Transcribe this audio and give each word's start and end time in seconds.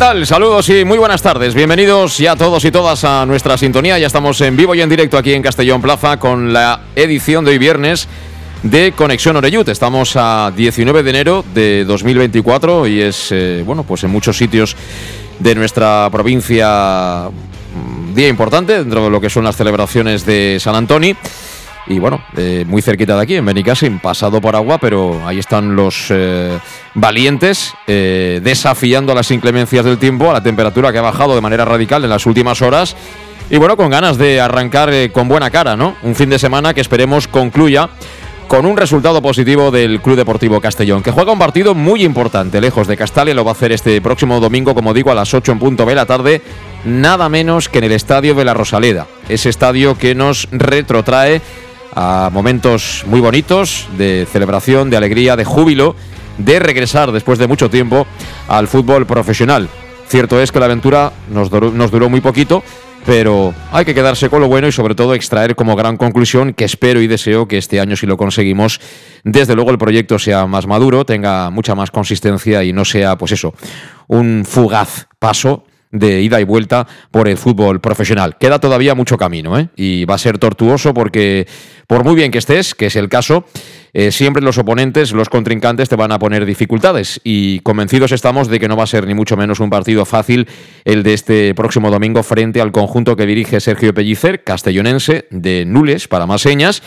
Tal? 0.00 0.26
Saludos 0.26 0.66
y 0.70 0.82
muy 0.86 0.96
buenas 0.96 1.20
tardes. 1.20 1.54
Bienvenidos 1.54 2.16
ya 2.16 2.34
todos 2.34 2.64
y 2.64 2.70
todas 2.70 3.04
a 3.04 3.26
nuestra 3.26 3.58
sintonía. 3.58 3.98
Ya 3.98 4.06
estamos 4.06 4.40
en 4.40 4.56
vivo 4.56 4.74
y 4.74 4.80
en 4.80 4.88
directo 4.88 5.18
aquí 5.18 5.34
en 5.34 5.42
Castellón 5.42 5.82
Plaza 5.82 6.18
con 6.18 6.54
la 6.54 6.80
edición 6.96 7.44
de 7.44 7.50
hoy 7.50 7.58
viernes 7.58 8.08
de 8.62 8.92
Conexión 8.92 9.36
Oreyut. 9.36 9.68
Estamos 9.68 10.14
a 10.16 10.54
19 10.56 11.02
de 11.02 11.10
enero 11.10 11.44
de 11.52 11.84
2024 11.84 12.86
y 12.86 13.02
es, 13.02 13.28
eh, 13.30 13.62
bueno, 13.66 13.82
pues 13.82 14.02
en 14.02 14.10
muchos 14.10 14.38
sitios 14.38 14.74
de 15.38 15.54
nuestra 15.54 16.08
provincia 16.10 17.28
mm, 17.28 18.14
día 18.14 18.28
importante 18.28 18.78
dentro 18.78 19.04
de 19.04 19.10
lo 19.10 19.20
que 19.20 19.28
son 19.28 19.44
las 19.44 19.56
celebraciones 19.56 20.24
de 20.24 20.56
San 20.60 20.76
Antonio. 20.76 21.14
Y 21.86 21.98
bueno, 21.98 22.20
eh, 22.36 22.64
muy 22.66 22.82
cerquita 22.82 23.16
de 23.16 23.22
aquí, 23.22 23.36
en 23.36 23.44
Benicassim, 23.44 23.98
pasado 23.98 24.40
por 24.40 24.54
agua, 24.54 24.78
pero 24.78 25.26
ahí 25.26 25.38
están 25.38 25.74
los 25.74 26.06
eh, 26.10 26.58
valientes 26.94 27.74
eh, 27.86 28.40
desafiando 28.42 29.14
las 29.14 29.30
inclemencias 29.30 29.84
del 29.84 29.98
tiempo, 29.98 30.30
a 30.30 30.34
la 30.34 30.42
temperatura 30.42 30.92
que 30.92 30.98
ha 30.98 31.02
bajado 31.02 31.34
de 31.34 31.40
manera 31.40 31.64
radical 31.64 32.04
en 32.04 32.10
las 32.10 32.26
últimas 32.26 32.62
horas. 32.62 32.96
Y 33.48 33.56
bueno, 33.56 33.76
con 33.76 33.90
ganas 33.90 34.18
de 34.18 34.40
arrancar 34.40 34.90
con 35.10 35.26
buena 35.26 35.50
cara, 35.50 35.76
¿no? 35.76 35.96
Un 36.02 36.14
fin 36.14 36.30
de 36.30 36.38
semana 36.38 36.72
que 36.72 36.80
esperemos 36.80 37.26
concluya 37.26 37.90
con 38.50 38.66
un 38.66 38.76
resultado 38.76 39.22
positivo 39.22 39.70
del 39.70 40.00
Club 40.00 40.16
Deportivo 40.16 40.60
Castellón, 40.60 41.04
que 41.04 41.12
juega 41.12 41.30
un 41.30 41.38
partido 41.38 41.72
muy 41.72 42.02
importante, 42.02 42.60
lejos 42.60 42.88
de 42.88 42.96
Castalia, 42.96 43.32
lo 43.32 43.44
va 43.44 43.52
a 43.52 43.54
hacer 43.54 43.70
este 43.70 44.00
próximo 44.00 44.40
domingo, 44.40 44.74
como 44.74 44.92
digo, 44.92 45.12
a 45.12 45.14
las 45.14 45.32
8 45.32 45.52
en 45.52 45.58
punto 45.60 45.86
de 45.86 45.94
la 45.94 46.04
tarde, 46.04 46.42
nada 46.84 47.28
menos 47.28 47.68
que 47.68 47.78
en 47.78 47.84
el 47.84 47.92
Estadio 47.92 48.34
de 48.34 48.44
la 48.44 48.52
Rosaleda, 48.52 49.06
ese 49.28 49.50
estadio 49.50 49.96
que 49.96 50.16
nos 50.16 50.48
retrotrae 50.50 51.40
a 51.94 52.30
momentos 52.32 53.04
muy 53.06 53.20
bonitos 53.20 53.88
de 53.96 54.26
celebración, 54.30 54.90
de 54.90 54.96
alegría, 54.96 55.36
de 55.36 55.44
júbilo, 55.44 55.96
de 56.38 56.58
regresar 56.58 57.12
después 57.12 57.38
de 57.38 57.46
mucho 57.46 57.70
tiempo 57.70 58.06
al 58.48 58.68
fútbol 58.68 59.06
profesional. 59.06 59.68
Cierto 60.08 60.40
es 60.40 60.50
que 60.50 60.58
la 60.58 60.66
aventura 60.66 61.12
nos 61.30 61.50
duró, 61.50 61.70
nos 61.70 61.90
duró 61.90 62.08
muy 62.08 62.20
poquito, 62.20 62.62
pero 63.06 63.54
hay 63.72 63.84
que 63.84 63.94
quedarse 63.94 64.28
con 64.28 64.40
lo 64.40 64.48
bueno 64.48 64.68
y 64.68 64.72
sobre 64.72 64.94
todo 64.94 65.14
extraer 65.14 65.54
como 65.54 65.76
gran 65.76 65.96
conclusión 65.96 66.52
que 66.52 66.64
espero 66.64 67.00
y 67.00 67.06
deseo 67.06 67.48
que 67.48 67.58
este 67.58 67.80
año 67.80 67.96
si 67.96 68.06
lo 68.06 68.16
conseguimos, 68.16 68.80
desde 69.24 69.54
luego 69.54 69.70
el 69.70 69.78
proyecto 69.78 70.18
sea 70.18 70.46
más 70.46 70.66
maduro, 70.66 71.04
tenga 71.04 71.50
mucha 71.50 71.74
más 71.74 71.90
consistencia 71.90 72.64
y 72.64 72.72
no 72.72 72.84
sea 72.84 73.16
pues 73.16 73.32
eso, 73.32 73.54
un 74.08 74.44
fugaz 74.46 75.06
paso 75.18 75.64
de 75.92 76.22
ida 76.22 76.40
y 76.40 76.44
vuelta 76.44 76.86
por 77.10 77.28
el 77.28 77.36
fútbol 77.36 77.80
profesional. 77.80 78.36
Queda 78.38 78.60
todavía 78.60 78.94
mucho 78.94 79.16
camino 79.16 79.58
¿eh? 79.58 79.68
y 79.76 80.04
va 80.04 80.14
a 80.14 80.18
ser 80.18 80.38
tortuoso 80.38 80.94
porque 80.94 81.46
por 81.86 82.04
muy 82.04 82.14
bien 82.14 82.30
que 82.30 82.38
estés, 82.38 82.74
que 82.74 82.86
es 82.86 82.96
el 82.96 83.08
caso, 83.08 83.44
eh, 83.92 84.12
siempre 84.12 84.42
los 84.42 84.58
oponentes, 84.58 85.12
los 85.12 85.28
contrincantes 85.28 85.88
te 85.88 85.96
van 85.96 86.12
a 86.12 86.18
poner 86.18 86.46
dificultades 86.46 87.20
y 87.24 87.58
convencidos 87.60 88.12
estamos 88.12 88.48
de 88.48 88.60
que 88.60 88.68
no 88.68 88.76
va 88.76 88.84
a 88.84 88.86
ser 88.86 89.06
ni 89.06 89.14
mucho 89.14 89.36
menos 89.36 89.58
un 89.58 89.70
partido 89.70 90.04
fácil 90.04 90.46
el 90.84 91.02
de 91.02 91.14
este 91.14 91.54
próximo 91.54 91.90
domingo 91.90 92.22
frente 92.22 92.60
al 92.60 92.70
conjunto 92.70 93.16
que 93.16 93.26
dirige 93.26 93.60
Sergio 93.60 93.92
Pellicer, 93.92 94.44
castellonense, 94.44 95.26
de 95.30 95.64
Nules, 95.64 96.06
para 96.06 96.26
más 96.26 96.42
señas 96.42 96.82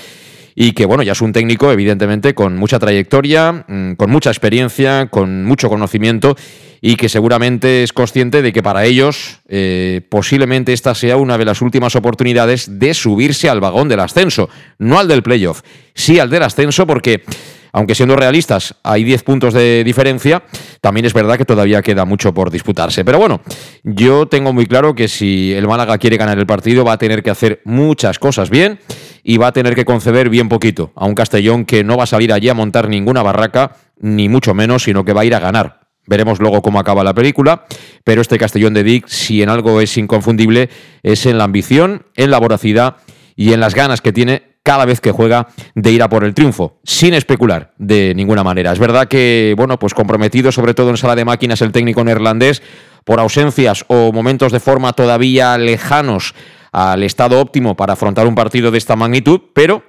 y 0.55 0.73
que 0.73 0.85
bueno, 0.85 1.03
ya 1.03 1.13
es 1.13 1.21
un 1.21 1.33
técnico 1.33 1.71
evidentemente 1.71 2.33
con 2.33 2.57
mucha 2.57 2.79
trayectoria, 2.79 3.65
mm, 3.67 3.93
con 3.93 4.09
mucha 4.09 4.29
experiencia, 4.29 5.07
con 5.07 5.45
mucho 5.45 5.69
conocimiento 5.69 6.35
y 6.81 6.95
que 6.95 7.09
seguramente 7.09 7.83
es 7.83 7.93
consciente 7.93 8.41
de 8.41 8.51
que 8.51 8.61
para 8.61 8.85
ellos 8.85 9.39
eh, 9.47 10.01
posiblemente 10.09 10.73
esta 10.73 10.93
sea 10.95 11.17
una 11.17 11.37
de 11.37 11.45
las 11.45 11.61
últimas 11.61 11.95
oportunidades 11.95 12.79
de 12.79 12.93
subirse 12.93 13.49
al 13.49 13.61
vagón 13.61 13.87
del 13.87 14.01
ascenso, 14.01 14.49
no 14.79 14.99
al 14.99 15.07
del 15.07 15.23
playoff, 15.23 15.61
sí 15.93 16.19
al 16.19 16.29
del 16.29 16.43
ascenso 16.43 16.85
porque 16.85 17.23
aunque 17.73 17.95
siendo 17.95 18.15
realistas 18.15 18.75
hay 18.83 19.03
10 19.03 19.23
puntos 19.23 19.53
de 19.53 19.83
diferencia, 19.83 20.43
también 20.79 21.05
es 21.05 21.13
verdad 21.13 21.37
que 21.37 21.45
todavía 21.45 21.81
queda 21.81 22.05
mucho 22.05 22.33
por 22.33 22.51
disputarse. 22.51 23.03
Pero 23.03 23.17
bueno, 23.17 23.41
yo 23.83 24.27
tengo 24.27 24.53
muy 24.53 24.67
claro 24.67 24.93
que 24.95 25.07
si 25.07 25.51
el 25.53 25.67
Málaga 25.67 25.97
quiere 25.97 26.17
ganar 26.17 26.37
el 26.37 26.45
partido 26.45 26.85
va 26.85 26.93
a 26.93 26.97
tener 26.97 27.23
que 27.23 27.31
hacer 27.31 27.61
muchas 27.65 28.19
cosas 28.19 28.49
bien 28.49 28.79
y 29.23 29.37
va 29.37 29.47
a 29.47 29.51
tener 29.51 29.73
que 29.73 29.85
conceder 29.85 30.29
bien 30.29 30.49
poquito 30.49 30.91
a 30.95 31.05
un 31.05 31.15
Castellón 31.15 31.65
que 31.65 31.83
no 31.83 31.97
va 31.97 32.03
a 32.03 32.07
salir 32.07 32.31
allí 32.31 32.47
a 32.47 32.53
montar 32.53 32.87
ninguna 32.87 33.23
barraca, 33.23 33.75
ni 33.99 34.29
mucho 34.29 34.53
menos, 34.53 34.83
sino 34.83 35.03
que 35.03 35.13
va 35.13 35.21
a 35.21 35.25
ir 35.25 35.33
a 35.33 35.39
ganar. 35.39 35.81
Veremos 36.05 36.39
luego 36.39 36.61
cómo 36.61 36.79
acaba 36.79 37.03
la 37.03 37.13
película, 37.13 37.65
pero 38.03 38.21
este 38.21 38.37
Castellón 38.37 38.73
de 38.73 38.83
Dick, 38.83 39.07
si 39.07 39.41
en 39.41 39.49
algo 39.49 39.81
es 39.81 39.97
inconfundible, 39.97 40.69
es 41.01 41.25
en 41.25 41.37
la 41.37 41.45
ambición, 41.45 42.05
en 42.15 42.29
la 42.29 42.39
voracidad 42.39 42.97
y 43.35 43.53
en 43.53 43.61
las 43.61 43.73
ganas 43.73 44.01
que 44.01 44.11
tiene 44.11 44.52
cada 44.63 44.85
vez 44.85 45.01
que 45.01 45.11
juega 45.11 45.47
de 45.75 45.91
ir 45.91 46.01
a 46.01 46.09
por 46.09 46.23
el 46.23 46.33
triunfo, 46.33 46.79
sin 46.83 47.13
especular 47.13 47.73
de 47.77 48.13
ninguna 48.15 48.43
manera. 48.43 48.71
Es 48.71 48.79
verdad 48.79 49.07
que, 49.07 49.53
bueno, 49.57 49.77
pues 49.77 49.93
comprometido 49.93 50.51
sobre 50.51 50.73
todo 50.73 50.89
en 50.89 50.97
sala 50.97 51.15
de 51.15 51.25
máquinas 51.25 51.61
el 51.61 51.73
técnico 51.73 52.03
neerlandés 52.03 52.63
por 53.03 53.19
ausencias 53.19 53.83
o 53.89 54.11
momentos 54.13 54.51
de 54.51 54.61
forma 54.61 54.93
todavía 54.93 55.57
lejanos 55.57 56.33
al 56.71 57.03
estado 57.03 57.39
óptimo 57.39 57.75
para 57.75 57.93
afrontar 57.93 58.25
un 58.25 58.35
partido 58.35 58.71
de 58.71 58.77
esta 58.77 58.95
magnitud, 58.95 59.41
pero 59.53 59.83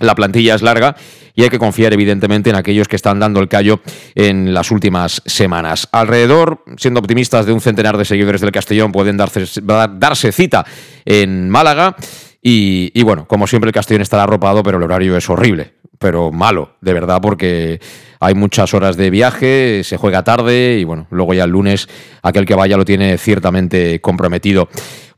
la 0.00 0.14
plantilla 0.14 0.54
es 0.54 0.62
larga 0.62 0.96
y 1.34 1.42
hay 1.42 1.50
que 1.50 1.58
confiar 1.58 1.92
evidentemente 1.92 2.50
en 2.50 2.56
aquellos 2.56 2.88
que 2.88 2.96
están 2.96 3.20
dando 3.20 3.38
el 3.40 3.48
callo 3.48 3.80
en 4.14 4.52
las 4.52 4.70
últimas 4.70 5.22
semanas. 5.26 5.88
Alrededor, 5.92 6.64
siendo 6.76 7.00
optimistas, 7.00 7.46
de 7.46 7.52
un 7.52 7.60
centenar 7.60 7.96
de 7.96 8.04
seguidores 8.04 8.40
del 8.40 8.50
Castellón 8.50 8.92
pueden 8.92 9.16
darse, 9.16 9.44
darse 9.62 10.32
cita 10.32 10.66
en 11.04 11.48
Málaga. 11.48 11.96
Y, 12.42 13.02
bueno, 13.02 13.26
como 13.26 13.46
siempre 13.46 13.68
el 13.68 13.74
Castellón 13.74 14.02
estará 14.02 14.22
arropado, 14.22 14.62
pero 14.62 14.78
el 14.78 14.84
horario 14.84 15.16
es 15.16 15.28
horrible, 15.28 15.74
pero 15.98 16.32
malo, 16.32 16.76
de 16.80 16.94
verdad, 16.94 17.20
porque 17.20 17.80
hay 18.18 18.34
muchas 18.34 18.72
horas 18.72 18.96
de 18.96 19.10
viaje, 19.10 19.82
se 19.84 19.98
juega 19.98 20.24
tarde 20.24 20.78
y 20.78 20.84
bueno, 20.84 21.06
luego 21.10 21.34
ya 21.34 21.44
el 21.44 21.50
lunes 21.50 21.88
aquel 22.22 22.46
que 22.46 22.54
vaya 22.54 22.78
lo 22.78 22.86
tiene 22.86 23.18
ciertamente 23.18 24.00
comprometido. 24.00 24.68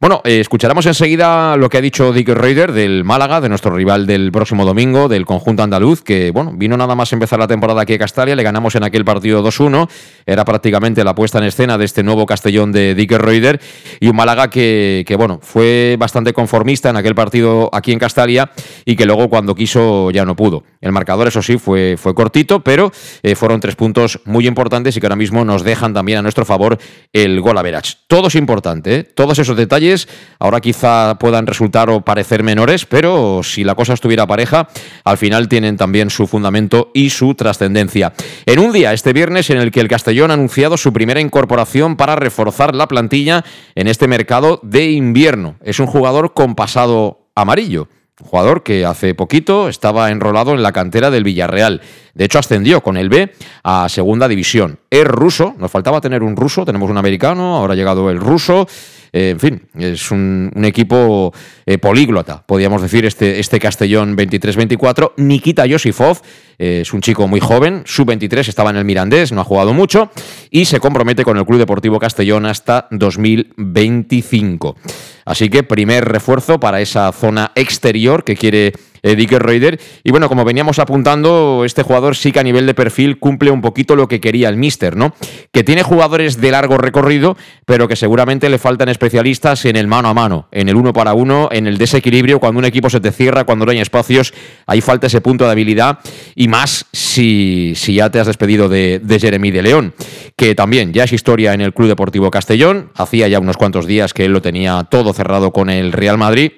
Bueno, 0.03 0.21
eh, 0.25 0.41
escucharemos 0.41 0.85
enseguida 0.87 1.57
lo 1.57 1.69
que 1.69 1.79
ha 1.79 1.81
dicho 1.81 2.13
Dick 2.13 2.29
Reuter 2.31 2.73
del 2.73 3.05
Málaga, 3.05 3.41
de 3.41 3.49
nuestro 3.49 3.73
rival 3.73 4.05
del 4.05 4.33
próximo 4.33 4.65
domingo, 4.65 5.07
del 5.07 5.25
conjunto 5.25 5.63
andaluz, 5.63 6.03
que 6.03 6.33
bueno, 6.33 6.51
vino 6.57 6.77
nada 6.77 6.97
más 6.97 7.13
empezar 7.13 7.39
la 7.39 7.47
temporada 7.47 7.83
aquí 7.83 7.95
a 7.95 7.99
Castalia, 7.99 8.35
le 8.35 8.43
ganamos 8.43 8.75
en 8.75 8.83
aquel 8.83 9.05
partido 9.05 9.45
2-1, 9.45 9.89
era 10.27 10.45
prácticamente 10.45 11.05
la 11.05 11.15
puesta 11.15 11.39
en 11.39 11.45
escena 11.45 11.79
de 11.79 11.85
este 11.85 12.03
nuevo 12.03 12.27
Castellón 12.27 12.73
de 12.73 12.97
Dick 12.97 13.13
Reuter, 13.13 13.61
y 14.01 14.09
un 14.09 14.17
Málaga 14.17 14.51
que, 14.51 15.05
que, 15.07 15.15
bueno, 15.15 15.39
fue 15.41 15.95
bastante 16.01 16.33
conformista 16.33 16.91
en 16.91 16.97
aquel 16.97 17.15
partido 17.15 17.71
aquí 17.73 17.93
en 17.93 18.01
Castalia 18.01 18.51
y 18.85 18.97
que 18.97 19.07
luego 19.07 19.29
cuando 19.29 19.55
quiso 19.55 20.11
ya 20.11 20.25
no 20.25 20.35
pudo. 20.35 20.65
El 20.81 20.91
marcador, 20.91 21.29
eso 21.29 21.43
sí, 21.43 21.59
fue, 21.59 21.95
fue 21.97 22.13
cortito, 22.13 22.59
pero 22.59 22.91
eh, 23.23 23.37
fueron 23.37 23.61
tres 23.61 23.77
puntos 23.77 24.19
muy 24.25 24.49
importantes 24.49 24.97
y 24.97 25.01
que 25.01 25.07
ahora 25.07 25.15
mismo 25.15 25.45
nos 25.45 25.63
dejan 25.63 25.95
también 25.95 26.19
a 26.19 26.23
nuestro 26.23 26.45
favor 26.45 26.77
el 27.13 27.41
gol 27.41 27.57
a 27.57 27.63
Verach. 27.63 27.89
Todo 28.09 28.27
es 28.27 28.35
importante, 28.35 28.97
¿eh? 28.97 29.05
todos 29.05 29.39
esos 29.39 29.57
detalles 29.57 29.92
ahora 30.39 30.61
quizá 30.61 31.19
puedan 31.19 31.47
resultar 31.47 31.91
o 31.91 32.01
parecer 32.01 32.43
menores, 32.43 32.87
pero 32.87 33.43
si 33.43 33.65
la 33.65 33.75
cosa 33.75 33.95
estuviera 33.95 34.27
pareja, 34.27 34.69
al 35.05 35.19
final 35.19 35.49
tienen 35.49 35.77
también 35.77 36.11
su 36.11 36.27
fundamento 36.27 36.91
y 36.95 37.11
su 37.11 37.35
trascendencia. 37.35 38.13
En 38.47 38.59
un 38.59 38.73
día, 38.73 38.93
este 38.93 39.13
viernes, 39.13 39.51
en 39.51 39.59
el 39.59 39.71
que 39.71 39.81
el 39.81 39.89
Castellón 39.89 40.31
ha 40.31 40.35
anunciado 40.35 40.77
su 40.77 40.93
primera 40.93 41.21
incorporación 41.21 41.97
para 41.97 42.17
reforzar 42.17 42.75
la 42.75 42.89
plantilla 42.89 43.45
en 43.75 43.89
este 43.89 44.09
mercado 44.09 44.61
de 44.63 44.91
invierno. 44.91 45.57
Es 45.63 45.81
un 45.81 45.87
jugador 45.87 46.35
con 46.35 46.55
pasado 46.55 47.29
amarillo 47.35 47.89
Un 48.21 48.27
jugador 48.27 48.63
que 48.63 48.85
hace 48.85 49.15
poquito 49.15 49.69
estaba 49.69 50.11
enrolado 50.11 50.53
en 50.53 50.63
la 50.63 50.73
cantera 50.73 51.11
del 51.11 51.25
Villarreal. 51.25 51.81
De 52.15 52.25
hecho, 52.25 52.39
ascendió 52.39 52.83
con 52.83 52.97
el 52.97 53.09
B 53.09 53.33
a 53.65 53.89
segunda 53.89 54.29
división. 54.29 54.79
Es 54.91 55.05
ruso, 55.05 55.55
nos 55.59 55.71
faltaba 55.71 56.01
tener 56.01 56.23
un 56.23 56.37
ruso, 56.37 56.65
tenemos 56.65 56.91
un 56.91 56.99
americano, 56.99 57.57
ahora 57.57 57.73
ha 57.73 57.77
llegado 57.77 58.11
el 58.11 58.19
ruso. 58.19 58.69
Eh, 59.13 59.31
en 59.31 59.41
fin, 59.41 59.63
es 59.79 60.11
un, 60.11 60.51
equipo 60.65 61.33
eh, 61.67 61.79
políglota, 61.79 62.45
podríamos 62.47 62.83
decir, 62.83 63.05
este, 63.05 63.41
este 63.41 63.59
Castellón 63.59 64.17
23-24. 64.17 65.13
Nikita 65.17 65.67
Yosifov 65.67 66.21
eh, 66.59 66.81
es 66.83 66.93
un 66.93 67.01
chico 67.01 67.29
muy 67.29 67.41
joven, 67.41 67.83
sub-23, 67.85 68.49
estaba 68.49 68.71
en 68.71 68.77
el 68.77 68.85
Mirandés, 68.85 69.33
no 69.33 69.41
ha 69.41 69.45
jugado 69.45 69.73
mucho 69.73 70.11
y 70.51 70.65
se 70.65 70.81
compromete 70.81 71.25
con 71.25 71.37
el 71.37 71.45
Club 71.45 71.59
Deportivo 71.59 71.99
Castellón 71.99 72.47
hasta 72.47 72.89
2025. 72.91 74.77
Así 75.25 75.49
que 75.49 75.63
primer 75.63 76.05
refuerzo 76.05 76.59
para 76.59 76.81
esa 76.81 77.11
zona 77.13 77.53
exterior 77.55 78.25
que 78.25 78.37
quiere 78.37 78.73
eh, 79.03 79.17
Dicker 79.17 79.43
Reuter. 79.43 79.81
Y 80.05 80.11
bueno, 80.11 80.29
como 80.29 80.45
veníamos 80.45 80.79
apuntando, 80.79 81.65
este 81.65 81.83
jugador 81.83 82.17
sí 82.17 82.31
que 82.31 82.41
a 82.41 82.45
nivel 82.45 82.67
de 82.67 82.75
perfil 82.75 83.19
cumple 83.19 83.51
un 83.51 83.61
poquito 83.61 83.97
lo 83.97 84.07
que 84.07 84.21
quería 84.21 84.49
el 84.49 84.57
Mister, 84.57 84.97
¿no? 84.97 85.13
Que 85.53 85.65
tiene 85.65 85.83
jugadores 85.83 86.41
de 86.41 86.51
largo 86.53 86.79
recorrido, 86.79 87.37
pero 87.67 87.89
que 87.89 87.97
seguramente 87.97 88.49
le 88.49 88.59
faltan 88.59 88.89
especialistas 88.89 89.65
en 89.65 89.77
el 89.77 89.89
mano 89.89 90.09
a 90.09 90.15
mano, 90.15 90.49
en 90.53 90.69
el 90.69 90.77
uno 90.77 90.93
para 90.93 91.15
uno, 91.15 91.49
en 91.53 91.67
el 91.67 91.79
desequilibrio, 91.79 92.41
cuando 92.41 92.59
un 92.59 92.65
equipo 92.65 92.91
se 92.91 93.01
te 93.01 93.13
cierra, 93.13 93.45
cuando 93.45 93.65
no 93.65 93.73
hay 93.73 93.81
espacios, 93.81 94.33
ahí 94.67 94.81
falta 94.81 95.07
ese 95.07 95.21
punto 95.21 95.45
de 95.45 95.53
habilidad 95.53 95.99
y 96.35 96.49
más 96.49 96.87
si, 96.93 97.73
si 97.77 97.95
ya 97.95 98.11
te 98.11 98.21
has 98.21 98.27
despedido 98.27 98.69
de, 98.69 99.01
de 99.03 99.21
Jeremy 99.21 99.51
de 99.51 99.63
León, 99.63 99.95
que 100.37 100.55
también 100.55 100.93
ya 100.93 101.05
es 101.05 101.13
historia 101.13 101.55
en 101.55 101.61
el 101.61 101.73
Club 101.73 101.89
Deportivo 101.89 102.31
Castellón, 102.31 102.91
hacía 102.95 103.29
ya 103.29 103.39
unos 103.39 103.57
cuantos 103.57 103.87
días 103.87 104.13
que 104.13 104.25
él 104.25 104.33
lo 104.33 104.43
tenía 104.43 104.85
todo 104.91 105.13
cerrado 105.13 105.53
con 105.53 105.71
el 105.71 105.93
Real 105.93 106.19
Madrid. 106.19 106.53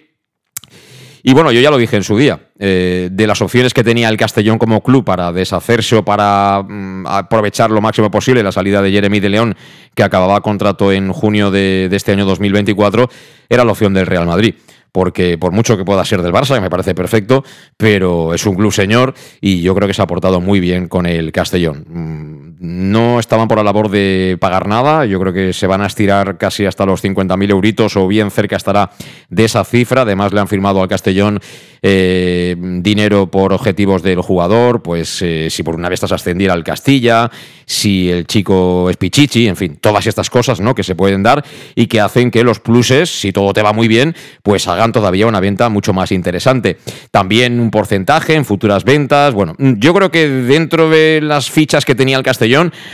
Y 1.27 1.33
bueno, 1.33 1.51
yo 1.53 1.63
ya 1.63 1.71
lo 1.71 1.79
dije 1.79 1.97
en 1.97 2.03
su 2.03 2.19
día, 2.19 2.51
eh, 2.59 3.09
de 3.11 3.27
las 3.27 3.41
opciones 3.41 3.73
que 3.73 3.83
tenía 3.83 4.11
el 4.11 4.19
Castellón 4.19 4.59
como 4.59 4.83
club 4.83 5.07
para 5.07 5.33
deshacerse 5.33 5.97
o 5.97 6.05
para 6.05 6.63
mm, 6.63 7.07
aprovechar 7.07 7.71
lo 7.71 7.81
máximo 7.81 8.11
posible 8.11 8.43
la 8.43 8.53
salida 8.53 8.83
de 8.83 8.91
Jeremy 8.91 9.21
de 9.21 9.31
León, 9.31 9.57
que 9.95 10.03
acababa 10.03 10.43
contrato 10.43 10.93
en 10.93 11.11
junio 11.13 11.51
de, 11.51 11.89
de 11.89 11.97
este 11.97 12.13
año 12.13 12.27
2024, 12.27 13.09
era 13.49 13.65
la 13.65 13.73
opción 13.73 13.95
del 13.95 14.05
Real 14.05 14.27
Madrid 14.27 14.55
porque 14.95 15.37
por 15.39 15.51
mucho 15.51 15.77
que 15.77 15.85
pueda 15.85 16.05
ser 16.05 16.23
del 16.23 16.33
Barça, 16.33 16.55
que 16.55 16.61
me 16.61 16.71
parece 16.71 16.95
perfecto, 16.95 17.43
pero 17.77 18.33
es 18.33 18.47
un 18.47 18.55
club 18.55 18.73
señor 18.73 19.13
y 19.41 19.61
yo 19.61 19.75
creo 19.75 19.89
que 19.89 19.93
se 19.93 20.01
ha 20.01 20.07
portado 20.07 20.41
muy 20.41 20.61
bien 20.61 20.87
con 20.87 21.05
el 21.05 21.33
Castellón. 21.33 22.54
No 22.59 23.19
estaban 23.19 23.49
por 23.49 23.59
la 23.59 23.65
labor 23.65 23.91
de 23.91 24.37
pagar 24.41 24.69
nada, 24.69 25.07
yo 25.07 25.19
creo 25.21 25.33
que 25.33 25.53
se 25.53 25.67
van 25.67 25.83
a 25.83 25.87
estirar 25.87 26.39
casi 26.39 26.67
hasta 26.67 26.87
los 26.87 27.03
50.000 27.03 27.51
euritos 27.51 27.97
o 27.97 28.07
bien 28.07 28.31
cerca 28.31 28.57
estará 28.57 28.91
de 29.29 29.45
esa 29.45 29.65
cifra. 29.65 30.03
Además 30.03 30.33
le 30.33 30.41
han 30.41 30.49
firmado 30.49 30.83
al 30.83 30.89
Castellón 30.89 31.41
eh, 31.83 32.57
dinero 32.59 33.31
por 33.31 33.53
objetivos 33.53 34.03
del 34.03 34.21
jugador, 34.21 34.83
pues 34.83 35.21
eh, 35.23 35.49
si 35.51 35.63
por 35.63 35.75
una 35.75 35.89
vez 35.89 35.99
estás 35.99 36.13
ascendir 36.13 36.51
al 36.51 36.65
Castilla, 36.65 37.31
si 37.67 38.11
el 38.11 38.27
chico 38.27 38.89
es 38.89 38.97
Pichichi, 38.97 39.49
en 39.49 39.57
fin, 39.57 39.77
todas 39.81 40.07
estas 40.07 40.31
cosas 40.31 40.61
¿no? 40.61 40.75
que 40.75 40.83
se 40.83 40.95
pueden 40.95 41.23
dar 41.23 41.45
y 41.75 41.87
que 41.87 42.01
hacen 42.01 42.31
que 42.31 42.45
los 42.45 42.61
pluses, 42.61 43.11
si 43.11 43.33
todo 43.33 43.53
te 43.53 43.63
va 43.63 43.73
muy 43.73 43.89
bien, 43.89 44.15
pues 44.43 44.69
hagan 44.69 44.93
todavía 44.93 45.27
una 45.27 45.41
venta 45.41 45.69
mucho 45.69 45.93
más 45.93 46.13
interesante. 46.13 46.79
También 47.11 47.61
un 47.61 47.71
porcentaje 47.71 48.35
en 48.35 48.45
futuras 48.45 48.85
ventas. 48.85 49.35
Bueno, 49.35 49.55
yo 49.59 49.93
creo 49.93 50.11
que 50.11 50.29
dentro 50.29 50.89
de 50.89 51.21
las 51.23 51.51
fichas 51.51 51.85
que 51.85 51.95
tenía 51.95 52.17
el 52.17 52.23
Castellón 52.23 52.44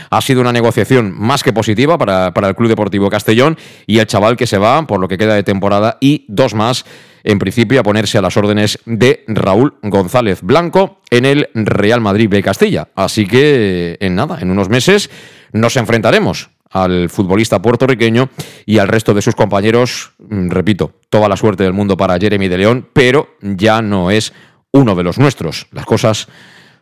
ha 0.09 0.21
sido 0.21 0.41
una 0.41 0.51
negociación 0.51 1.13
más 1.17 1.43
que 1.43 1.53
positiva 1.53 1.97
para, 1.97 2.33
para 2.33 2.49
el 2.49 2.55
Club 2.55 2.69
Deportivo 2.69 3.09
Castellón 3.09 3.57
y 3.87 3.99
el 3.99 4.07
chaval 4.07 4.37
que 4.37 4.47
se 4.47 4.57
va 4.57 4.85
por 4.87 4.99
lo 4.99 5.07
que 5.07 5.17
queda 5.17 5.35
de 5.35 5.43
temporada 5.43 5.97
y 5.99 6.25
dos 6.27 6.53
más 6.53 6.85
en 7.23 7.39
principio 7.39 7.79
a 7.79 7.83
ponerse 7.83 8.17
a 8.17 8.21
las 8.21 8.37
órdenes 8.37 8.79
de 8.85 9.23
Raúl 9.27 9.75
González 9.83 10.41
Blanco 10.41 11.01
en 11.09 11.25
el 11.25 11.49
Real 11.53 12.01
Madrid 12.01 12.29
de 12.29 12.43
Castilla. 12.43 12.89
Así 12.95 13.27
que 13.27 13.97
en 13.99 14.15
nada, 14.15 14.39
en 14.41 14.51
unos 14.51 14.69
meses 14.69 15.09
nos 15.53 15.77
enfrentaremos 15.77 16.49
al 16.71 17.09
futbolista 17.09 17.61
puertorriqueño 17.61 18.29
y 18.65 18.77
al 18.77 18.87
resto 18.87 19.13
de 19.13 19.21
sus 19.21 19.35
compañeros. 19.35 20.13
Mm, 20.19 20.49
repito, 20.49 20.93
toda 21.09 21.27
la 21.27 21.37
suerte 21.37 21.63
del 21.63 21.73
mundo 21.73 21.97
para 21.97 22.17
Jeremy 22.17 22.47
de 22.47 22.57
León, 22.57 22.87
pero 22.93 23.35
ya 23.41 23.81
no 23.81 24.09
es 24.09 24.33
uno 24.71 24.95
de 24.95 25.03
los 25.03 25.17
nuestros. 25.17 25.67
Las 25.71 25.85
cosas 25.85 26.27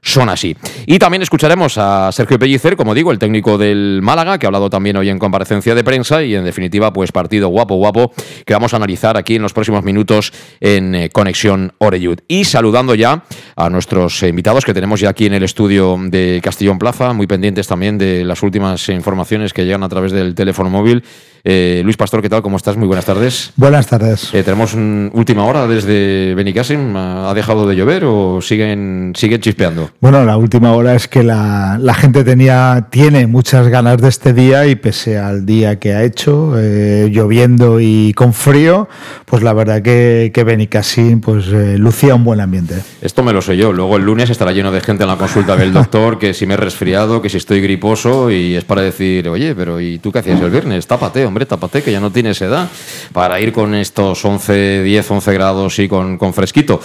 son 0.01 0.29
así. 0.29 0.55
Y 0.85 0.99
también 0.99 1.21
escucharemos 1.21 1.77
a 1.77 2.11
Sergio 2.11 2.39
Pellicer, 2.39 2.75
como 2.75 2.93
digo, 2.93 3.11
el 3.11 3.19
técnico 3.19 3.57
del 3.57 3.99
Málaga, 4.01 4.37
que 4.37 4.45
ha 4.45 4.49
hablado 4.49 4.69
también 4.69 4.97
hoy 4.97 5.09
en 5.09 5.19
comparecencia 5.19 5.75
de 5.75 5.83
prensa 5.83 6.23
y 6.23 6.35
en 6.35 6.45
definitiva, 6.45 6.93
pues 6.93 7.11
partido 7.11 7.49
guapo, 7.49 7.75
guapo, 7.75 8.11
que 8.45 8.53
vamos 8.53 8.73
a 8.73 8.77
analizar 8.77 9.17
aquí 9.17 9.35
en 9.35 9.41
los 9.41 9.53
próximos 9.53 9.83
minutos 9.83 10.31
en 10.59 10.95
eh, 10.95 11.09
Conexión 11.09 11.73
Oreyud. 11.79 12.19
Y 12.27 12.45
saludando 12.45 12.95
ya 12.95 13.23
a 13.55 13.69
nuestros 13.69 14.23
invitados 14.23 14.65
que 14.65 14.73
tenemos 14.73 14.99
ya 14.99 15.09
aquí 15.09 15.25
en 15.25 15.33
el 15.33 15.43
estudio 15.43 15.97
de 15.99 16.39
Castellón 16.43 16.79
Plaza, 16.79 17.13
muy 17.13 17.27
pendientes 17.27 17.67
también 17.67 17.97
de 17.97 18.23
las 18.23 18.41
últimas 18.41 18.87
informaciones 18.89 19.53
que 19.53 19.65
llegan 19.65 19.83
a 19.83 19.89
través 19.89 20.11
del 20.11 20.35
teléfono 20.35 20.69
móvil. 20.69 21.03
Eh, 21.43 21.81
Luis 21.83 21.97
Pastor, 21.97 22.21
¿qué 22.21 22.29
tal? 22.29 22.41
¿Cómo 22.41 22.57
estás? 22.57 22.77
Muy 22.77 22.87
buenas 22.87 23.05
tardes. 23.05 23.51
Buenas 23.55 23.87
tardes. 23.87 24.33
Eh, 24.33 24.43
tenemos 24.43 24.73
una 24.73 25.09
última 25.13 25.45
hora 25.45 25.67
desde 25.67 26.33
Benicassim. 26.35 26.95
¿Ha 26.95 27.33
dejado 27.33 27.67
de 27.67 27.75
llover 27.75 28.03
o 28.05 28.41
siguen, 28.41 29.13
siguen 29.15 29.41
chispeando? 29.41 29.89
Bueno, 29.99 30.23
la 30.25 30.37
última 30.37 30.73
hora 30.73 30.95
es 30.95 31.07
que 31.07 31.23
la, 31.23 31.79
gente 31.95 32.23
tenía, 32.23 32.87
tiene 32.89 33.27
muchas 33.27 33.67
ganas 33.67 34.01
de 34.01 34.09
este 34.09 34.33
día 34.33 34.67
y 34.67 34.75
pese 34.75 35.17
al 35.17 35.45
día 35.45 35.79
que 35.79 35.93
ha 35.93 36.03
hecho, 36.03 36.53
eh, 36.57 37.09
lloviendo 37.11 37.79
y 37.79 38.13
con 38.13 38.33
frío, 38.33 38.87
pues 39.25 39.43
la 39.43 39.53
verdad 39.53 39.81
que, 39.81 40.31
que 40.33 40.43
Benicassim 40.43 41.21
pues, 41.21 41.47
lucía 41.47 42.15
un 42.15 42.23
buen 42.23 42.41
ambiente. 42.41 42.75
Esto 43.01 43.23
me 43.23 43.33
lo 43.33 43.41
sé 43.41 43.57
yo. 43.57 43.71
Luego 43.71 43.97
el 43.97 44.03
lunes 44.03 44.29
estará 44.29 44.51
lleno 44.51 44.71
de 44.71 44.81
gente 44.81 45.03
en 45.03 45.09
la 45.09 45.17
consulta 45.17 45.55
del 45.55 45.73
doctor, 45.73 46.19
que 46.19 46.33
si 46.33 46.45
me 46.45 46.55
he 46.55 46.57
resfriado, 46.57 47.21
que 47.21 47.29
si 47.29 47.37
estoy 47.37 47.61
griposo 47.61 48.31
y 48.31 48.55
es 48.55 48.63
para 48.63 48.81
decir, 48.81 49.27
oye, 49.29 49.55
pero 49.55 49.79
¿y 49.79 49.99
tú 49.99 50.11
qué 50.11 50.19
hacías 50.19 50.41
el 50.41 50.49
viernes? 50.49 50.87
Tápate, 50.87 51.28
hombre, 51.29 51.45
tápate, 51.45 51.81
que 51.81 51.91
ya 51.91 51.99
no 51.99 52.11
tienes 52.11 52.41
edad 52.41 52.67
para 53.13 53.39
ir 53.39 53.53
con 53.53 53.73
estos 53.73 54.23
11, 54.23 54.83
10, 54.83 55.11
11 55.11 55.33
grados 55.33 55.79
y 55.79 55.87
con, 55.87 56.17
con 56.17 56.33
fresquito. 56.33 56.81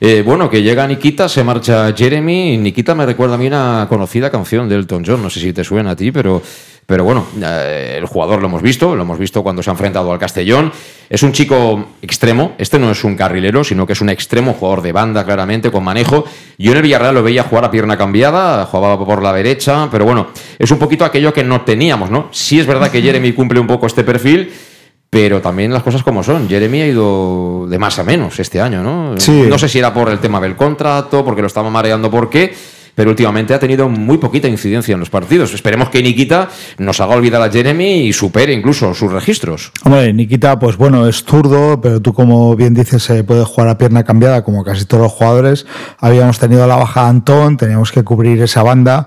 Eh, 0.00 0.22
bueno, 0.24 0.48
que 0.48 0.62
llega 0.62 0.86
Nikita, 0.86 1.28
se 1.28 1.42
marcha 1.42 1.92
Jeremy. 1.92 2.56
Nikita 2.56 2.94
me 2.94 3.04
recuerda 3.04 3.34
a 3.34 3.38
mí 3.38 3.48
una 3.48 3.86
conocida 3.88 4.30
canción 4.30 4.68
de 4.68 4.76
Elton 4.76 5.02
John. 5.04 5.22
No 5.22 5.28
sé 5.28 5.40
si 5.40 5.52
te 5.52 5.64
suena 5.64 5.90
a 5.90 5.96
ti, 5.96 6.12
pero, 6.12 6.40
pero 6.86 7.02
bueno, 7.02 7.26
eh, 7.42 7.96
el 7.98 8.06
jugador 8.06 8.40
lo 8.40 8.46
hemos 8.46 8.62
visto, 8.62 8.94
lo 8.94 9.02
hemos 9.02 9.18
visto 9.18 9.42
cuando 9.42 9.60
se 9.60 9.70
ha 9.70 9.72
enfrentado 9.72 10.12
al 10.12 10.18
Castellón. 10.20 10.70
Es 11.10 11.24
un 11.24 11.32
chico 11.32 11.94
extremo. 12.00 12.54
Este 12.58 12.78
no 12.78 12.92
es 12.92 13.02
un 13.02 13.16
carrilero, 13.16 13.64
sino 13.64 13.88
que 13.88 13.94
es 13.94 14.00
un 14.00 14.08
extremo, 14.08 14.52
jugador 14.52 14.82
de 14.82 14.92
banda, 14.92 15.24
claramente, 15.24 15.72
con 15.72 15.82
manejo. 15.82 16.24
Yo 16.58 16.70
en 16.70 16.76
el 16.76 16.82
Villarreal 16.84 17.16
lo 17.16 17.24
veía 17.24 17.42
jugar 17.42 17.64
a 17.64 17.70
pierna 17.72 17.96
cambiada, 17.96 18.66
jugaba 18.66 19.04
por 19.04 19.20
la 19.20 19.32
derecha, 19.32 19.88
pero 19.90 20.04
bueno, 20.04 20.28
es 20.60 20.70
un 20.70 20.78
poquito 20.78 21.04
aquello 21.04 21.32
que 21.32 21.42
no 21.42 21.62
teníamos, 21.62 22.08
¿no? 22.08 22.28
Sí 22.30 22.60
es 22.60 22.66
verdad 22.66 22.92
que 22.92 23.02
Jeremy 23.02 23.32
cumple 23.32 23.58
un 23.58 23.66
poco 23.66 23.88
este 23.88 24.04
perfil 24.04 24.52
pero 25.10 25.40
también 25.40 25.72
las 25.72 25.82
cosas 25.82 26.02
como 26.02 26.22
son. 26.22 26.48
Jeremy 26.48 26.82
ha 26.82 26.86
ido 26.86 27.66
de 27.68 27.78
más 27.78 27.98
a 27.98 28.04
menos 28.04 28.38
este 28.38 28.60
año, 28.60 28.82
¿no? 28.82 29.14
No 29.14 29.58
sé 29.58 29.68
si 29.68 29.78
era 29.78 29.92
por 29.94 30.08
el 30.10 30.18
tema 30.18 30.40
del 30.40 30.56
contrato, 30.56 31.24
porque 31.24 31.40
lo 31.40 31.46
estaba 31.46 31.70
mareando, 31.70 32.10
por 32.10 32.28
qué 32.28 32.54
pero 32.98 33.10
últimamente 33.10 33.54
ha 33.54 33.60
tenido 33.60 33.88
muy 33.88 34.18
poquita 34.18 34.48
incidencia 34.48 34.92
en 34.92 34.98
los 34.98 35.08
partidos. 35.08 35.54
Esperemos 35.54 35.88
que 35.88 36.02
Nikita 36.02 36.48
nos 36.78 37.00
haga 37.00 37.14
olvidar 37.14 37.40
a 37.40 37.48
Jeremy 37.48 38.08
y 38.08 38.12
supere 38.12 38.52
incluso 38.52 38.92
sus 38.92 39.12
registros. 39.12 39.70
Hombre, 39.84 40.12
Nikita, 40.12 40.58
pues 40.58 40.76
bueno, 40.76 41.06
es 41.06 41.22
zurdo, 41.22 41.80
pero 41.80 42.02
tú 42.02 42.12
como 42.12 42.56
bien 42.56 42.74
dices, 42.74 43.04
se 43.04 43.22
puede 43.22 43.44
jugar 43.44 43.68
a 43.68 43.78
pierna 43.78 44.02
cambiada 44.02 44.42
como 44.42 44.64
casi 44.64 44.84
todos 44.84 45.04
los 45.04 45.12
jugadores. 45.12 45.64
Habíamos 46.00 46.40
tenido 46.40 46.66
la 46.66 46.74
baja 46.74 47.04
de 47.04 47.10
Antón, 47.10 47.56
teníamos 47.56 47.92
que 47.92 48.02
cubrir 48.02 48.42
esa 48.42 48.64
banda. 48.64 49.06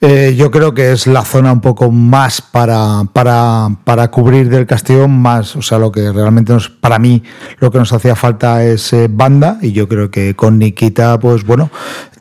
Eh, 0.00 0.36
yo 0.38 0.52
creo 0.52 0.72
que 0.72 0.92
es 0.92 1.08
la 1.08 1.24
zona 1.24 1.50
un 1.50 1.60
poco 1.60 1.90
más 1.90 2.42
para, 2.42 3.02
para, 3.12 3.70
para 3.82 4.08
cubrir 4.12 4.50
del 4.50 4.66
Castillo, 4.66 5.08
más, 5.08 5.56
o 5.56 5.62
sea, 5.62 5.78
lo 5.78 5.90
que 5.90 6.12
realmente 6.12 6.52
nos, 6.52 6.68
para 6.68 7.00
mí 7.00 7.24
lo 7.58 7.72
que 7.72 7.78
nos 7.78 7.92
hacía 7.92 8.14
falta 8.14 8.62
es 8.62 8.92
eh, 8.92 9.08
banda 9.10 9.58
y 9.60 9.72
yo 9.72 9.88
creo 9.88 10.12
que 10.12 10.36
con 10.36 10.60
Nikita, 10.60 11.18
pues 11.18 11.44
bueno, 11.44 11.72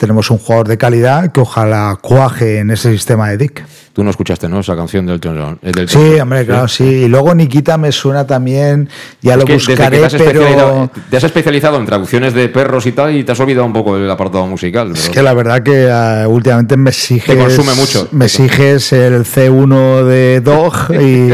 tenemos 0.01 0.31
un 0.31 0.39
jugador 0.39 0.67
de 0.67 0.79
calidad 0.79 1.31
que 1.31 1.41
ojalá 1.41 1.95
cuaje 2.01 2.57
en 2.57 2.71
ese 2.71 2.91
sistema 2.91 3.29
de 3.29 3.37
Dick. 3.37 3.63
Tú 3.93 4.03
no 4.03 4.09
escuchaste, 4.09 4.49
¿no? 4.49 4.61
Esa 4.61 4.75
canción 4.75 5.05
del 5.05 5.19
John. 5.21 5.59
sí, 5.85 6.19
hombre, 6.19 6.45
claro, 6.45 6.67
sí. 6.67 6.85
Y 6.85 7.07
luego 7.07 7.35
Nikita 7.35 7.77
me 7.77 7.91
suena 7.91 8.25
también, 8.25 8.89
ya 9.21 9.35
lo 9.35 9.45
buscaré, 9.45 9.99
te 10.07 10.17
pero... 10.17 10.89
Te 11.09 11.17
has 11.17 11.23
especializado 11.25 11.77
en 11.77 11.85
traducciones 11.85 12.33
de 12.33 12.49
perros 12.49 12.87
y 12.87 12.93
tal 12.93 13.15
y 13.15 13.23
te 13.23 13.33
has 13.33 13.39
olvidado 13.41 13.65
un 13.65 13.73
poco 13.73 13.97
el 13.97 14.09
apartado 14.09 14.47
musical. 14.47 14.93
Es 14.93 15.09
que 15.09 15.21
la 15.21 15.33
verdad 15.33 15.61
que 15.61 15.85
uh, 15.87 16.27
últimamente 16.29 16.77
me 16.77 16.89
exiges... 16.89 17.35
Te 17.35 17.37
consume 17.37 17.75
mucho. 17.75 18.07
Me 18.11 18.25
exiges 18.25 18.93
el 18.93 19.25
C1 19.25 20.05
de 20.05 20.41
Dog 20.41 20.73
y, 20.93 21.33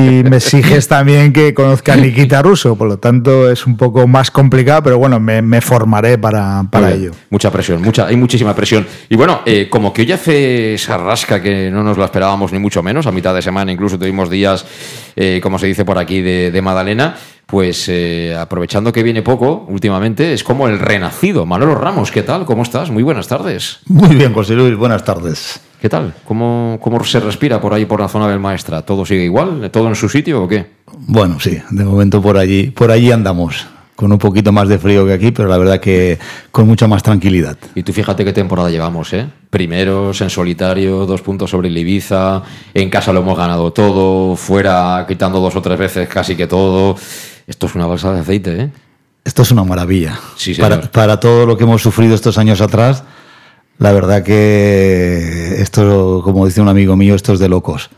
y 0.00 0.24
me 0.24 0.38
exiges 0.38 0.88
también 0.88 1.32
que 1.32 1.54
conozca 1.54 1.94
a 1.94 1.96
Nikita 1.96 2.42
Russo, 2.42 2.76
por 2.76 2.88
lo 2.88 2.98
tanto 2.98 3.48
es 3.48 3.66
un 3.66 3.76
poco 3.76 4.06
más 4.08 4.30
complicado, 4.32 4.82
pero 4.82 4.98
bueno, 4.98 5.20
me, 5.20 5.40
me 5.40 5.60
formaré 5.60 6.18
para, 6.18 6.64
para 6.70 6.92
ello. 6.92 7.12
Mucha 7.30 7.52
presión, 7.52 7.80
mucha 7.80 7.93
mucha, 7.94 8.06
hay 8.08 8.16
muchísima 8.16 8.54
presión. 8.56 8.84
Y 9.08 9.14
bueno, 9.14 9.42
eh, 9.46 9.68
como 9.70 9.92
que 9.92 10.02
hoy 10.02 10.10
hace 10.10 10.74
esa 10.74 10.98
rasca 10.98 11.40
que 11.40 11.70
no 11.70 11.84
nos 11.84 11.96
la 11.96 12.06
esperábamos 12.06 12.52
ni 12.52 12.58
mucho 12.58 12.82
menos, 12.82 13.06
a 13.06 13.12
mitad 13.12 13.32
de 13.32 13.40
semana 13.40 13.70
incluso 13.70 13.96
tuvimos 13.96 14.28
días, 14.28 14.66
eh, 15.14 15.38
como 15.40 15.60
se 15.60 15.68
dice 15.68 15.84
por 15.84 15.96
aquí, 15.98 16.20
de, 16.20 16.50
de 16.50 16.62
Madalena, 16.62 17.14
pues 17.46 17.88
eh, 17.88 18.36
aprovechando 18.36 18.92
que 18.92 19.04
viene 19.04 19.22
poco 19.22 19.66
últimamente, 19.68 20.32
es 20.32 20.42
como 20.42 20.66
el 20.66 20.80
renacido. 20.80 21.46
Manolo 21.46 21.76
Ramos, 21.76 22.10
¿qué 22.10 22.24
tal? 22.24 22.44
¿Cómo 22.44 22.64
estás? 22.64 22.90
Muy 22.90 23.04
buenas 23.04 23.28
tardes. 23.28 23.78
Muy 23.86 24.16
bien, 24.16 24.34
José 24.34 24.54
Luis, 24.54 24.76
buenas 24.76 25.04
tardes. 25.04 25.60
¿Qué 25.80 25.88
tal? 25.88 26.14
¿Cómo, 26.24 26.78
¿Cómo 26.80 27.04
se 27.04 27.20
respira 27.20 27.60
por 27.60 27.74
ahí 27.74 27.84
por 27.84 28.00
la 28.00 28.08
zona 28.08 28.26
del 28.26 28.40
Maestra? 28.40 28.82
¿Todo 28.82 29.06
sigue 29.06 29.22
igual? 29.22 29.70
¿Todo 29.70 29.86
en 29.86 29.94
su 29.94 30.08
sitio 30.08 30.42
o 30.42 30.48
qué? 30.48 30.66
Bueno, 31.06 31.38
sí, 31.38 31.58
de 31.70 31.84
momento 31.84 32.20
por 32.20 32.38
allí, 32.38 32.70
por 32.70 32.90
allí 32.90 33.12
andamos 33.12 33.66
con 33.96 34.10
un 34.10 34.18
poquito 34.18 34.52
más 34.52 34.68
de 34.68 34.78
frío 34.78 35.06
que 35.06 35.12
aquí, 35.12 35.30
pero 35.30 35.48
la 35.48 35.56
verdad 35.56 35.80
que 35.80 36.18
con 36.50 36.66
mucha 36.66 36.86
más 36.88 37.02
tranquilidad. 37.02 37.56
Y 37.74 37.82
tú 37.82 37.92
fíjate 37.92 38.24
qué 38.24 38.32
temporada 38.32 38.70
llevamos, 38.70 39.12
¿eh? 39.12 39.26
Primeros 39.50 40.20
en 40.20 40.30
solitario, 40.30 41.06
dos 41.06 41.22
puntos 41.22 41.50
sobre 41.50 41.68
el 41.68 41.78
Ibiza, 41.78 42.42
en 42.74 42.90
casa 42.90 43.12
lo 43.12 43.20
hemos 43.20 43.38
ganado 43.38 43.72
todo, 43.72 44.34
fuera 44.36 45.04
quitando 45.06 45.40
dos 45.40 45.54
o 45.54 45.62
tres 45.62 45.78
veces 45.78 46.08
casi 46.08 46.34
que 46.34 46.46
todo. 46.46 46.96
Esto 47.46 47.66
es 47.66 47.74
una 47.74 47.86
balsa 47.86 48.12
de 48.12 48.20
aceite, 48.20 48.60
¿eh? 48.62 48.70
Esto 49.24 49.42
es 49.42 49.50
una 49.52 49.64
maravilla. 49.64 50.18
Sí, 50.36 50.54
para, 50.54 50.80
para 50.82 51.18
todo 51.18 51.46
lo 51.46 51.56
que 51.56 51.64
hemos 51.64 51.80
sufrido 51.80 52.14
estos 52.14 52.36
años 52.36 52.60
atrás, 52.60 53.04
la 53.78 53.92
verdad 53.92 54.22
que 54.22 55.62
esto, 55.62 56.20
como 56.22 56.46
dice 56.46 56.60
un 56.60 56.68
amigo 56.68 56.96
mío, 56.96 57.14
esto 57.14 57.32
es 57.32 57.38
de 57.38 57.48
locos. 57.48 57.90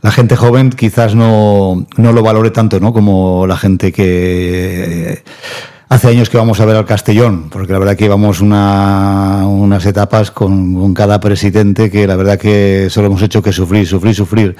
La 0.00 0.12
gente 0.12 0.36
joven 0.36 0.70
quizás 0.70 1.14
no, 1.14 1.86
no 1.96 2.12
lo 2.12 2.22
valore 2.22 2.50
tanto, 2.50 2.78
¿no? 2.78 2.92
Como 2.92 3.46
la 3.46 3.56
gente 3.56 3.92
que 3.92 5.24
hace 5.88 6.08
años 6.08 6.30
que 6.30 6.36
vamos 6.36 6.60
a 6.60 6.64
ver 6.66 6.76
al 6.76 6.84
Castellón, 6.84 7.48
porque 7.50 7.72
la 7.72 7.80
verdad 7.80 7.96
que 7.96 8.04
llevamos 8.04 8.40
una, 8.40 9.44
unas 9.46 9.84
etapas 9.86 10.30
con, 10.30 10.74
con 10.74 10.94
cada 10.94 11.18
presidente 11.18 11.90
que 11.90 12.06
la 12.06 12.14
verdad 12.14 12.38
que 12.38 12.88
solo 12.90 13.08
hemos 13.08 13.22
hecho 13.22 13.42
que 13.42 13.52
sufrir, 13.52 13.86
sufrir, 13.86 14.14
sufrir. 14.14 14.56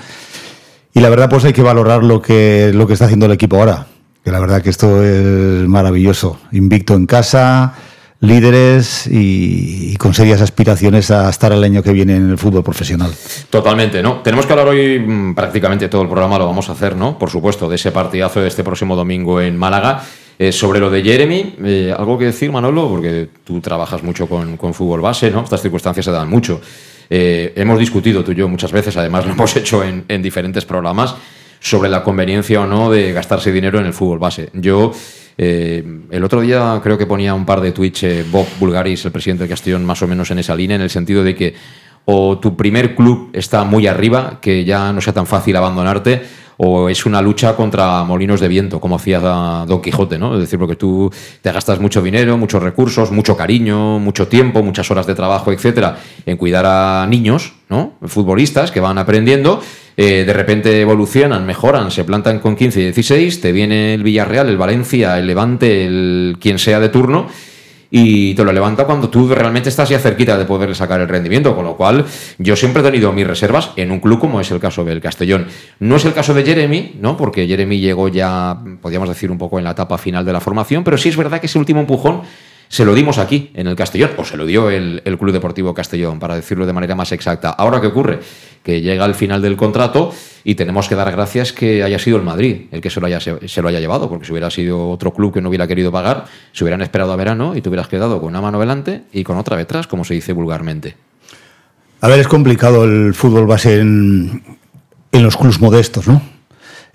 Y 0.95 1.01
la 1.01 1.11
verdad, 1.11 1.31
pues 1.31 1.45
hay 1.45 1.53
que 1.53 1.63
valorar 1.63 2.03
lo 2.03 2.21
que, 2.21 2.73
lo 2.75 2.87
que 2.87 2.95
está 2.95 3.05
haciendo 3.05 3.27
el 3.27 3.33
equipo 3.33 3.57
ahora. 3.57 3.87
Que 4.25 4.33
la 4.33 4.41
verdad 4.41 4.63
que 4.63 4.71
esto 4.71 5.05
es 5.05 5.69
maravilloso. 5.69 6.41
Invicto 6.51 6.95
en 6.95 7.07
casa, 7.07 7.75
líderes 8.21 9.07
y, 9.07 9.93
y 9.93 9.97
con 9.97 10.13
serias 10.13 10.41
aspiraciones 10.41 11.11
a 11.11 11.31
estar 11.31 11.53
el 11.53 11.63
año 11.63 11.83
que 11.83 11.93
viene 11.93 12.17
en 12.17 12.31
el 12.31 12.39
fútbol 12.39 12.65
profesional. 12.65 13.13
Totalmente, 13.51 14.03
¿no? 14.03 14.21
Tenemos 14.23 14.45
que 14.45 14.53
hablar 14.53 14.69
hoy 14.69 14.99
mm, 14.99 15.35
prácticamente 15.35 15.89
todo 15.89 16.03
el 16.03 16.09
programa, 16.09 16.39
lo 16.39 16.47
vamos 16.47 16.69
a 16.69 16.73
hacer, 16.73 16.97
¿no? 16.97 17.19
Por 17.19 17.31
supuesto, 17.31 17.69
de 17.69 17.77
ese 17.77 17.93
partidazo 17.93 18.41
de 18.41 18.49
este 18.49 18.65
próximo 18.65 18.97
domingo 18.97 19.41
en 19.41 19.57
Málaga. 19.57 20.03
Eh, 20.41 20.53
sobre 20.53 20.79
lo 20.79 20.89
de 20.89 21.03
Jeremy, 21.03 21.57
eh, 21.65 21.95
¿algo 21.97 22.17
que 22.17 22.27
decir, 22.27 22.53
Manolo? 22.53 22.89
Porque 22.89 23.29
tú 23.43 23.61
trabajas 23.61 24.05
mucho 24.05 24.29
con, 24.29 24.57
con 24.57 24.73
fútbol 24.73 25.01
base, 25.01 25.33
¿no? 25.33 25.43
Estas 25.43 25.61
circunstancias 25.61 26.05
se 26.05 26.13
dan 26.13 26.31
mucho. 26.31 26.61
Eh, 27.11 27.53
hemos 27.57 27.77
discutido 27.77 28.23
tú 28.23 28.31
y 28.31 28.37
yo 28.37 28.49
muchas 28.49 28.71
veces, 28.71 28.97
además 28.97 29.27
lo 29.27 29.33
hemos 29.33 29.57
hecho 29.57 29.83
en, 29.83 30.05
en 30.07 30.23
diferentes 30.23 30.65
programas, 30.65 31.17
sobre 31.59 31.89
la 31.89 32.05
conveniencia 32.05 32.61
o 32.61 32.67
no 32.67 32.89
de 32.89 33.13
gastarse 33.13 33.51
dinero 33.51 33.81
en 33.81 33.87
el 33.87 33.93
fútbol 33.93 34.21
base. 34.21 34.51
Yo, 34.53 34.93
eh, 35.39 35.85
el 36.11 36.25
otro 36.25 36.41
día 36.41 36.81
creo 36.83 36.99
que 36.99 37.07
ponía 37.07 37.33
un 37.33 37.47
par 37.47 37.61
de 37.61 37.71
tweets 37.71 38.03
eh, 38.03 38.25
Bob 38.31 38.47
Bulgaris, 38.59 39.05
el 39.05 39.13
presidente 39.13 39.45
de 39.45 39.49
Castellón, 39.49 39.85
más 39.85 40.03
o 40.03 40.09
menos 40.09 40.31
en 40.33 40.41
esa 40.41 40.57
línea, 40.57 40.75
en 40.75 40.83
el 40.83 40.91
sentido 40.91 41.23
de 41.23 41.37
que 41.37 41.55
o 42.07 42.39
tu 42.39 42.57
primer 42.57 42.97
club 42.97 43.31
está 43.35 43.65
muy 43.65 43.87
arriba, 43.87 44.39
que 44.41 44.65
ya 44.65 44.93
no 44.93 45.01
sea 45.01 45.13
tan 45.13 45.27
fácil 45.27 45.55
abandonarte, 45.57 46.23
o 46.57 46.89
es 46.89 47.07
una 47.07 47.23
lucha 47.23 47.55
contra 47.55 48.03
molinos 48.03 48.41
de 48.41 48.49
viento, 48.49 48.81
como 48.81 48.97
hacía 48.97 49.21
Don 49.21 49.81
Quijote, 49.81 50.19
¿no? 50.19 50.35
Es 50.35 50.41
decir, 50.41 50.59
porque 50.59 50.75
tú 50.75 51.13
te 51.41 51.53
gastas 51.53 51.79
mucho 51.81 52.03
dinero, 52.03 52.37
muchos 52.37 52.63
recursos, 52.63 53.13
mucho 53.13 53.37
cariño, 53.37 53.99
mucho 54.01 54.27
tiempo, 54.27 54.63
muchas 54.63 54.91
horas 54.91 55.07
de 55.07 55.15
trabajo, 55.15 55.53
etcétera, 55.53 55.99
en 56.27 56.37
cuidar 56.37 56.67
a 56.67 57.07
niños, 57.07 57.53
¿no? 57.69 57.93
Futbolistas 58.03 58.73
que 58.73 58.81
van 58.81 58.99
aprendiendo, 58.99 59.61
eh, 60.01 60.23
de 60.25 60.33
repente 60.33 60.81
evolucionan, 60.81 61.45
mejoran, 61.45 61.91
se 61.91 62.05
plantan 62.05 62.39
con 62.39 62.55
15 62.55 62.81
y 62.81 62.85
16, 62.85 63.41
te 63.41 63.51
viene 63.51 63.95
el 63.95 64.05
Villarreal, 64.05 64.49
el 64.49 64.57
Valencia, 64.57 65.19
el 65.19 65.27
Levante, 65.27 65.87
el 65.87 66.37
quien 66.41 66.61
sea 66.61 66.79
de 66.79 66.89
turno, 66.89 67.27
y 67.91 68.33
te 68.35 68.45
lo 68.45 68.53
levanta 68.53 68.85
cuando 68.85 69.11
tú 69.11 69.29
realmente 69.29 69.71
estás 69.71 69.89
ya 69.89 69.99
cerquita 69.99 70.39
de 70.39 70.45
poderle 70.45 70.77
sacar 70.77 71.01
el 71.01 71.09
rendimiento, 71.09 71.57
con 71.57 71.65
lo 71.65 71.77
cual 71.77 72.05
yo 72.39 72.55
siempre 72.55 72.81
he 72.81 72.85
tenido 72.85 73.13
mis 73.13 73.27
reservas 73.27 73.73
en 73.75 73.91
un 73.91 73.99
club 73.99 74.21
como 74.21 74.41
es 74.41 74.49
el 74.53 74.61
caso 74.61 74.85
del 74.85 75.01
Castellón. 75.01 75.49
No 75.81 75.97
es 75.97 76.05
el 76.05 76.13
caso 76.13 76.33
de 76.33 76.45
Jeremy, 76.45 76.95
¿no? 77.01 77.17
Porque 77.17 77.49
Jeremy 77.49 77.81
llegó 77.81 78.07
ya, 78.07 78.57
podríamos 78.81 79.09
decir, 79.09 79.33
un 79.33 79.39
poco 79.39 79.59
en 79.59 79.65
la 79.65 79.73
etapa 79.73 79.99
final 79.99 80.25
de 80.25 80.33
la 80.33 80.41
formación, 80.41 80.85
pero 80.85 80.97
sí 80.97 81.09
es 81.09 81.17
verdad 81.17 81.41
que 81.41 81.47
ese 81.47 81.59
último 81.59 81.81
empujón 81.81 82.23
se 82.69 82.85
lo 82.85 82.95
dimos 82.95 83.19
aquí, 83.19 83.51
en 83.55 83.67
el 83.67 83.77
Castellón, 83.77 84.11
o 84.17 84.25
se 84.25 84.37
lo 84.37 84.47
dio 84.47 84.71
el, 84.71 85.03
el 85.05 85.19
Club 85.19 85.33
Deportivo 85.33 85.75
Castellón, 85.75 86.19
para 86.19 86.37
decirlo 86.37 86.67
de 86.67 86.73
manera 86.73 86.95
más 86.95 87.13
exacta. 87.13 87.51
Ahora, 87.51 87.81
¿qué 87.81 87.87
ocurre? 87.87 88.21
Que 88.63 88.81
llega 88.81 89.05
al 89.05 89.15
final 89.15 89.41
del 89.41 89.57
contrato 89.57 90.13
y 90.45 90.55
tenemos 90.55 90.89
que 90.89 90.95
dar 90.95 91.11
gracias 91.11 91.53
que 91.53 91.83
haya 91.83 91.99
sido 91.99 92.17
el 92.19 92.23
Madrid 92.23 92.67
el 92.71 92.81
que 92.81 92.91
se 92.91 93.01
lo 93.01 93.07
haya, 93.07 93.81
llevado, 93.81 94.09
porque 94.09 94.27
si 94.27 94.33
hubiera 94.33 94.51
sido 94.51 94.91
otro 94.91 95.13
club 95.13 95.33
que 95.33 95.41
no 95.41 95.49
hubiera 95.49 95.67
querido 95.67 95.91
pagar, 95.91 96.27
se 96.53 96.65
hubieran 96.65 96.83
esperado 96.83 97.13
a 97.13 97.17
verano 97.17 97.57
y 97.57 97.63
te 97.63 97.69
hubieras 97.69 97.89
quedado 97.89 98.21
con 98.21 98.31
una 98.31 98.41
mano 98.41 98.61
delante 98.61 99.03
y 99.13 99.25
con 99.25 99.39
otra 99.39 99.57
detrás, 99.57 99.87
como 99.87 100.05
se 100.05 100.15
dice 100.15 100.33
vulgarmente. 100.33 100.97
A 102.01 102.09
ver, 102.09 102.21
es 102.21 102.29
complicado 102.29 102.85
el 102.85 103.15
fútbol 103.15 103.47
base 103.47 103.81
en, 103.81 104.43
en 105.11 105.23
los 105.23 105.37
clubs 105.37 105.61
modestos, 105.61 106.07
¿no? 106.07 106.23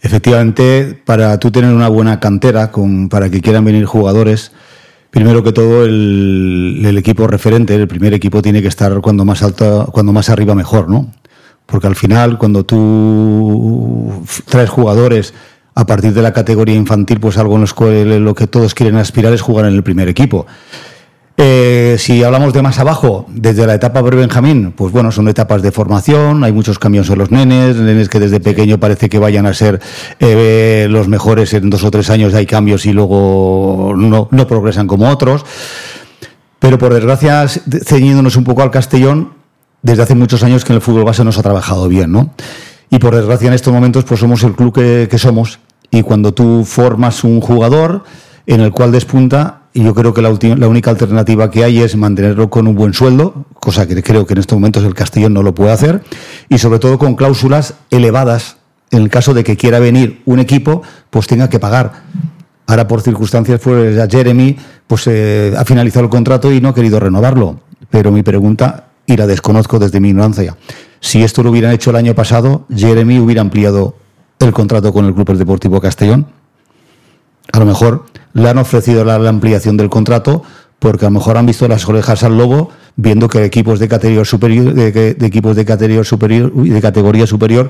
Efectivamente, 0.02 1.00
para 1.06 1.40
tú 1.40 1.50
tener 1.50 1.74
una 1.74 1.88
buena 1.88 2.20
cantera, 2.20 2.72
con, 2.72 3.08
para 3.10 3.30
que 3.30 3.40
quieran 3.40 3.64
venir 3.64 3.86
jugadores, 3.86 4.52
primero 5.14 5.44
que 5.44 5.52
todo 5.52 5.86
el, 5.86 6.96
equipo 6.98 7.28
referente, 7.28 7.76
el 7.76 7.88
primer 7.88 8.16
equipo 8.16 8.42
tiene 8.42 8.64
que 8.64 8.68
estar 8.68 9.00
cuando 9.00 9.24
más 9.24 9.44
alto, 9.44 9.88
cuando 9.94 10.12
más 10.12 10.32
arriba 10.32 10.56
mejor, 10.56 10.90
¿no? 10.90 11.12
Porque 11.68 11.86
al 11.86 11.96
final, 11.96 12.40
cuando 12.40 12.66
tú 12.66 14.26
traes 14.46 14.72
jugadores 14.72 15.36
a 15.76 15.86
partir 15.86 16.14
de 16.14 16.24
la 16.24 16.34
categoría 16.34 16.74
infantil, 16.74 17.20
pues 17.20 17.38
algo 17.38 17.54
en 17.56 17.62
los 17.62 17.76
lo 17.78 18.34
que 18.34 18.48
todos 18.48 18.74
quieren 18.74 18.96
aspirar 18.96 19.34
es 19.34 19.42
jugar 19.42 19.68
en 19.68 19.76
el 19.76 19.84
primer 19.84 20.10
equipo. 20.10 20.48
Eh, 21.36 21.96
si 21.98 22.24
hablamos 22.24 22.54
de 22.54 22.62
más 22.62 22.78
abajo, 22.78 23.26
desde 23.30 23.66
la 23.66 23.74
etapa 23.74 24.04
pre-Benjamín, 24.04 24.72
pues 24.72 24.92
bueno, 24.94 25.12
son 25.12 25.28
etapas 25.28 25.64
de 25.64 25.72
formación, 25.72 26.44
hay 26.44 26.52
muchos 26.52 26.78
cambios 26.78 27.10
en 27.10 27.18
los 27.18 27.32
nenes, 27.32 27.76
nenes 27.76 28.08
que 28.08 28.20
desde 28.20 28.40
pequeño 28.40 28.80
parece 28.80 29.10
que 29.10 29.18
vayan 29.18 29.48
a 29.48 29.54
ser 29.54 29.82
eh, 30.20 30.86
los 30.90 31.08
mejores 31.08 31.54
en 31.54 31.72
dos 31.72 31.84
o 31.84 31.90
tres 31.90 32.12
años, 32.12 32.36
hay 32.36 32.46
cambios 32.46 32.86
y 32.86 32.94
luego 32.94 33.94
no, 33.98 34.28
no 34.30 34.48
progresan 34.48 34.86
como 34.86 35.10
otros. 35.10 35.44
Pero 36.60 36.78
por 36.78 36.94
desgracia, 36.94 37.48
ceñiéndonos 37.48 38.36
un 38.36 38.44
poco 38.44 38.62
al 38.62 38.70
Castellón, 38.70 39.34
desde 39.82 40.04
hace 40.04 40.16
muchos 40.16 40.44
años 40.44 40.64
que 40.64 40.72
en 40.72 40.76
el 40.76 40.82
fútbol 40.82 41.04
base 41.04 41.24
nos 41.24 41.38
ha 41.40 41.44
trabajado 41.44 41.88
bien, 41.90 42.12
¿no? 42.12 42.32
Y 42.92 43.00
por 43.00 43.16
desgracia 43.16 43.48
en 43.48 43.54
estos 43.54 43.74
momentos 43.74 44.04
pues 44.04 44.20
somos 44.20 44.44
el 44.44 44.54
club 44.54 44.74
que, 44.74 45.08
que 45.10 45.18
somos 45.18 45.60
y 45.90 46.04
cuando 46.04 46.34
tú 46.34 46.64
formas 46.64 47.24
un 47.24 47.42
jugador 47.42 48.04
en 48.46 48.62
el 48.62 48.72
cual 48.72 48.92
despunta, 48.92 49.63
y 49.74 49.84
yo 49.84 49.96
creo 49.96 50.14
que 50.14 50.22
la, 50.22 50.38
la, 50.58 50.68
única 50.68 50.92
alternativa 50.92 51.50
que 51.50 51.64
hay 51.64 51.80
es 51.80 51.96
mantenerlo 51.96 52.50
con 52.50 52.68
un 52.68 52.76
buen 52.76 52.94
sueldo, 52.94 53.46
cosa 53.60 53.88
que 53.88 54.02
creo 54.04 54.26
que 54.26 54.34
en 54.34 54.40
estos 54.40 54.58
momentos 54.58 54.84
el 54.84 54.94
Castellón 54.94 55.34
no 55.34 55.42
lo 55.42 55.56
puede 55.56 55.72
hacer, 55.72 56.04
y 56.50 56.60
sobre 56.60 56.80
todo 56.80 57.00
con 57.00 57.16
cláusulas 57.16 57.74
elevadas 57.90 58.58
en 58.92 59.02
el 59.02 59.10
caso 59.10 59.34
de 59.34 59.44
que 59.44 59.58
quiera 59.58 59.80
venir 59.80 60.22
un 60.26 60.40
equipo, 60.40 60.84
pues 61.10 61.26
tenga 61.26 61.50
que 61.50 61.60
pagar. 61.60 62.04
Ahora 62.68 62.88
por 62.88 63.02
circunstancias, 63.02 63.60
pues 63.62 64.00
a 64.00 64.08
Jeremy 64.08 64.56
pues 64.86 65.08
eh, 65.08 65.54
ha 65.58 65.66
finalizado 65.66 66.06
el 66.06 66.12
contrato 66.12 66.52
y 66.52 66.62
no 66.62 66.70
ha 66.70 66.76
querido 66.76 67.00
renovarlo. 67.00 67.60
Pero 67.90 68.12
mi 68.12 68.22
pregunta, 68.22 68.90
y 69.08 69.18
la 69.18 69.26
desconozco 69.26 69.80
desde 69.80 70.00
mi 70.00 70.10
ignorancia, 70.10 70.56
si 71.00 71.24
esto 71.24 71.44
lo 71.44 71.50
hubieran 71.50 71.72
hecho 71.74 71.90
el 71.90 71.96
año 71.96 72.14
pasado, 72.14 72.66
Jeremy 72.74 73.20
hubiera 73.20 73.42
ampliado 73.42 73.96
el 74.40 74.54
contrato 74.54 74.94
con 74.94 75.06
el 75.06 75.14
Club 75.14 75.38
Deportivo 75.38 75.82
Castellón. 75.82 76.28
A 77.52 77.60
lo 77.60 77.66
mejor 77.66 78.06
le 78.34 78.50
han 78.50 78.58
ofrecido 78.58 79.04
la, 79.06 79.16
ampliación 79.16 79.78
del 79.78 79.90
contrato 79.90 80.44
porque 80.80 81.06
a 81.06 81.10
lo 81.10 81.16
mejor 81.16 81.38
han 81.38 81.46
visto 81.46 81.68
las 81.68 81.88
orejas 81.88 82.24
al 82.24 82.38
lobo 82.38 82.72
viendo 82.96 83.28
que 83.28 83.44
equipos 83.44 83.80
de 83.80 83.88
categoría 83.88 84.26
superior 84.26 84.74
de, 84.74 85.16
equipos 85.22 85.56
de 85.56 85.66
categoría 85.66 86.04
superior 86.04 86.52
de 86.54 86.82
categoría 86.82 87.26
superior 87.26 87.70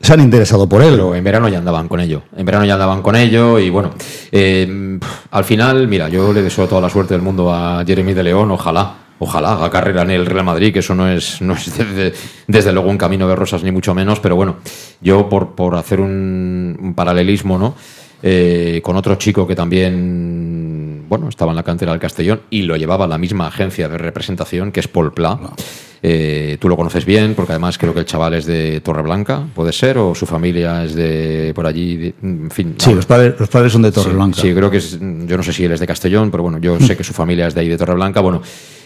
se 0.00 0.12
han 0.12 0.20
interesado 0.20 0.68
por 0.68 0.82
él. 0.82 0.92
Pero 0.92 1.14
en 1.14 1.24
verano 1.24 1.48
ya 1.48 1.58
andaban 1.58 1.88
con 1.88 2.00
ello. 2.00 2.22
En 2.36 2.44
verano 2.44 2.64
ya 2.64 2.74
andaban 2.74 3.02
con 3.02 3.16
ello 3.16 3.58
y 3.58 3.70
bueno, 3.70 3.92
eh, 4.30 4.98
al 5.30 5.44
final, 5.44 5.88
mira, 5.88 6.08
yo 6.08 6.32
le 6.32 6.42
deseo 6.42 6.66
toda 6.66 6.82
la 6.82 6.90
suerte 6.90 7.14
del 7.14 7.22
mundo 7.22 7.52
a 7.52 7.82
Jeremy 7.86 8.12
de 8.12 8.22
León, 8.22 8.50
ojalá. 8.50 8.94
Ojalá 9.22 9.52
haga 9.52 9.70
carrera 9.70 10.00
en 10.00 10.12
el 10.12 10.24
Real 10.24 10.46
Madrid, 10.46 10.72
que 10.72 10.78
eso 10.78 10.94
no 10.94 11.06
es, 11.06 11.42
no 11.42 11.52
es 11.52 11.76
desde, 11.76 12.14
desde, 12.46 12.72
luego 12.72 12.88
un 12.88 12.96
camino 12.96 13.28
de 13.28 13.36
rosas 13.36 13.62
ni 13.62 13.70
mucho 13.70 13.94
menos, 13.94 14.18
pero 14.18 14.34
bueno, 14.34 14.56
yo 15.02 15.28
por, 15.28 15.54
por 15.54 15.76
hacer 15.76 16.00
un, 16.00 16.78
un 16.80 16.94
paralelismo, 16.94 17.58
¿no? 17.58 17.74
Eh, 18.22 18.80
con 18.82 18.96
otro 18.96 19.14
chico 19.14 19.46
que 19.46 19.54
también 19.54 21.04
bueno, 21.08 21.28
estaba 21.28 21.52
en 21.52 21.56
la 21.56 21.62
cantera 21.62 21.92
del 21.92 22.00
Castellón 22.00 22.42
y 22.50 22.62
lo 22.62 22.76
llevaba 22.76 23.06
la 23.06 23.18
misma 23.18 23.46
agencia 23.46 23.88
de 23.88 23.98
representación, 23.98 24.70
que 24.72 24.80
es 24.80 24.88
Paul 24.88 25.12
Pla. 25.12 25.38
No. 25.40 25.54
Eh, 26.02 26.56
tú 26.60 26.68
lo 26.68 26.76
conoces 26.76 27.04
bien, 27.04 27.34
porque 27.34 27.52
además 27.52 27.76
creo 27.76 27.92
que 27.92 28.00
el 28.00 28.06
chaval 28.06 28.32
es 28.34 28.46
de 28.46 28.80
Torreblanca, 28.80 29.42
puede 29.54 29.72
ser, 29.72 29.98
o 29.98 30.14
su 30.14 30.24
familia 30.24 30.84
es 30.84 30.94
de 30.94 31.52
por 31.54 31.66
allí, 31.66 31.96
de, 31.96 32.14
en 32.22 32.50
fin. 32.50 32.74
Sí, 32.78 32.94
los 32.94 33.04
padres, 33.04 33.34
los 33.38 33.48
padres 33.48 33.72
son 33.72 33.82
de 33.82 33.92
Torreblanca. 33.92 34.40
Sí, 34.40 34.48
sí, 34.48 34.54
creo 34.54 34.70
que 34.70 34.78
es, 34.78 34.98
yo 34.98 35.36
no 35.36 35.42
sé 35.42 35.52
si 35.52 35.64
él 35.64 35.72
es 35.72 35.80
de 35.80 35.86
Castellón, 35.86 36.30
pero 36.30 36.42
bueno, 36.42 36.58
yo 36.58 36.80
sé 36.80 36.96
que 36.96 37.04
su 37.04 37.12
familia 37.12 37.46
es 37.48 37.54
de 37.54 37.60
ahí 37.62 37.68
de 37.68 37.76
Torreblanca. 37.76 38.20
Bueno, 38.20 38.42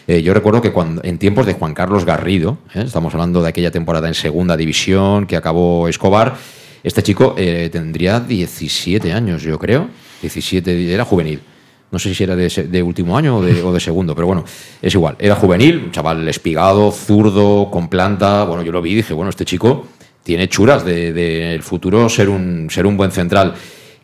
Eh, 0.06 0.22
yo 0.22 0.34
recuerdo 0.34 0.60
que 0.60 0.70
cuando, 0.70 1.02
en 1.02 1.16
tiempos 1.16 1.46
de 1.46 1.54
Juan 1.54 1.72
Carlos 1.72 2.04
Garrido, 2.04 2.58
¿eh? 2.74 2.82
estamos 2.84 3.14
hablando 3.14 3.42
de 3.42 3.48
aquella 3.48 3.70
temporada 3.70 4.06
en 4.06 4.12
segunda 4.12 4.54
división 4.54 5.26
que 5.26 5.34
acabó 5.34 5.88
Escobar, 5.88 6.34
este 6.84 7.02
chico 7.02 7.34
eh, 7.38 7.70
tendría 7.72 8.20
17 8.20 9.10
años, 9.10 9.42
yo 9.42 9.58
creo. 9.58 9.88
17, 10.20 10.92
era 10.92 11.04
juvenil. 11.06 11.40
No 11.90 11.98
sé 11.98 12.14
si 12.14 12.24
era 12.24 12.36
de, 12.36 12.82
último 12.82 13.16
año 13.16 13.38
o 13.38 13.42
de, 13.72 13.80
segundo, 13.80 14.14
pero 14.14 14.26
bueno, 14.26 14.44
es 14.82 14.92
igual. 14.94 15.16
Era 15.18 15.34
juvenil, 15.36 15.84
un 15.86 15.92
chaval 15.92 16.28
espigado, 16.28 16.90
zurdo, 16.90 17.70
con 17.70 17.88
planta. 17.88 18.44
Bueno, 18.44 18.62
yo 18.62 18.72
lo 18.72 18.82
vi 18.82 18.90
y 18.90 18.94
dije, 18.96 19.14
bueno, 19.14 19.30
este 19.30 19.44
chico 19.44 19.86
tiene 20.22 20.48
churas 20.48 20.84
de, 20.84 21.58
futuro 21.62 22.08
ser 22.08 22.28
un, 22.28 22.68
ser 22.68 22.84
un 22.86 22.96
buen 22.96 23.12
central. 23.12 23.54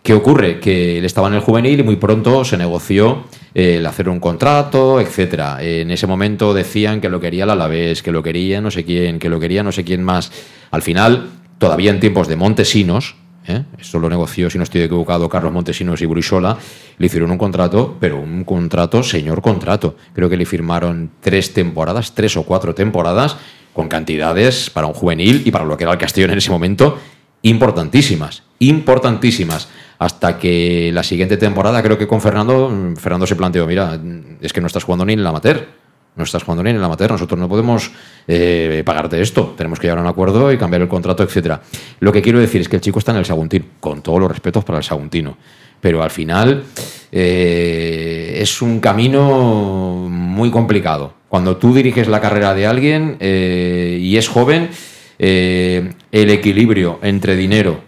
¿Qué 0.03 0.15
ocurre? 0.15 0.59
Que 0.61 0.99
él 0.99 1.05
estaba 1.05 1.29
en 1.29 1.35
el 1.35 1.41
juvenil 1.41 1.81
y 1.81 1.83
muy 1.83 1.97
pronto 1.97 2.45
se 2.45 2.57
negoció 2.57 3.25
el 3.53 3.85
hacer 3.85 4.09
un 4.09 4.21
contrato, 4.21 5.01
etcétera. 5.01 5.59
En 5.61 5.91
ese 5.91 6.07
momento 6.07 6.55
decían 6.55 7.01
que 7.01 7.11
lo 7.11 7.21
quería 7.21 7.45
el 7.45 7.51
Alavés, 7.51 8.03
que 8.03 8.13
lo 8.13 8.23
quería 8.23 8.63
no 8.63 8.71
sé 8.71 8.85
quién, 8.85 9.19
que 9.19 9.29
lo 9.29 9.39
quería 9.39 9.63
no 9.63 9.73
sé 9.73 9.85
quién 9.85 10.03
más. 10.03 10.33
Al 10.71 10.83
final, 10.83 11.40
todavía 11.61 11.91
en 11.91 12.01
tiempos 12.01 12.27
de 12.27 12.37
Montesinos, 12.37 13.17
¿eh? 13.47 13.65
esto 13.79 13.99
lo 13.99 14.09
negoció, 14.09 14.49
si 14.49 14.57
no 14.57 14.65
estoy 14.65 14.81
equivocado, 14.81 15.29
Carlos 15.29 15.53
Montesinos 15.53 16.01
y 16.01 16.07
Burisola, 16.07 16.57
le 16.97 17.07
hicieron 17.07 17.31
un 17.31 17.37
contrato, 17.37 17.99
pero 18.01 18.19
un 18.19 18.45
contrato, 18.45 19.03
señor 19.03 19.43
contrato. 19.43 19.95
Creo 20.15 20.31
que 20.31 20.39
le 20.39 20.47
firmaron 20.47 21.11
tres 21.21 21.53
temporadas, 21.53 22.15
tres 22.15 22.39
o 22.39 22.45
cuatro 22.45 22.75
temporadas, 22.75 23.37
con 23.75 23.89
cantidades 23.89 24.71
para 24.71 24.87
un 24.87 24.95
juvenil 24.95 25.43
y 25.45 25.51
para 25.51 25.67
lo 25.67 25.77
que 25.77 25.85
era 25.85 25.93
el 25.93 25.99
Castellón 25.99 26.31
en 26.31 26.39
ese 26.39 26.51
momento, 26.51 26.99
importantísimas, 27.43 28.43
importantísimas 28.59 29.69
hasta 29.99 30.39
que 30.39 30.91
la 30.95 31.03
siguiente 31.03 31.37
temporada, 31.37 31.83
creo 31.83 31.99
que 31.99 32.09
con 32.09 32.23
Fernando, 32.23 32.73
Fernando 32.97 33.27
se 33.27 33.37
planteó, 33.37 33.67
mira, 33.67 34.01
es 34.41 34.53
que 34.55 34.63
no 34.63 34.67
estás 34.67 34.85
jugando 34.85 35.05
ni 35.05 35.13
en 35.13 35.23
la 35.23 35.29
amateur, 35.29 35.69
no 36.17 36.25
estás 36.25 36.43
jugando 36.43 36.63
ni 36.63 36.71
en 36.71 36.81
la 36.81 36.87
amateur, 36.87 37.11
nosotros 37.11 37.39
no 37.39 37.49
podemos 37.49 37.91
eh, 38.27 38.83
pagarte 38.85 39.21
esto, 39.21 39.55
tenemos 39.57 39.79
que 39.79 39.87
llegar 39.87 39.99
a 39.99 40.03
un 40.03 40.09
acuerdo 40.09 40.53
y 40.53 40.59
cambiar 40.59 40.83
el 40.83 40.89
contrato, 40.89 41.23
etcétera. 41.23 41.61
Lo 42.01 42.13
que 42.13 42.23
quiero 42.23 42.39
decir 42.39 42.61
es 42.61 42.69
que 42.69 42.77
el 42.77 42.83
chico 42.83 42.99
está 42.99 43.13
en 43.13 43.19
el 43.19 43.25
Saguntino, 43.25 43.65
con 43.81 44.03
todos 44.03 44.21
los 44.21 44.31
respetos 44.31 44.65
para 44.65 44.79
el 44.79 44.85
Saguntino, 44.85 45.37
pero 45.81 46.03
al 46.03 46.11
final 46.11 46.65
eh, 47.11 48.39
es 48.41 48.61
un 48.61 48.81
camino 48.81 50.09
muy 50.11 50.51
complicado. 50.51 51.15
Cuando 51.29 51.57
tú 51.57 51.73
diriges 51.73 52.09
la 52.09 52.21
carrera 52.21 52.55
de 52.55 52.67
alguien 52.67 53.17
eh, 53.21 53.99
y 54.01 54.17
es 54.17 54.29
joven, 54.29 54.71
el 55.19 55.95
equilibrio 56.11 56.99
entre 57.03 57.37
dinero, 57.37 57.83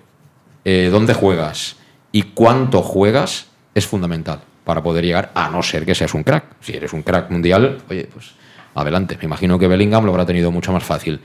dónde 0.64 1.14
juegas, 1.14 1.76
y 2.12 2.22
cuánto 2.22 2.82
juegas 2.82 3.46
es 3.74 3.86
fundamental 3.86 4.42
para 4.64 4.82
poder 4.82 5.04
llegar, 5.04 5.30
a 5.34 5.48
no 5.48 5.62
ser 5.62 5.84
que 5.84 5.94
seas 5.94 6.14
un 6.14 6.22
crack. 6.22 6.44
Si 6.60 6.74
eres 6.74 6.92
un 6.92 7.02
crack 7.02 7.30
mundial, 7.30 7.78
oye, 7.88 8.08
pues 8.12 8.32
adelante. 8.74 9.16
Me 9.18 9.24
imagino 9.24 9.58
que 9.58 9.68
Bellingham 9.68 10.04
lo 10.04 10.10
habrá 10.10 10.26
tenido 10.26 10.50
mucho 10.50 10.72
más 10.72 10.84
fácil. 10.84 11.20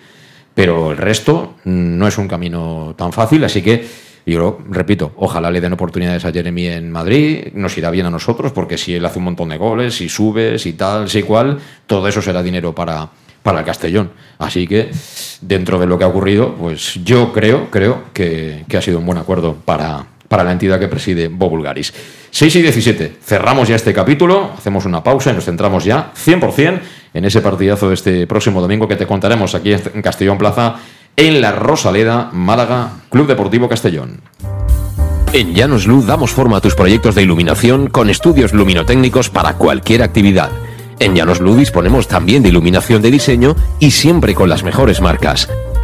Pero 0.54 0.92
el 0.92 0.98
resto 0.98 1.56
no 1.66 2.08
es 2.08 2.18
un 2.18 2.28
camino 2.28 2.96
tan 2.98 3.14
fácil, 3.14 3.44
así 3.44 3.62
que 3.62 3.88
yo 4.26 4.58
repito, 4.70 5.14
ojalá 5.18 5.52
le 5.52 5.62
den 5.62 5.74
oportunidades 5.74 6.26
a 6.26 6.32
Jeremy 6.32 6.68
en 6.68 6.92
Madrid, 6.92 7.50
nos 7.54 7.78
irá 7.78 7.92
bien 7.92 8.08
a 8.08 8.10
nosotros, 8.10 8.52
porque 8.52 8.78
si 8.78 8.96
él 8.96 9.06
hace 9.06 9.20
un 9.20 9.26
montón 9.26 9.50
de 9.50 9.58
goles, 9.58 9.96
si 9.96 10.10
sube, 10.10 10.60
si 10.60 10.74
tal, 10.74 11.10
si 11.10 11.24
cual, 11.24 11.60
todo 11.86 12.08
eso 12.08 12.22
será 12.22 12.44
dinero 12.44 12.74
para, 12.74 13.08
para 13.44 13.60
el 13.60 13.66
Castellón. 13.66 14.12
Así 14.40 14.68
que, 14.68 14.90
dentro 15.42 15.80
de 15.80 15.86
lo 15.86 15.98
que 15.98 16.04
ha 16.04 16.08
ocurrido, 16.08 16.56
pues 16.56 17.00
yo 17.06 17.32
creo, 17.32 17.70
creo 17.70 18.06
que 18.12 18.66
ha 18.76 18.82
sido 18.82 19.00
un 19.00 19.06
buen 19.06 19.20
acuerdo 19.20 19.56
para, 19.64 20.08
para 20.28 20.44
la 20.44 20.52
entidad 20.52 20.80
que 20.80 20.88
preside 20.88 21.28
Bobulgaris. 21.28 21.94
6 22.32 22.56
y 22.56 22.62
17. 22.62 23.18
Cerramos 23.24 23.68
ya 23.68 23.76
este 23.76 23.94
capítulo, 23.94 24.52
hacemos 24.58 24.86
una 24.86 25.04
pausa 25.04 25.32
y 25.32 25.34
nos 25.34 25.46
centramos 25.46 25.84
ya 25.86 26.12
100% 26.14 26.80
en 27.14 27.26
ese 27.26 27.42
partidazo 27.42 27.88
de 27.88 27.96
este 27.96 28.28
próximo 28.28 28.62
domingo 28.62 28.88
que 28.88 28.96
te 28.96 29.08
contaremos 29.08 29.56
aquí 29.56 29.74
en 29.74 30.02
Castellón 30.02 30.38
Plaza, 30.38 30.76
en 31.16 31.42
la 31.42 31.52
Rosaleda, 31.52 32.30
Málaga, 32.32 32.92
Club 33.10 33.28
Deportivo 33.28 33.68
Castellón. 33.68 34.22
En 35.34 35.54
Llanos 35.54 35.88
damos 36.06 36.32
forma 36.32 36.58
a 36.58 36.62
tus 36.62 36.76
proyectos 36.76 37.16
de 37.16 37.24
iluminación 37.24 37.88
con 37.88 38.10
estudios 38.10 38.54
luminotécnicos 38.54 39.30
para 39.30 39.54
cualquier 39.54 40.02
actividad. 40.02 40.52
En 41.00 41.16
Llanos 41.16 41.40
disponemos 41.58 42.08
también 42.08 42.44
de 42.44 42.50
iluminación 42.50 43.02
de 43.02 43.12
diseño 43.12 43.56
y 43.80 43.92
siempre 43.92 44.34
con 44.34 44.50
las 44.50 44.64
mejores 44.64 45.02
marcas. 45.02 45.50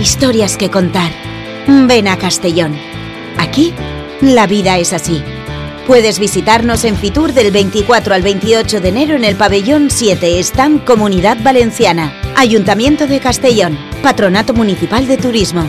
historias 0.00 0.56
que 0.56 0.70
contar. 0.70 1.12
Ven 1.66 2.08
a 2.08 2.16
Castellón. 2.16 2.74
Aquí, 3.38 3.72
la 4.20 4.46
vida 4.46 4.78
es 4.78 4.92
así. 4.92 5.22
Puedes 5.86 6.18
visitarnos 6.18 6.84
en 6.84 6.96
Fitur 6.96 7.32
del 7.32 7.50
24 7.50 8.14
al 8.14 8.22
28 8.22 8.80
de 8.80 8.88
enero 8.88 9.16
en 9.16 9.24
el 9.24 9.36
pabellón 9.36 9.90
7, 9.90 10.38
Stand 10.40 10.84
Comunidad 10.84 11.38
Valenciana, 11.42 12.12
Ayuntamiento 12.36 13.06
de 13.06 13.20
Castellón, 13.20 13.78
Patronato 14.02 14.54
Municipal 14.54 15.06
de 15.06 15.16
Turismo. 15.16 15.68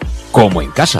como 0.31 0.61
en 0.61 0.71
casa. 0.71 0.99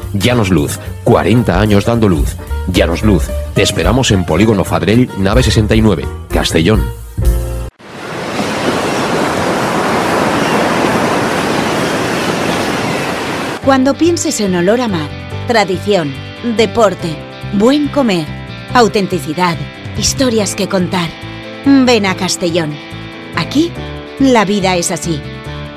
Llanos 0.13 0.49
Luz, 0.49 0.79
40 1.03 1.59
años 1.59 1.85
dando 1.85 2.09
luz. 2.09 2.35
Llanos 2.67 3.03
Luz, 3.03 3.29
te 3.53 3.61
esperamos 3.61 4.11
en 4.11 4.25
Polígono 4.25 4.63
Fadrell, 4.63 5.09
nave 5.17 5.43
69, 5.43 6.05
Castellón. 6.29 6.83
Cuando 13.63 13.93
pienses 13.93 14.41
en 14.41 14.55
olor 14.55 14.81
a 14.81 14.87
mar, 14.87 15.09
tradición, 15.47 16.13
deporte, 16.57 17.15
buen 17.53 17.87
comer, 17.87 18.25
autenticidad, 18.73 19.55
historias 19.97 20.55
que 20.55 20.67
contar, 20.67 21.09
ven 21.65 22.05
a 22.05 22.15
Castellón. 22.15 22.73
Aquí, 23.35 23.71
la 24.19 24.45
vida 24.45 24.75
es 24.75 24.91
así. 24.91 25.21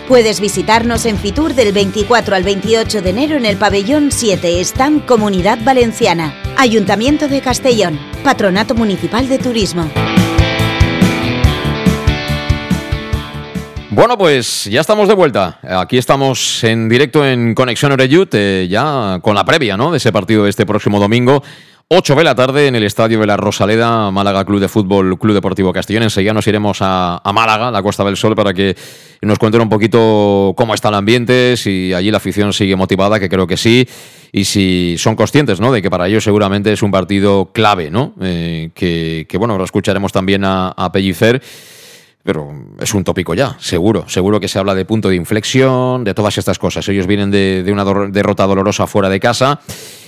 Puedes 0.09 0.39
visitarnos 0.39 1.07
en 1.07 1.17
Fitur 1.17 1.55
del 1.55 1.73
24 1.73 2.37
al 2.37 2.43
28 2.43 3.01
de 3.01 3.09
enero 3.09 3.37
en 3.37 3.47
el 3.47 3.57
pabellón 3.57 4.13
7, 4.13 4.61
Stand 4.61 5.07
Comunidad 5.07 5.59
Valenciana, 5.65 6.35
Ayuntamiento 6.59 7.27
de 7.27 7.41
Castellón, 7.41 7.99
Patronato 8.23 8.75
Municipal 8.75 9.27
de 9.31 9.39
Turismo. 9.39 9.91
Bueno, 13.89 14.19
pues 14.19 14.65
ya 14.65 14.83
estamos 14.83 15.09
de 15.09 15.15
vuelta. 15.15 15.59
Aquí 15.63 15.97
estamos 15.97 16.63
en 16.65 16.87
directo 16.91 17.25
en 17.25 17.55
Conexión 17.55 17.93
Oreyut, 17.93 18.35
eh, 18.35 18.67
ya 18.69 19.21
con 19.23 19.35
la 19.35 19.47
previa 19.47 19.79
¿no? 19.79 19.91
de 19.91 19.97
ese 19.97 20.13
partido 20.13 20.45
de 20.45 20.51
este 20.51 20.67
próximo 20.67 21.01
domingo. 21.01 21.43
8 21.89 22.15
de 22.15 22.25
la 22.25 22.35
tarde 22.35 22.67
en 22.67 22.77
el 22.77 22.83
estadio 22.83 23.21
de 23.21 23.27
la 23.27 23.37
Rosaleda, 23.37 24.11
Málaga 24.11 24.47
Club 24.47 24.59
de 24.59 24.69
Fútbol, 24.69 25.19
Club 25.19 25.35
Deportivo 25.35 25.71
Castellón. 25.71 26.05
Enseguida 26.05 26.33
nos 26.33 26.47
iremos 26.47 26.79
a, 26.81 27.21
a, 27.23 27.33
Málaga, 27.35 27.71
la 27.71 27.83
Costa 27.83 28.03
del 28.05 28.17
Sol, 28.17 28.35
para 28.35 28.55
que 28.55 28.75
nos 29.21 29.39
cuenten 29.39 29.61
un 29.61 29.69
poquito 29.69 30.55
cómo 30.57 30.73
está 30.73 30.89
el 30.89 30.95
ambiente, 30.95 31.59
si 31.59 31.93
allí 31.93 32.11
la 32.11 32.17
afición 32.17 32.55
sigue 32.55 32.75
motivada, 32.75 33.21
que 33.21 33.29
creo 33.29 33.47
que 33.47 33.59
sí, 33.59 33.87
y 34.33 34.45
si 34.45 34.97
son 34.97 35.15
conscientes 35.15 35.61
¿no? 35.61 35.73
de 35.73 35.83
que 35.83 35.91
para 35.91 36.09
ellos 36.09 36.25
seguramente 36.25 36.73
es 36.73 36.83
un 36.83 36.91
partido 36.91 37.51
clave, 37.53 37.91
¿no? 37.91 38.15
Eh, 38.23 38.71
que, 38.75 39.37
bueno, 39.39 39.59
lo 39.59 39.65
escucharemos 39.65 40.11
también 40.11 40.45
a, 40.45 40.69
a 40.69 40.91
Pellicer 40.91 41.43
pero 42.25 42.51
es 42.81 42.95
un 42.95 43.05
tópico 43.05 43.35
ya, 43.35 43.55
seguro. 43.61 44.09
Seguro 44.09 44.41
que 44.41 44.49
se 44.49 44.59
habla 44.59 44.75
de 44.75 44.87
punto 44.87 45.11
de 45.11 45.17
inflexión, 45.17 46.05
de 46.05 46.15
todas 46.15 46.39
estas 46.39 46.59
cosas. 46.59 46.89
Ellos 46.89 47.07
vienen 47.07 47.31
de, 47.31 47.63
de 47.63 47.71
una 47.71 47.85
derrota 47.85 48.47
dolorosa 48.47 48.87
fuera 48.87 49.11
de 49.11 49.21
casa. 49.21 49.61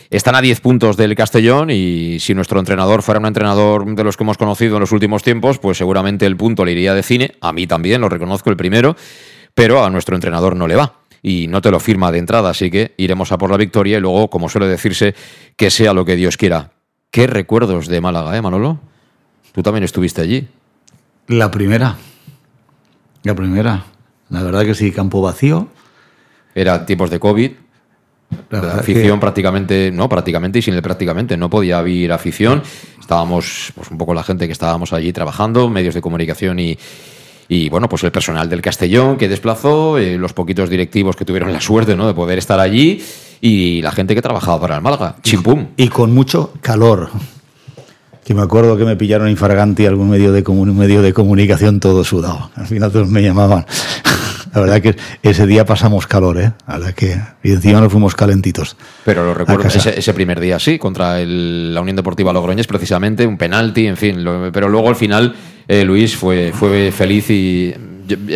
Están 0.08 0.36
a 0.36 0.40
10 0.40 0.60
puntos 0.60 0.96
del 0.96 1.16
Castellón 1.16 1.70
y 1.70 2.20
si 2.20 2.32
nuestro 2.32 2.60
entrenador 2.60 3.02
fuera 3.02 3.18
un 3.18 3.26
entrenador 3.26 3.84
de 3.84 4.04
los 4.04 4.16
que 4.16 4.22
hemos 4.22 4.38
conocido 4.38 4.76
en 4.76 4.80
los 4.80 4.92
últimos 4.92 5.22
tiempos, 5.24 5.58
pues 5.58 5.78
seguramente 5.78 6.26
el 6.26 6.36
punto 6.36 6.64
le 6.64 6.72
iría 6.72 6.94
de 6.94 7.02
cine. 7.02 7.32
A 7.40 7.52
mí 7.52 7.66
también, 7.66 8.00
lo 8.00 8.08
reconozco 8.08 8.50
el 8.50 8.56
primero, 8.56 8.94
pero 9.54 9.84
a 9.84 9.90
nuestro 9.90 10.14
entrenador 10.14 10.54
no 10.54 10.68
le 10.68 10.76
va. 10.76 11.00
Y 11.22 11.48
no 11.48 11.60
te 11.60 11.72
lo 11.72 11.80
firma 11.80 12.12
de 12.12 12.18
entrada, 12.18 12.50
así 12.50 12.70
que 12.70 12.94
iremos 12.98 13.32
a 13.32 13.38
por 13.38 13.50
la 13.50 13.56
victoria 13.56 13.98
y 13.98 14.00
luego, 14.00 14.30
como 14.30 14.48
suele 14.48 14.68
decirse, 14.68 15.14
que 15.56 15.70
sea 15.70 15.92
lo 15.92 16.04
que 16.04 16.14
Dios 16.14 16.36
quiera. 16.36 16.70
¿Qué 17.10 17.26
recuerdos 17.26 17.88
de 17.88 18.00
Málaga, 18.00 18.36
eh, 18.36 18.42
Manolo? 18.42 18.78
Tú 19.52 19.62
también 19.62 19.82
estuviste 19.82 20.20
allí. 20.20 20.46
La 21.26 21.50
primera. 21.50 21.96
La 23.24 23.34
primera. 23.34 23.86
La 24.28 24.44
verdad 24.44 24.64
que 24.64 24.74
sí, 24.74 24.92
campo 24.92 25.20
vacío. 25.20 25.68
Era 26.54 26.86
tiempos 26.86 27.10
de 27.10 27.18
COVID. 27.18 27.52
La, 28.50 28.74
afición 28.74 29.18
que... 29.18 29.20
prácticamente, 29.20 29.90
no, 29.92 30.08
prácticamente 30.08 30.58
y 30.58 30.62
sin 30.62 30.74
el 30.74 30.82
prácticamente, 30.82 31.36
no 31.36 31.50
podía 31.50 31.78
haber 31.78 32.12
afición. 32.12 32.62
Estábamos, 33.00 33.72
pues 33.74 33.90
un 33.90 33.98
poco 33.98 34.14
la 34.14 34.22
gente 34.22 34.46
que 34.46 34.52
estábamos 34.52 34.92
allí 34.92 35.12
trabajando, 35.12 35.68
medios 35.68 35.94
de 35.94 36.00
comunicación 36.00 36.58
y, 36.58 36.78
y 37.48 37.68
bueno, 37.68 37.88
pues 37.88 38.02
el 38.04 38.12
personal 38.12 38.48
del 38.48 38.62
Castellón 38.62 39.16
que 39.16 39.28
desplazó, 39.28 39.98
eh, 39.98 40.18
los 40.18 40.32
poquitos 40.32 40.68
directivos 40.68 41.16
que 41.16 41.24
tuvieron 41.24 41.52
la 41.52 41.60
suerte 41.60 41.96
¿no? 41.96 42.06
de 42.06 42.14
poder 42.14 42.38
estar 42.38 42.58
allí 42.58 43.02
y 43.40 43.82
la 43.82 43.92
gente 43.92 44.14
que 44.14 44.22
trabajaba 44.22 44.60
para 44.60 44.76
el 44.76 44.82
Málaga. 44.82 45.16
Chimpum. 45.22 45.68
Y 45.76 45.88
con 45.88 46.12
mucho 46.12 46.52
calor 46.60 47.10
que 48.26 48.34
me 48.34 48.42
acuerdo 48.42 48.76
que 48.76 48.84
me 48.84 48.96
pillaron 48.96 49.28
Infarganti 49.28 49.86
algún 49.86 50.10
medio 50.10 50.32
de, 50.32 50.42
medio 50.42 51.00
de 51.00 51.12
comunicación 51.12 51.78
todo 51.78 52.02
sudado. 52.02 52.50
Al 52.56 52.66
final 52.66 52.90
todos 52.90 53.08
me 53.08 53.22
llamaban. 53.22 53.64
La 54.56 54.62
verdad 54.62 54.80
que 54.80 54.96
ese 55.22 55.46
día 55.46 55.66
pasamos 55.66 56.06
calor, 56.06 56.40
¿eh? 56.40 56.50
La 56.66 56.78
verdad 56.78 56.94
que, 56.94 57.20
y 57.42 57.52
encima 57.52 57.78
nos 57.78 57.92
fuimos 57.92 58.14
calentitos. 58.14 58.74
Pero 59.04 59.22
lo 59.22 59.34
recuerdo 59.34 59.68
ese, 59.68 59.98
ese, 59.98 60.14
primer 60.14 60.40
día, 60.40 60.58
sí, 60.58 60.78
contra 60.78 61.20
el, 61.20 61.74
la 61.74 61.82
Unión 61.82 61.94
Deportiva 61.94 62.32
Logroñés, 62.32 62.66
precisamente, 62.66 63.26
un 63.26 63.36
penalti, 63.36 63.86
en 63.86 63.98
fin. 63.98 64.24
Lo, 64.24 64.50
pero 64.52 64.70
luego 64.70 64.88
al 64.88 64.96
final 64.96 65.34
eh, 65.68 65.84
Luis 65.84 66.16
fue, 66.16 66.52
fue 66.54 66.90
feliz 66.90 67.26
y 67.28 67.74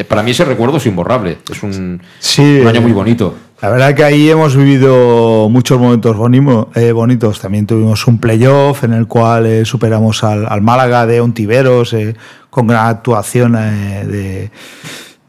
para 0.09 0.23
mí 0.23 0.33
ese 0.33 0.45
recuerdo 0.45 0.77
es 0.77 0.85
imborrable. 0.85 1.39
Es 1.51 1.63
un, 1.63 2.03
sí, 2.19 2.59
un 2.61 2.67
año 2.67 2.83
muy 2.83 2.93
bonito. 2.93 3.35
La 3.63 3.71
verdad 3.71 3.95
que 3.95 4.05
ahí 4.05 4.29
hemos 4.29 4.57
vivido 4.57 5.49
muchos 5.49 5.79
momentos 5.79 6.17
bonimo, 6.19 6.71
eh, 6.75 6.93
bonitos. 6.93 7.41
También 7.41 7.67
tuvimos 7.67 8.07
un 8.07 8.19
playoff 8.19 8.85
en 8.85 8.93
el 8.93 9.07
cual 9.07 9.47
eh, 9.47 9.65
superamos 9.65 10.23
al, 10.23 10.47
al, 10.47 10.61
Málaga 10.61 11.07
de 11.07 11.23
Ontiveros 11.23 11.95
eh, 11.95 12.15
con 12.51 12.67
gran 12.67 12.89
actuación 12.89 13.57
eh, 13.57 14.05
de, 14.07 14.51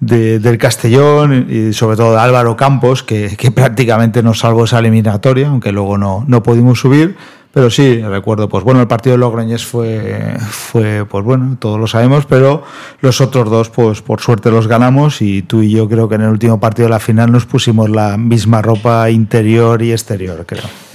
de, 0.02 0.40
del 0.40 0.58
Castellón 0.58 1.48
y 1.50 1.72
sobre 1.72 1.96
todo 1.96 2.14
de 2.14 2.20
Álvaro 2.20 2.58
Campos, 2.58 3.04
que, 3.04 3.38
prácticamente 3.56 4.22
nos 4.22 4.40
salvó 4.40 4.66
esa 4.66 4.80
eliminatoria, 4.80 5.48
aunque 5.48 5.72
luego 5.72 5.98
no, 5.98 6.26
no 6.28 6.44
pudimos 6.44 6.80
subir. 6.80 7.16
Pero 7.54 7.70
sí, 7.70 8.02
recuerdo, 8.02 8.48
pues 8.48 8.64
bueno, 8.64 8.80
el 8.80 8.88
partido 8.88 9.14
de 9.14 9.18
Logroñés 9.20 9.66
fue, 9.66 10.38
fue, 10.40 11.06
pues 11.06 11.24
bueno, 11.26 11.58
todos 11.60 11.78
lo 11.78 11.86
sabemos, 11.86 12.26
pero 12.26 12.64
los 13.02 13.20
otros 13.20 13.50
dos, 13.50 13.70
pues 13.70 14.02
por 14.02 14.22
suerte 14.22 14.52
los 14.52 14.68
ganamos 14.68 15.22
y 15.22 15.42
tú 15.42 15.62
y 15.62 15.72
yo 15.72 15.90
creo 15.90 16.08
que 16.08 16.16
en 16.16 16.22
el 16.22 16.30
último 16.30 16.62
partido 16.62 16.86
de 16.86 16.92
la 16.92 17.00
final 17.00 17.30
nos 17.30 17.46
pusimos 17.46 17.90
la 17.90 18.18
misma 18.18 18.62
ropa 18.62 19.10
interior 19.10 19.82
y 19.82 19.92
exterior, 19.92 20.46
creo. 20.46 20.91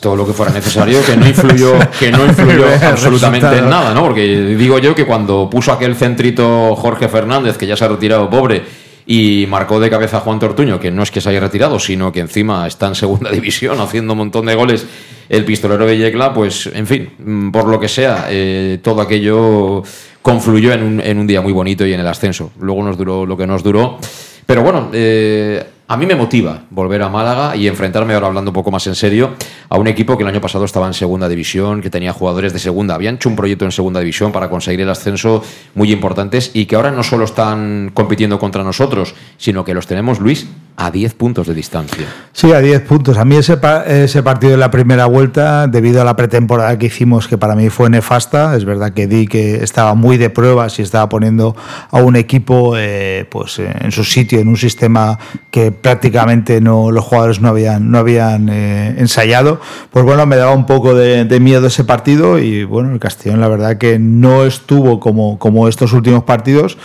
Todo 0.00 0.16
lo 0.16 0.26
que 0.26 0.32
fuera 0.32 0.52
necesario, 0.52 1.04
que 1.04 1.16
no 1.16 1.26
influyó, 1.26 1.72
que 1.98 2.10
no 2.10 2.24
influyó 2.24 2.66
absolutamente 2.82 3.58
en 3.58 3.68
nada, 3.68 3.94
¿no? 3.94 4.02
Porque 4.02 4.54
digo 4.56 4.78
yo 4.78 4.94
que 4.94 5.06
cuando 5.06 5.48
puso 5.50 5.72
aquel 5.72 5.94
centrito 5.94 6.74
Jorge 6.76 7.08
Fernández, 7.08 7.56
que 7.56 7.66
ya 7.66 7.76
se 7.76 7.84
ha 7.84 7.88
retirado 7.88 8.28
pobre, 8.30 8.62
y 9.06 9.46
marcó 9.48 9.80
de 9.80 9.90
cabeza 9.90 10.18
a 10.18 10.20
Juan 10.20 10.38
Tortuño, 10.38 10.80
que 10.80 10.90
no 10.90 11.02
es 11.02 11.10
que 11.10 11.20
se 11.20 11.28
haya 11.28 11.40
retirado, 11.40 11.78
sino 11.78 12.10
que 12.10 12.20
encima 12.20 12.66
está 12.66 12.86
en 12.86 12.94
segunda 12.94 13.30
división 13.32 13.80
haciendo 13.80 14.14
un 14.14 14.18
montón 14.18 14.46
de 14.46 14.54
goles 14.54 14.86
el 15.28 15.44
pistolero 15.44 15.86
de 15.86 15.96
Yecla, 15.96 16.32
pues 16.32 16.70
en 16.72 16.86
fin, 16.86 17.10
mm, 17.18 17.50
por 17.50 17.66
lo 17.66 17.80
que 17.80 17.88
sea, 17.88 18.26
eh, 18.28 18.78
todo 18.82 19.00
aquello 19.00 19.82
confluyó 20.22 20.72
en 20.72 20.82
un, 20.82 21.00
en 21.00 21.18
un, 21.18 21.26
día 21.26 21.40
muy 21.40 21.52
bonito 21.52 21.86
y 21.86 21.92
en 21.92 22.00
el 22.00 22.06
ascenso. 22.06 22.52
Luego 22.60 22.82
nos 22.82 22.96
duró 22.96 23.26
lo 23.26 23.36
que 23.36 23.46
nos 23.46 23.62
duró. 23.62 23.98
Pero 24.46 24.62
bueno, 24.62 24.90
eh, 24.92 25.64
a 25.86 25.96
mí 25.98 26.06
me 26.06 26.14
motiva 26.14 26.62
volver 26.70 27.02
a 27.02 27.10
Málaga 27.10 27.56
y 27.56 27.68
enfrentarme, 27.68 28.14
ahora 28.14 28.28
hablando 28.28 28.50
un 28.50 28.54
poco 28.54 28.70
más 28.70 28.86
en 28.86 28.94
serio, 28.94 29.34
a 29.68 29.76
un 29.76 29.86
equipo 29.86 30.16
que 30.16 30.22
el 30.22 30.28
año 30.28 30.40
pasado 30.40 30.64
estaba 30.64 30.86
en 30.86 30.94
segunda 30.94 31.28
división, 31.28 31.82
que 31.82 31.90
tenía 31.90 32.12
jugadores 32.12 32.54
de 32.54 32.58
segunda. 32.58 32.94
Habían 32.94 33.16
hecho 33.16 33.28
un 33.28 33.36
proyecto 33.36 33.66
en 33.66 33.72
segunda 33.72 34.00
división 34.00 34.32
para 34.32 34.48
conseguir 34.48 34.80
el 34.80 34.88
ascenso 34.88 35.42
muy 35.74 35.92
importantes 35.92 36.50
y 36.54 36.64
que 36.66 36.76
ahora 36.76 36.90
no 36.90 37.02
solo 37.02 37.24
están 37.24 37.90
compitiendo 37.92 38.38
contra 38.38 38.64
nosotros, 38.64 39.14
sino 39.36 39.64
que 39.64 39.74
los 39.74 39.86
tenemos, 39.86 40.20
Luis, 40.20 40.46
a 40.76 40.90
10 40.90 41.14
puntos 41.14 41.46
de 41.46 41.54
distancia. 41.54 42.06
Sí, 42.32 42.52
a 42.52 42.60
10 42.60 42.82
puntos. 42.82 43.16
A 43.16 43.24
mí 43.24 43.36
ese, 43.36 43.58
ese 43.86 44.22
partido 44.24 44.52
de 44.52 44.58
la 44.58 44.72
primera 44.72 45.06
vuelta, 45.06 45.68
debido 45.68 46.00
a 46.02 46.04
la 46.04 46.16
pretemporada 46.16 46.76
que 46.78 46.86
hicimos, 46.86 47.28
que 47.28 47.38
para 47.38 47.54
mí 47.54 47.70
fue 47.70 47.90
nefasta, 47.90 48.56
es 48.56 48.64
verdad 48.64 48.92
que 48.92 49.06
di 49.06 49.28
que 49.28 49.62
estaba 49.62 49.94
muy 49.94 50.16
de 50.16 50.30
pruebas 50.30 50.78
y 50.80 50.82
estaba 50.82 51.08
poniendo 51.08 51.54
a 51.90 52.02
un 52.02 52.16
equipo 52.16 52.74
eh, 52.76 53.24
pues, 53.30 53.60
en 53.60 53.92
su 53.92 54.02
sitio, 54.02 54.40
en 54.40 54.48
un 54.48 54.56
sistema 54.56 55.18
que 55.52 55.70
prácticamente 55.70 56.60
no, 56.60 56.90
los 56.90 57.04
jugadores 57.04 57.40
no 57.40 57.48
habían, 57.48 57.92
no 57.92 57.98
habían 57.98 58.48
eh, 58.48 58.96
ensayado. 58.98 59.60
Pues 59.92 60.04
bueno, 60.04 60.26
me 60.26 60.36
daba 60.36 60.54
un 60.54 60.66
poco 60.66 60.94
de, 60.94 61.24
de, 61.24 61.40
miedo 61.40 61.68
ese 61.68 61.84
partido 61.84 62.40
y 62.40 62.64
bueno, 62.64 62.92
el 62.92 62.98
Castellón 62.98 63.40
la 63.40 63.48
verdad 63.48 63.78
que 63.78 64.00
no 64.00 64.44
estuvo 64.44 64.98
como, 64.98 65.38
como 65.38 65.68
estos 65.68 65.92
últimos 65.92 66.24
partidos. 66.24 66.78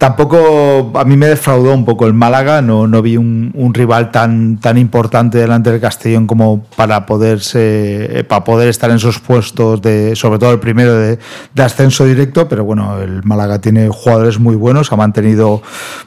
Tampoco 0.00 0.92
a 0.94 1.04
mí 1.04 1.14
me 1.14 1.26
defraudó 1.26 1.74
un 1.74 1.84
poco 1.84 2.06
el 2.06 2.14
Málaga, 2.14 2.62
no, 2.62 2.86
no 2.86 3.02
vi 3.02 3.18
un, 3.18 3.70
rival 3.74 4.10
tan, 4.10 4.56
tan 4.56 4.78
importante 4.78 5.36
delante 5.36 5.70
del 5.70 5.78
Castellón 5.78 6.26
como 6.26 6.64
para 6.74 7.04
poderse 7.04 8.24
para 8.26 8.42
poder 8.42 8.70
estar 8.70 8.88
en 8.88 8.96
esos 8.96 9.18
puestos 9.18 9.82
de, 9.82 10.16
sobre 10.16 10.38
todo 10.38 10.52
el 10.52 10.58
primero 10.58 10.94
de, 10.94 11.18
de, 11.52 11.62
ascenso 11.62 12.06
directo, 12.06 12.48
pero 12.48 12.64
bueno, 12.64 12.98
el 12.98 13.22
Málaga 13.24 13.60
tiene 13.60 13.90
jugadores 13.90 14.40
muy 14.40 14.56
buenos, 14.56 14.90
ha 14.90 14.96
mantenido 14.96 15.60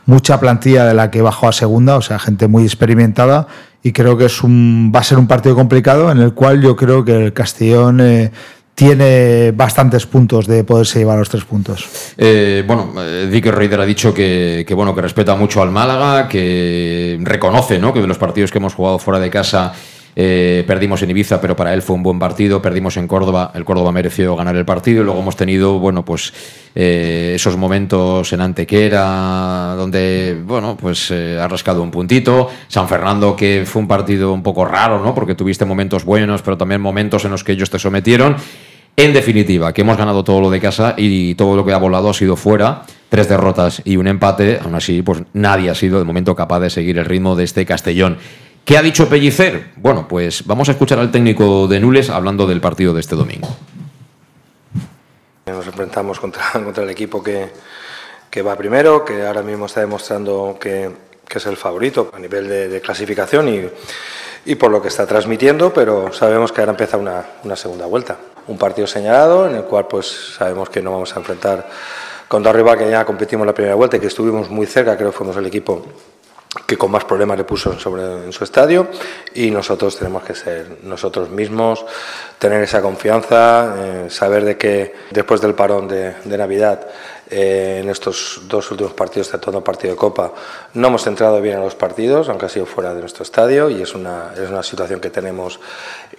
mucha 0.08 0.40
plantilla 0.40 0.86
de 0.86 0.96
la 0.96 1.12
que 1.12 1.22
bajó 1.22 1.48
a 1.48 1.52
segunda, 1.52 1.96
o 1.96 2.02
sea, 2.02 2.18
gente 2.18 2.48
muy 2.48 2.64
experimentada 2.64 3.46
y 3.84 3.92
creo 3.92 4.18
que 4.18 4.26
es 4.26 4.42
un, 4.42 4.92
va 4.96 5.02
a 5.02 5.04
ser 5.04 5.20
un 5.20 5.28
partido 5.28 5.54
complicado 5.54 6.12
en 6.12 6.18
el 6.18 6.34
cual 6.34 6.64
yo 6.64 6.76
creo 6.76 7.06
que 7.06 7.26
el 7.26 7.34
Castellón 7.34 8.02
eh, 8.02 8.32
tiene 8.76 9.52
bastantes 9.52 10.06
puntos 10.06 10.48
de 10.48 10.64
poderse 10.64 11.00
llevar 11.00 11.20
los 11.20 11.30
tres 11.30 11.44
puntos. 11.44 11.86
Eh, 12.18 12.64
bueno, 12.66 12.94
eh, 12.98 13.28
Dick 13.32 13.46
Reider 13.48 13.80
ha 13.80 13.86
dicho 13.86 14.14
que, 14.14 14.66
que, 14.68 14.74
bueno, 14.74 14.96
que 14.96 15.02
respeta 15.02 15.36
mucho 15.36 15.62
al 15.62 15.72
Málaga, 15.72 16.28
que 16.28 17.20
reconoce 17.22 17.80
¿no? 17.80 17.94
que 17.94 18.02
de 18.02 18.08
los 18.08 18.18
partidos 18.18 18.52
que 18.52 18.58
hemos 18.58 18.74
jugado 18.74 19.00
fuera 19.00 19.20
de 19.20 19.30
casa 19.30 19.74
eh, 20.16 20.64
perdimos 20.68 21.02
en 21.02 21.10
Ibiza, 21.10 21.42
pero 21.42 21.56
para 21.56 21.74
él 21.74 21.82
fue 21.82 21.96
un 21.96 22.04
buen 22.04 22.20
partido. 22.20 22.62
Perdimos 22.62 22.98
en 22.98 23.08
Córdoba, 23.08 23.52
el 23.56 23.66
Córdoba 23.66 23.92
mereció 23.92 24.36
ganar 24.36 24.56
el 24.56 24.66
partido. 24.66 25.02
Y 25.02 25.06
luego 25.06 25.20
hemos 25.20 25.36
tenido, 25.36 25.80
bueno, 25.80 26.06
pues 26.06 26.34
eh, 26.76 27.34
esos 27.36 27.58
momentos 27.58 28.32
en 28.34 28.42
Antequera, 28.42 29.76
donde, 29.76 30.42
bueno, 30.46 30.78
pues 30.80 31.12
eh, 31.12 31.40
ha 31.40 31.48
rascado 31.48 31.82
un 31.82 31.92
puntito. 31.92 32.50
San 32.68 32.88
Fernando, 32.88 33.36
que 33.36 33.64
fue 33.66 33.82
un 33.82 33.88
partido 33.88 34.34
un 34.34 34.44
poco 34.44 34.66
raro, 34.66 35.04
¿no? 35.04 35.14
Porque 35.16 35.36
tuviste 35.36 35.66
momentos 35.66 36.06
buenos, 36.06 36.42
pero 36.42 36.58
también 36.58 36.82
momentos 36.82 37.26
en 37.26 37.32
los 37.32 37.44
que 37.44 37.54
ellos 37.54 37.70
te 37.70 37.80
sometieron. 37.80 38.36
En 38.96 39.12
definitiva, 39.12 39.74
que 39.74 39.82
hemos 39.82 39.98
ganado 39.98 40.24
todo 40.24 40.40
lo 40.40 40.52
de 40.52 40.60
casa 40.60 40.94
y 40.96 41.34
todo 41.34 41.56
lo 41.56 41.66
que 41.66 41.74
ha 41.74 41.78
volado 41.78 42.12
ha 42.12 42.14
sido 42.14 42.36
fuera. 42.36 42.84
Tres 43.10 43.28
derrotas 43.28 43.82
y 43.86 43.98
un 43.98 44.08
empate. 44.08 44.60
Aún 44.64 44.76
así, 44.76 45.02
pues 45.02 45.24
nadie 45.34 45.72
ha 45.72 45.76
sido 45.76 45.98
de 45.98 46.06
momento 46.06 46.36
capaz 46.36 46.60
de 46.60 46.70
seguir 46.70 47.00
el 47.00 47.06
ritmo 47.06 47.36
de 47.36 47.44
este 47.44 47.66
Castellón. 47.66 48.18
¿Qué 48.66 48.78
ha 48.78 48.82
dicho 48.82 49.10
Pellicer? 49.10 49.72
Bueno, 49.76 50.08
pues 50.08 50.48
vamos 50.48 50.70
a 50.70 50.72
escuchar 50.72 50.98
al 50.98 51.12
técnico 51.12 51.68
de 51.68 51.82
Nules 51.82 52.10
hablando 52.10 52.48
del 52.48 52.62
partido 52.62 52.94
de 52.94 53.02
este 53.02 53.14
domingo. 53.14 53.50
Nos 55.46 55.68
enfrentamos 55.68 56.18
contra, 56.18 56.44
el 56.78 56.90
equipo 56.90 57.22
que, 57.22 57.50
que, 58.30 58.42
va 58.42 58.56
primero, 58.56 59.04
que 59.04 59.28
ahora 59.28 59.42
mismo 59.42 59.66
está 59.66 59.82
demostrando 59.82 60.58
que, 60.62 60.90
que 61.28 61.40
es 61.40 61.46
el 61.46 61.58
favorito 61.58 62.10
a 62.16 62.20
nivel 62.20 62.48
de, 62.48 62.80
clasificación 62.80 63.50
y, 63.50 63.68
y, 64.46 64.56
por 64.56 64.72
lo 64.72 64.82
que 64.82 64.88
está 64.88 65.06
transmitiendo, 65.06 65.74
pero 65.74 66.14
sabemos 66.14 66.54
que 66.54 66.62
ahora 66.62 66.72
empieza 66.72 66.96
una, 66.96 67.26
una, 67.44 67.58
segunda 67.58 67.86
vuelta. 67.86 68.18
Un 68.48 68.58
partido 68.58 68.88
señalado 68.88 69.46
en 69.50 69.56
el 69.56 69.64
cual 69.64 69.88
pues 69.88 70.36
sabemos 70.38 70.70
que 70.70 70.82
no 70.82 70.94
vamos 70.94 71.14
a 71.14 71.20
enfrentar 71.20 71.70
contra 72.30 72.52
arriba 72.52 72.78
que 72.78 72.90
ya 72.90 73.04
competimos 73.04 73.46
la 73.46 73.54
primera 73.54 73.76
vuelta 73.76 73.98
y 73.98 74.00
que 74.00 74.08
estuvimos 74.08 74.50
muy 74.50 74.68
cerca, 74.68 74.96
creo 74.96 75.12
que 75.12 75.18
fuimos 75.18 75.36
el 75.36 75.48
equipo 75.48 75.86
que 76.66 76.78
con 76.78 76.92
más 76.92 77.04
problemas 77.06 77.38
le 77.38 77.44
puso 77.44 77.80
sobre, 77.80 78.04
en 78.04 78.32
su 78.32 78.44
estadio 78.44 78.88
y 79.34 79.50
nosotros 79.50 79.98
tenemos 79.98 80.24
que 80.24 80.36
ser 80.36 80.78
nosotros 80.84 81.30
mismos, 81.30 81.86
tener 82.38 82.62
esa 82.62 82.82
confianza, 82.82 83.76
eh, 83.78 84.10
saber 84.10 84.46
de 84.46 84.58
que 84.58 84.94
después 85.10 85.42
del 85.42 85.56
parón 85.56 85.88
de, 85.88 86.14
de 86.24 86.38
Navidad 86.38 86.88
eh, 87.34 87.80
en 87.82 87.90
estos 87.90 88.42
dos 88.48 88.70
últimos 88.70 88.94
partidos, 88.94 89.32
todo 89.42 89.64
partido 89.64 89.94
de 89.94 89.98
Copa, 89.98 90.32
no 90.76 90.88
hemos 90.88 91.08
entrado 91.08 91.42
bien 91.42 91.58
en 91.58 91.64
los 91.64 91.74
partidos, 91.76 92.30
aunque 92.30 92.46
ha 92.46 92.50
sido 92.50 92.66
fuera 92.66 92.94
de 92.94 93.02
nuestro 93.02 93.24
estadio, 93.24 93.70
y 93.70 93.82
es 93.82 93.96
una, 93.96 94.34
es 94.36 94.50
una 94.50 94.62
situación 94.62 95.00
que 95.00 95.10
tenemos, 95.10 95.60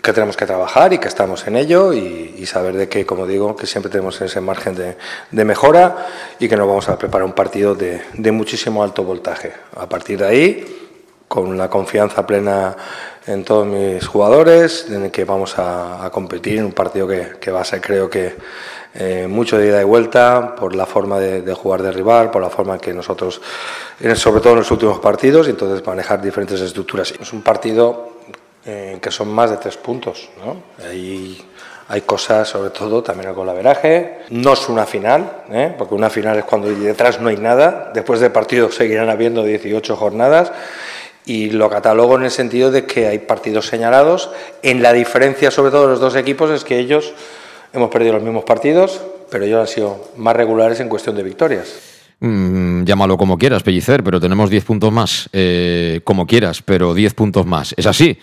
que 0.03 0.12
tenemos 0.12 0.37
que 0.37 0.44
trabajar 0.46 0.92
y 0.92 0.98
que 0.98 1.09
estamos 1.09 1.46
en 1.46 1.57
ello, 1.57 1.92
y, 1.92 2.35
y 2.37 2.46
saber 2.46 2.77
de 2.77 2.88
que, 2.88 3.07
como 3.07 3.27
digo, 3.27 3.55
que 3.55 3.66
siempre 3.66 3.90
tenemos 3.90 4.20
ese 4.20 4.40
margen 4.40 4.74
de, 4.74 4.96
de 5.31 5.44
mejora 5.44 6.07
y 6.40 6.48
que 6.48 6.57
nos 6.57 6.66
vamos 6.66 6.88
a 6.88 6.98
preparar 6.98 7.24
un 7.24 7.33
partido 7.33 7.74
de, 7.74 8.03
de 8.12 8.33
muchísimo 8.33 8.83
alto 8.83 9.05
voltaje. 9.05 9.53
A 9.77 9.88
partir 9.88 10.18
de 10.18 10.27
ahí, 10.27 10.81
con 11.29 11.57
la 11.57 11.70
confianza 11.70 12.27
plena 12.27 12.77
en 13.27 13.44
todos 13.44 13.66
mis 13.66 14.07
jugadores, 14.07 14.87
en 14.90 15.05
el 15.05 15.11
que 15.11 15.24
vamos 15.24 15.59
a, 15.59 16.05
a 16.05 16.11
competir 16.11 16.59
en 16.59 16.66
un 16.66 16.72
partido 16.72 17.09
que, 17.09 17.33
que 17.40 17.50
va 17.50 17.62
a 17.62 17.64
ser, 17.64 17.81
creo 17.81 18.11
que, 18.11 18.37
eh, 18.95 19.27
mucho 19.29 19.59
de 19.59 19.69
ida 19.69 19.81
y 19.81 19.85
vuelta 19.85 20.55
por 20.55 20.75
la 20.75 20.87
forma 20.87 21.19
de, 21.19 21.43
de, 21.43 21.55
jugar 21.55 21.83
de 21.83 21.93
rival, 21.93 22.31
por 22.31 22.43
la 22.43 22.51
forma 22.51 22.79
que 22.79 22.95
nosotros, 22.95 23.41
sobre 24.15 24.41
todo 24.41 24.53
en 24.53 24.61
los 24.61 24.71
últimos 24.71 25.01
partidos, 25.01 25.47
y 25.49 25.51
entonces 25.51 25.85
manejar 25.87 26.23
diferentes 26.23 26.61
estructuras. 26.61 27.13
Es 27.21 27.33
un 27.33 27.43
partido 27.43 28.15
eh, 28.67 28.99
que 29.03 29.11
son 29.11 29.29
más 29.29 29.51
de 29.51 29.59
tres 29.59 29.77
puntos. 29.77 30.31
¿no? 30.43 30.57
Hay, 30.89 31.39
hay 31.89 32.01
cosas, 32.01 32.49
sobre 32.49 32.71
todo, 32.71 33.03
también 33.03 33.29
el 33.29 33.35
golaveraje. 33.35 34.21
No 34.31 34.55
es 34.55 34.69
una 34.71 34.87
final, 34.87 35.45
¿eh? 35.51 35.75
porque 35.77 35.95
una 35.95 36.09
final 36.09 36.39
es 36.39 36.45
cuando 36.45 36.69
detrás 36.69 37.21
no 37.21 37.29
hay 37.29 37.37
nada. 37.37 37.91
Después 37.93 38.21
del 38.21 38.33
partido 38.33 38.71
seguirán 38.71 39.11
habiendo 39.11 39.45
18 39.45 39.97
jornadas. 39.97 40.51
Y 41.27 41.51
lo 41.51 41.69
catalogo 41.69 42.17
en 42.17 42.25
el 42.25 42.31
sentido 42.31 42.71
de 42.71 42.87
que 42.87 43.07
hay 43.07 43.19
partidos 43.19 43.67
señalados. 43.67 44.31
En 44.63 44.83
la 44.83 44.95
diferencia, 44.95 45.51
sobre 45.51 45.71
todo, 45.71 45.83
de 45.83 45.89
los 45.89 46.01
dos 46.01 46.17
equipos 46.17 46.51
es 46.51 46.65
que 46.65 46.79
ellos 46.79 47.13
Hemos 47.75 47.91
perdido 47.91 48.13
los 48.13 48.23
mismos 48.23 48.45
partidos, 48.45 49.01
pero 49.31 49.45
ellos 49.45 49.61
han 49.61 49.67
sido 49.67 49.97
más 50.17 50.37
regulares 50.37 50.79
en 50.79 50.89
cuestión 50.89 51.17
de 51.17 51.25
victorias. 51.25 51.94
Mm, 52.27 52.85
llámalo 52.85 53.19
como 53.19 53.37
quieras, 53.37 53.63
Pellicer, 53.63 54.03
pero 54.03 54.19
tenemos 54.19 54.49
10 54.49 54.65
puntos 54.65 54.91
más. 54.91 55.29
Eh, 55.35 56.01
como 56.05 56.27
quieras, 56.27 56.63
pero 56.63 56.95
10 56.95 57.13
puntos 57.13 57.45
más. 57.45 57.75
Es 57.77 57.85
así. 57.87 58.19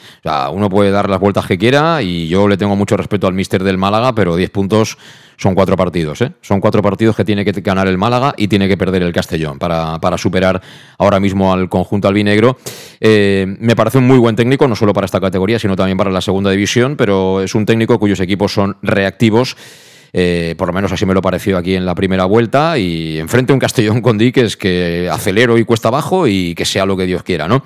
Uno 0.52 0.70
puede 0.70 0.90
dar 0.90 1.08
las 1.08 1.20
vueltas 1.20 1.46
que 1.46 1.60
quiera 1.60 2.02
y 2.02 2.28
yo 2.28 2.48
le 2.48 2.58
tengo 2.58 2.76
mucho 2.76 2.98
respeto 2.98 3.28
al 3.28 3.36
míster 3.36 3.64
del 3.64 3.78
Málaga, 3.78 4.16
pero 4.16 4.36
10 4.36 4.50
puntos 4.50 4.98
son 5.38 5.54
cuatro 5.54 5.78
partidos. 5.78 6.20
¿eh? 6.22 6.32
Son 6.42 6.60
cuatro 6.60 6.82
partidos 6.82 7.16
que 7.16 7.24
tiene 7.24 7.46
que 7.46 7.52
ganar 7.62 7.88
el 7.88 8.00
Málaga 8.00 8.34
y 8.38 8.48
tiene 8.48 8.68
que 8.68 8.76
perder 8.76 9.04
el 9.04 9.14
Castellón 9.14 9.60
para, 9.60 10.00
para 10.00 10.18
superar 10.18 10.60
ahora 10.98 11.20
mismo 11.20 11.54
al 11.54 11.70
conjunto 11.70 12.08
albinegro. 12.08 12.58
Eh, 13.00 13.46
me 13.60 13.76
parece 13.76 14.00
un 14.00 14.08
muy 14.08 14.18
buen 14.18 14.36
técnico, 14.36 14.68
no 14.68 14.76
solo 14.76 14.94
para 14.94 15.06
esta 15.06 15.20
categoría, 15.20 15.60
sino 15.60 15.76
también 15.76 16.00
para 16.00 16.10
la 16.10 16.22
segunda 16.22 16.50
división, 16.50 16.96
pero 16.96 17.44
es 17.44 17.54
un 17.54 17.68
técnico 17.68 18.00
cuyos 18.00 18.20
equipos 18.20 18.52
son 18.52 18.78
reactivos. 18.82 19.56
Eh, 20.14 20.56
por 20.58 20.68
lo 20.68 20.74
menos 20.74 20.92
así 20.92 21.06
me 21.06 21.14
lo 21.14 21.22
pareció 21.22 21.58
aquí 21.58 21.76
en 21.76 21.86
la 21.86 21.96
primera 21.96 22.26
vuelta 22.26 22.78
y 22.78 23.18
enfrente 23.18 23.54
a 23.54 23.56
un 23.56 23.60
Castellón 23.60 24.02
con 24.02 24.18
Diques 24.18 24.58
que 24.58 25.10
acelero 25.12 25.58
y 25.58 25.64
cuesta 25.64 25.88
abajo 25.88 26.28
y 26.28 26.54
que 26.56 26.66
sea 26.66 26.86
lo 26.86 26.98
que 26.98 27.06
Dios 27.06 27.24
quiera, 27.24 27.48
¿no? 27.48 27.64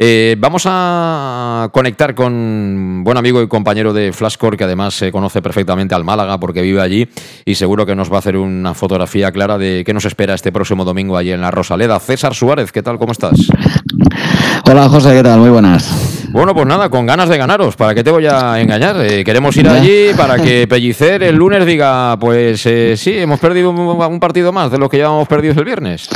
Eh, 0.00 0.36
vamos 0.38 0.62
a 0.64 1.68
conectar 1.72 2.14
con 2.14 3.02
buen 3.02 3.18
amigo 3.18 3.42
y 3.42 3.48
compañero 3.48 3.92
de 3.92 4.12
Flashcore 4.12 4.56
que 4.56 4.62
además 4.62 4.94
se 4.94 5.10
conoce 5.10 5.42
perfectamente 5.42 5.92
al 5.92 6.04
Málaga 6.04 6.38
porque 6.38 6.62
vive 6.62 6.80
allí 6.80 7.08
y 7.44 7.56
seguro 7.56 7.84
que 7.84 7.96
nos 7.96 8.08
va 8.08 8.16
a 8.16 8.18
hacer 8.20 8.36
una 8.36 8.74
fotografía 8.74 9.32
clara 9.32 9.58
de 9.58 9.82
qué 9.84 9.92
nos 9.92 10.04
espera 10.04 10.34
este 10.34 10.52
próximo 10.52 10.84
domingo 10.84 11.16
allí 11.16 11.32
en 11.32 11.40
la 11.40 11.50
Rosaleda. 11.50 11.98
César 11.98 12.32
Suárez, 12.32 12.70
¿qué 12.70 12.80
tal? 12.80 12.96
¿Cómo 12.96 13.10
estás? 13.10 13.48
Hola 14.70 14.88
José, 14.88 15.14
¿qué 15.14 15.22
tal? 15.24 15.40
Muy 15.40 15.50
buenas. 15.50 16.28
Bueno, 16.30 16.54
pues 16.54 16.66
nada, 16.66 16.88
con 16.90 17.04
ganas 17.04 17.28
de 17.28 17.36
ganaros. 17.36 17.74
¿Para 17.74 17.92
qué 17.92 18.04
te 18.04 18.12
voy 18.12 18.26
a 18.26 18.60
engañar? 18.60 19.00
Eh, 19.00 19.24
queremos 19.24 19.56
ir 19.56 19.68
allí 19.68 20.14
para 20.16 20.36
que 20.36 20.66
Pellicer 20.68 21.24
el 21.24 21.34
lunes 21.34 21.66
diga, 21.66 22.16
pues 22.20 22.64
eh, 22.66 22.96
sí, 22.96 23.18
hemos 23.18 23.40
perdido 23.40 23.70
un, 23.70 23.78
un 23.80 24.20
partido 24.20 24.52
más 24.52 24.70
de 24.70 24.78
lo 24.78 24.88
que 24.88 24.98
llevamos 24.98 25.26
perdidos 25.26 25.56
el 25.56 25.64
viernes. 25.64 26.08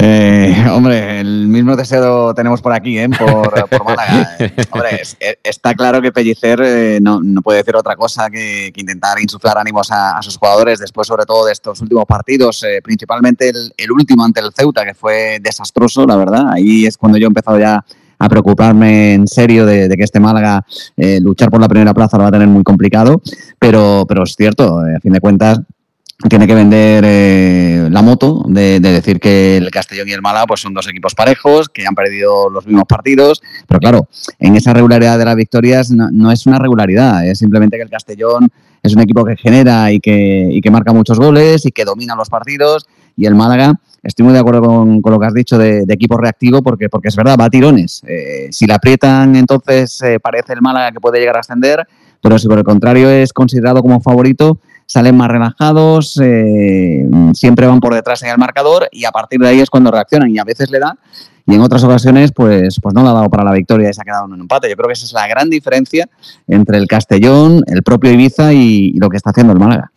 Eh, 0.00 0.54
hombre, 0.70 1.20
el 1.20 1.48
mismo 1.48 1.74
deseo 1.74 2.32
tenemos 2.32 2.62
por 2.62 2.72
aquí, 2.72 2.98
¿eh? 2.98 3.08
por, 3.08 3.68
por 3.68 3.84
Málaga. 3.84 4.36
hombre, 4.70 5.02
está 5.42 5.74
claro 5.74 6.00
que 6.00 6.12
Pellicer 6.12 6.60
eh, 6.62 6.98
no, 7.00 7.20
puede 7.42 7.58
decir 7.58 7.74
otra 7.74 7.96
cosa 7.96 8.30
que, 8.30 8.72
intentar 8.76 9.20
insuflar 9.20 9.58
ánimos 9.58 9.88
a, 9.90 10.22
sus 10.22 10.36
jugadores 10.36 10.78
después, 10.78 11.08
sobre 11.08 11.24
todo, 11.24 11.46
de 11.46 11.52
estos 11.52 11.80
últimos 11.80 12.04
partidos, 12.04 12.62
eh, 12.62 12.80
principalmente 12.82 13.50
el, 13.76 13.90
último 13.90 14.24
ante 14.24 14.40
el 14.40 14.52
Ceuta, 14.52 14.84
que 14.84 14.94
fue 14.94 15.38
desastroso, 15.40 16.06
la 16.06 16.16
verdad. 16.16 16.52
Ahí 16.52 16.86
es 16.86 16.96
cuando 16.96 17.18
yo 17.18 17.26
he 17.26 17.28
empezado 17.28 17.58
ya 17.58 17.84
a 18.20 18.28
preocuparme 18.28 19.14
en 19.14 19.26
serio 19.26 19.66
de, 19.66 19.88
que 19.88 20.04
este 20.04 20.20
Málaga 20.20 20.64
luchar 21.20 21.50
por 21.50 21.60
la 21.60 21.68
primera 21.68 21.94
plaza 21.94 22.16
lo 22.16 22.24
va 22.24 22.28
a 22.28 22.32
tener 22.32 22.48
muy 22.48 22.62
complicado, 22.62 23.20
pero, 23.58 24.04
pero 24.08 24.24
es 24.24 24.34
cierto, 24.36 24.80
a 24.80 25.00
fin 25.00 25.12
de 25.12 25.20
cuentas 25.20 25.60
tiene 26.26 26.48
que 26.48 26.54
vender 26.54 27.04
eh, 27.06 27.88
la 27.90 28.02
moto 28.02 28.44
de, 28.48 28.80
decir 28.80 29.20
que 29.20 29.56
el 29.56 29.70
Castellón 29.70 30.08
y 30.08 30.12
el 30.12 30.20
Málaga 30.20 30.46
pues 30.48 30.60
son 30.60 30.74
dos 30.74 30.88
equipos 30.88 31.14
parejos, 31.14 31.68
que 31.68 31.86
han 31.86 31.94
perdido 31.94 32.50
los 32.50 32.66
mismos 32.66 32.86
partidos, 32.88 33.40
pero 33.68 33.78
claro, 33.78 34.08
en 34.40 34.56
esa 34.56 34.72
regularidad 34.72 35.16
de 35.16 35.24
las 35.24 35.36
victorias 35.36 35.90
no, 35.92 36.32
es 36.32 36.46
una 36.46 36.58
regularidad, 36.58 37.24
es 37.24 37.38
simplemente 37.38 37.76
que 37.76 37.84
el 37.84 37.90
Castellón 37.90 38.48
es 38.82 38.94
un 38.96 39.00
equipo 39.00 39.24
que 39.24 39.36
genera 39.36 39.92
y 39.92 40.00
que, 40.00 40.48
y 40.50 40.60
que 40.60 40.70
marca 40.72 40.92
muchos 40.92 41.20
goles 41.20 41.64
y 41.66 41.70
que 41.70 41.84
domina 41.84 42.16
los 42.16 42.28
partidos 42.28 42.88
y 43.16 43.26
el 43.26 43.36
Málaga, 43.36 43.74
estoy 44.02 44.24
muy 44.24 44.32
de 44.32 44.40
acuerdo 44.40 44.62
con, 44.62 45.00
lo 45.04 45.20
que 45.20 45.26
has 45.26 45.34
dicho 45.34 45.56
de, 45.56 45.84
equipo 45.88 46.16
reactivo 46.16 46.62
porque, 46.62 46.88
porque 46.88 47.08
es 47.08 47.16
verdad, 47.16 47.36
va 47.38 47.44
a 47.44 47.50
tirones. 47.50 48.02
Eh, 48.06 48.48
si 48.50 48.66
la 48.66 48.76
aprietan 48.76 49.36
entonces 49.36 50.02
eh, 50.02 50.18
parece 50.18 50.52
el 50.52 50.62
Málaga 50.62 50.90
que 50.90 51.00
puede 51.00 51.20
llegar 51.20 51.36
a 51.36 51.40
ascender, 51.40 51.86
pero 52.20 52.38
si 52.40 52.48
por 52.48 52.58
el 52.58 52.64
contrario 52.64 53.08
es 53.08 53.32
considerado 53.32 53.82
como 53.82 54.00
favorito, 54.00 54.58
salen 54.88 55.16
más 55.16 55.28
relajados, 55.28 56.18
eh, 56.22 57.06
siempre 57.34 57.66
van 57.66 57.78
por 57.78 57.94
detrás 57.94 58.22
en 58.22 58.30
el 58.30 58.38
marcador 58.38 58.88
y 58.90 59.04
a 59.04 59.12
partir 59.12 59.38
de 59.38 59.48
ahí 59.48 59.60
es 59.60 59.68
cuando 59.68 59.90
reaccionan 59.90 60.30
y 60.30 60.38
a 60.38 60.44
veces 60.44 60.70
le 60.70 60.78
da 60.78 60.96
y 61.46 61.54
en 61.54 61.60
otras 61.60 61.84
ocasiones 61.84 62.32
pues, 62.32 62.78
pues 62.80 62.94
no 62.94 63.02
le 63.02 63.08
ha 63.08 63.12
dado 63.12 63.30
para 63.30 63.44
la 63.44 63.52
victoria 63.52 63.88
y 63.88 63.94
se 63.94 64.00
ha 64.00 64.04
quedado 64.04 64.26
en 64.26 64.32
un 64.32 64.40
empate. 64.40 64.68
Yo 64.68 64.76
creo 64.76 64.88
que 64.88 64.92
esa 64.92 65.06
es 65.06 65.12
la 65.12 65.26
gran 65.26 65.48
diferencia 65.48 66.08
entre 66.46 66.78
el 66.78 66.86
Castellón, 66.86 67.62
el 67.66 67.82
propio 67.82 68.10
Ibiza 68.10 68.52
y 68.52 68.92
lo 68.92 69.08
que 69.08 69.16
está 69.16 69.30
haciendo 69.30 69.52
el 69.52 69.58
Málaga. 69.58 69.90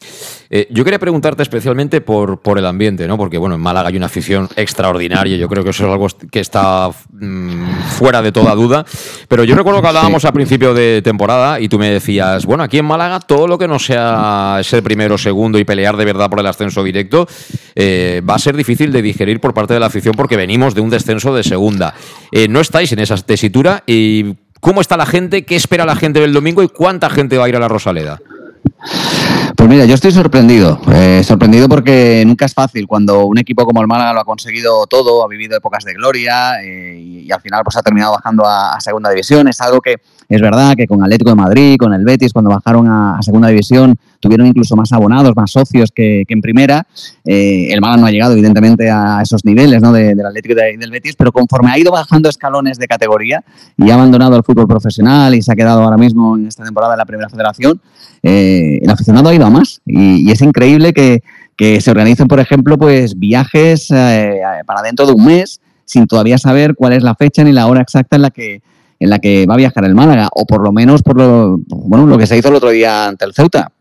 Eh, 0.54 0.68
yo 0.70 0.84
quería 0.84 1.00
preguntarte 1.00 1.44
especialmente 1.44 2.02
por, 2.02 2.42
por 2.42 2.58
el 2.58 2.66
ambiente, 2.66 3.08
¿no? 3.08 3.18
Porque, 3.18 3.38
bueno, 3.38 3.56
en 3.56 3.62
Málaga 3.62 3.88
hay 3.88 3.96
una 3.96 4.08
afición 4.08 4.50
extraordinaria. 4.58 5.38
Yo 5.38 5.48
creo 5.48 5.64
que 5.64 5.70
eso 5.70 5.86
es 5.86 5.92
algo 5.92 6.08
que 6.30 6.42
está 6.42 6.90
mm, 7.10 7.84
fuera 7.98 8.22
de 8.22 8.34
toda 8.34 8.54
duda. 8.54 8.86
Pero 9.30 9.46
yo 9.46 9.56
recuerdo 9.56 9.82
que 9.82 9.88
hablábamos 9.88 10.26
a 10.26 10.34
principio 10.34 10.74
de 10.74 11.02
temporada 11.02 11.62
y 11.62 11.70
tú 11.70 11.80
me 11.80 11.90
decías, 11.90 12.46
bueno, 12.46 12.64
aquí 12.64 12.78
en 12.78 12.86
Málaga 12.86 13.22
todo 13.22 13.48
lo 13.48 13.58
que 13.58 13.70
no 13.70 13.80
sea 13.80 14.60
ser 14.64 14.84
primero, 14.84 15.18
segundo 15.18 15.58
y 15.58 15.64
pelear 15.64 15.96
de 15.96 16.04
verdad 16.04 16.30
por 16.30 16.42
el 16.42 16.48
ascenso 16.48 16.84
directo 16.84 17.28
eh, 17.76 18.22
va 18.30 18.36
a 18.36 18.40
ser 18.40 18.58
difícil 18.58 18.92
de 18.92 19.02
digerir 19.02 19.40
por 19.40 19.54
parte 19.54 19.74
de 19.74 19.80
la 19.80 19.86
afición 19.86 20.16
porque 20.18 20.36
venimos 20.36 20.76
de 20.76 20.82
un 20.82 20.90
descenso 20.90 21.34
de 21.34 21.44
segunda. 21.44 21.94
Eh, 22.32 22.50
no 22.50 22.60
estáis 22.60 22.92
en 22.92 23.00
esa 23.00 23.16
tesitura 23.16 23.84
y 23.88 24.36
¿cómo 24.60 24.82
está 24.82 24.98
la 24.98 25.06
gente? 25.06 25.46
¿Qué 25.46 25.56
espera 25.56 25.86
la 25.86 25.96
gente 25.96 26.20
del 26.20 26.34
domingo 26.34 26.62
y 26.62 26.68
cuánta 26.68 27.10
gente 27.10 27.38
va 27.38 27.46
a 27.46 27.50
ir 27.50 27.56
a 27.56 27.60
la 27.60 27.70
Rosaleda? 27.70 28.20
Pues 29.62 29.70
mira, 29.70 29.86
yo 29.86 29.94
estoy 29.94 30.12
sorprendido. 30.12 30.82
Eh, 30.92 31.22
sorprendido 31.24 31.70
porque 31.70 32.24
nunca 32.26 32.46
es 32.46 32.54
fácil 32.56 32.88
cuando 32.88 33.28
un 33.28 33.38
equipo 33.38 33.64
como 33.64 33.80
el 33.80 33.86
Málaga 33.86 34.12
lo 34.12 34.22
ha 34.22 34.26
conseguido 34.26 34.88
todo, 34.88 35.24
ha 35.24 35.28
vivido 35.28 35.56
épocas 35.56 35.84
de 35.84 35.94
gloria 35.94 36.60
eh, 36.64 36.98
y, 37.00 37.32
al 37.32 37.40
final 37.42 37.62
pues 37.64 37.78
ha 37.78 37.84
terminado 37.84 38.14
bajando 38.14 38.44
a, 38.44 38.82
segunda 38.82 39.12
división. 39.12 39.48
Es 39.48 39.62
algo 39.62 39.80
que 39.80 39.98
es 40.28 40.42
verdad 40.42 40.74
que 40.76 40.88
con 40.88 41.04
Atlético 41.04 41.30
de 41.30 41.36
Madrid, 41.36 41.78
con 41.78 41.94
el 41.94 42.04
Betis, 42.04 42.34
cuando 42.34 42.50
bajaron 42.50 42.88
a, 42.88 43.20
segunda 43.22 43.50
división, 43.50 44.00
tuvieron 44.22 44.48
incluso 44.48 44.76
más 44.76 44.94
abonados, 44.94 45.34
más 45.36 45.52
socios 45.52 45.92
que, 45.94 46.24
en 46.28 46.42
primera. 46.42 46.88
Eh, 47.26 47.68
el 47.72 47.82
Málaga 47.82 48.02
no 48.02 48.08
ha 48.08 48.12
llegado, 48.12 48.34
evidentemente, 48.34 48.90
a 48.90 49.20
esos 49.22 49.44
niveles 49.44 49.82
¿no? 49.82 49.92
del 49.92 50.26
Atlético 50.26 50.56
y 50.74 50.78
del 50.78 50.92
Betis, 50.92 51.16
pero 51.18 51.32
conforme 51.32 51.72
ha 51.72 51.78
ido 51.78 51.92
bajando 51.92 52.30
escalones 52.30 52.78
de 52.78 52.88
categoría 52.88 53.44
y 53.78 53.90
ha 53.90 53.96
abandonado 53.96 54.38
el 54.38 54.44
fútbol 54.44 54.68
profesional 54.68 55.36
y 55.36 55.42
se 55.42 55.52
ha 55.52 55.56
quedado 55.56 55.82
ahora 55.82 55.98
mismo 55.98 56.38
en 56.38 56.48
esta 56.48 56.64
temporada 56.64 56.94
en 56.94 57.00
la 57.00 57.06
Primera 57.06 57.30
Federación, 57.30 57.82
el 58.22 58.90
aficionado 58.90 59.30
ha 59.30 59.34
ido 59.34 59.46
a 59.46 59.50
más. 59.50 59.82
Y, 59.86 60.32
es 60.32 60.42
increíble 60.42 60.94
que, 60.94 61.22
se 61.80 61.92
organicen, 61.92 62.28
por 62.28 62.40
ejemplo, 62.40 62.76
pues 62.78 63.20
viajes 63.20 63.92
eh, 63.92 64.42
para 64.66 64.82
dentro 64.82 65.06
de 65.06 65.12
un 65.12 65.26
mes 65.26 65.62
sin 65.86 66.08
todavía 66.08 66.38
saber 66.38 66.74
cuál 66.74 66.94
es 66.94 67.04
la 67.04 67.14
fecha 67.16 67.44
ni 67.44 67.52
la 67.52 67.68
hora 67.68 67.82
exacta 67.82 68.16
en 68.16 68.22
la 68.22 68.32
que 68.32 68.62
en 69.02 69.10
la 69.10 69.18
que 69.18 69.48
va 69.48 69.56
a 69.56 69.58
viajar 69.58 69.84
el 69.84 69.96
Málaga, 69.96 70.30
o 70.32 70.46
por 70.46 70.62
lo 70.62 70.72
menos 70.72 71.02
por 71.02 71.18
lo, 71.18 71.58
bueno, 71.68 72.06
lo 72.06 72.20
que 72.20 72.28
se 72.28 72.38
hizo 72.38 72.50
el 72.50 72.56
otro 72.56 72.70
día 72.70 73.08
ante 73.08 73.26
el 73.26 73.34
Ceuta. 73.34 73.72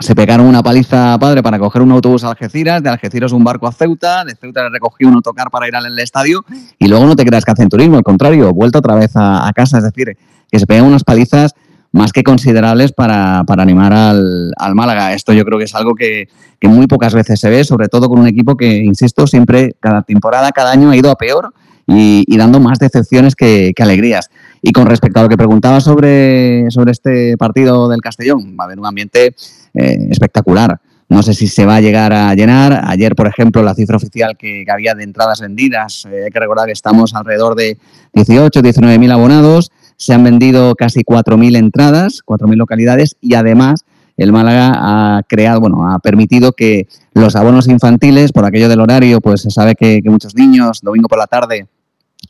Se 0.00 0.14
pegaron 0.14 0.46
una 0.46 0.62
paliza 0.62 1.18
padre 1.18 1.42
para 1.42 1.58
coger 1.58 1.82
un 1.82 1.90
autobús 1.92 2.22
a 2.22 2.30
Algeciras, 2.30 2.82
de 2.82 2.88
Algeciras 2.88 3.32
un 3.32 3.42
barco 3.42 3.66
a 3.66 3.72
Ceuta, 3.72 4.24
de 4.24 4.34
Ceuta 4.36 4.62
le 4.62 4.70
recogió 4.70 5.08
un 5.08 5.14
autocar 5.14 5.50
para 5.50 5.66
ir 5.66 5.74
al 5.74 5.98
estadio 5.98 6.44
y 6.78 6.86
luego 6.86 7.06
no 7.06 7.16
te 7.16 7.24
creas 7.24 7.44
que 7.44 7.50
hacen 7.50 7.68
turismo, 7.68 7.96
al 7.96 8.04
contrario, 8.04 8.52
vuelta 8.52 8.78
otra 8.78 8.94
vez 8.94 9.12
a, 9.14 9.50
casa, 9.54 9.78
es 9.78 9.84
decir, 9.84 10.16
que 10.50 10.58
se 10.58 10.66
pegan 10.66 10.84
unas 10.84 11.04
palizas 11.04 11.54
más 11.90 12.12
que 12.12 12.22
considerables 12.22 12.92
para, 12.92 13.44
animar 13.48 13.92
al, 13.92 14.74
Málaga. 14.74 15.14
Esto 15.14 15.32
yo 15.32 15.44
creo 15.44 15.58
que 15.58 15.64
es 15.64 15.74
algo 15.74 15.94
que, 15.94 16.28
muy 16.62 16.86
pocas 16.86 17.14
veces 17.14 17.40
se 17.40 17.50
ve, 17.50 17.64
sobre 17.64 17.88
todo 17.88 18.08
con 18.08 18.20
un 18.20 18.28
equipo 18.28 18.56
que, 18.56 18.76
insisto, 18.76 19.26
siempre, 19.26 19.74
cada 19.80 20.02
temporada, 20.02 20.52
cada 20.52 20.70
año 20.70 20.90
ha 20.90 20.96
ido 20.96 21.10
a 21.10 21.16
peor 21.16 21.52
y, 21.86 22.36
dando 22.36 22.60
más 22.60 22.78
decepciones 22.78 23.34
que, 23.34 23.72
alegrías. 23.80 24.30
Y 24.62 24.72
con 24.72 24.86
respecto 24.86 25.20
a 25.20 25.22
lo 25.22 25.28
que 25.28 25.36
preguntaba 25.36 25.80
sobre, 25.80 26.70
sobre 26.70 26.92
este 26.92 27.36
partido 27.36 27.88
del 27.88 28.00
Castellón, 28.00 28.56
va 28.58 28.64
a 28.64 28.66
haber 28.66 28.78
un 28.78 28.86
ambiente 28.86 29.34
eh, 29.74 29.98
espectacular. 30.10 30.80
No 31.08 31.22
sé 31.22 31.32
si 31.32 31.48
se 31.48 31.64
va 31.64 31.76
a 31.76 31.80
llegar 31.80 32.12
a 32.12 32.34
llenar. 32.34 32.82
Ayer, 32.84 33.14
por 33.14 33.26
ejemplo, 33.26 33.62
la 33.62 33.74
cifra 33.74 33.96
oficial 33.96 34.36
que, 34.36 34.64
había 34.70 34.94
de 34.94 35.04
entradas 35.04 35.40
vendidas, 35.40 36.06
eh, 36.06 36.24
hay 36.26 36.30
que 36.30 36.38
recordar 36.38 36.66
que 36.66 36.72
estamos 36.72 37.14
alrededor 37.14 37.54
de 37.54 37.78
18, 38.12 38.60
19 38.60 38.98
mil 38.98 39.10
abonados. 39.10 39.70
Se 39.96 40.12
han 40.12 40.22
vendido 40.22 40.74
casi 40.74 41.00
4.000 41.00 41.56
entradas, 41.56 42.22
4.000 42.24 42.56
localidades 42.56 43.16
y 43.20 43.34
además 43.34 43.84
el 44.18 44.32
Málaga 44.32 44.72
ha 44.74 45.22
creado, 45.22 45.60
bueno, 45.60 45.90
ha 45.90 46.00
permitido 46.00 46.52
que 46.52 46.88
los 47.14 47.36
abonos 47.36 47.68
infantiles, 47.68 48.32
por 48.32 48.44
aquello 48.44 48.68
del 48.68 48.80
horario, 48.80 49.20
pues 49.20 49.42
se 49.42 49.50
sabe 49.50 49.76
que, 49.76 50.02
muchos 50.04 50.34
niños 50.34 50.80
domingo 50.82 51.08
por 51.08 51.18
la 51.18 51.26
tarde 51.26 51.68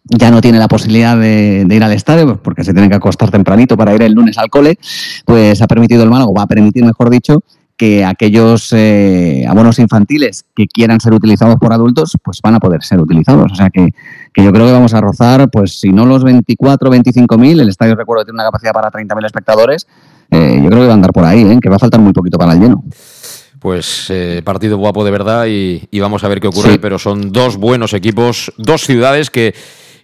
ya 0.08 0.30
no 0.30 0.40
tienen 0.40 0.60
la 0.60 0.68
posibilidad 0.68 1.16
de, 1.16 1.66
ir 1.68 1.84
al 1.84 1.92
estadio 1.92 2.26
pues 2.26 2.38
porque 2.42 2.64
se 2.64 2.72
tienen 2.72 2.90
que 2.90 2.96
acostar 2.96 3.30
tempranito 3.30 3.76
para 3.76 3.94
ir 3.94 4.02
el 4.02 4.12
lunes 4.12 4.38
al 4.38 4.48
cole, 4.48 4.78
pues 5.24 5.60
ha 5.60 5.66
permitido 5.66 6.02
el 6.02 6.10
Málaga, 6.10 6.32
va 6.36 6.42
a 6.42 6.46
permitir, 6.46 6.84
mejor 6.84 7.10
dicho, 7.10 7.42
que 7.78 8.04
aquellos 8.04 8.72
eh, 8.72 9.46
abonos 9.48 9.78
infantiles 9.78 10.44
que 10.54 10.66
quieran 10.66 11.00
ser 11.00 11.14
utilizados 11.14 11.56
por 11.56 11.72
adultos, 11.72 12.16
pues 12.24 12.40
van 12.42 12.56
a 12.56 12.58
poder 12.58 12.82
ser 12.82 12.98
utilizados. 13.00 13.52
O 13.52 13.54
sea 13.54 13.70
que, 13.70 13.94
yo 14.34 14.52
creo 14.52 14.66
que 14.66 14.72
vamos 14.72 14.94
a 14.94 15.00
rozar, 15.00 15.48
pues 15.48 15.78
si 15.80 15.90
no 15.90 16.04
los 16.04 16.24
24, 16.24 16.90
25 16.90 17.38
mil, 17.38 17.60
el 17.60 17.68
estadio 17.68 17.94
recuerdo 17.94 18.24
tiene 18.24 18.36
una 18.36 18.44
capacidad 18.44 18.72
para 18.72 18.90
30 18.90 19.14
mil 19.14 19.24
espectadores, 19.24 19.86
eh, 20.30 20.60
yo 20.62 20.68
creo 20.68 20.80
que 20.80 20.86
va 20.86 20.92
a 20.92 20.94
andar 20.94 21.12
por 21.12 21.24
ahí, 21.24 21.42
¿eh? 21.42 21.58
que 21.62 21.68
va 21.68 21.76
a 21.76 21.78
faltar 21.78 22.00
muy 22.00 22.12
poquito 22.12 22.36
para 22.36 22.52
el 22.52 22.60
lleno. 22.60 22.84
Pues 23.60 24.12
partido 24.44 24.76
guapo 24.76 25.04
de 25.04 25.10
verdad 25.10 25.46
y, 25.48 26.00
vamos 26.00 26.22
a 26.22 26.28
ver 26.28 26.40
qué 26.40 26.46
ocurre, 26.46 26.78
pero 26.78 26.98
son 26.98 27.32
dos 27.32 27.56
buenos 27.56 27.92
equipos, 27.92 28.52
dos 28.56 28.82
ciudades 28.82 29.30
que 29.30 29.54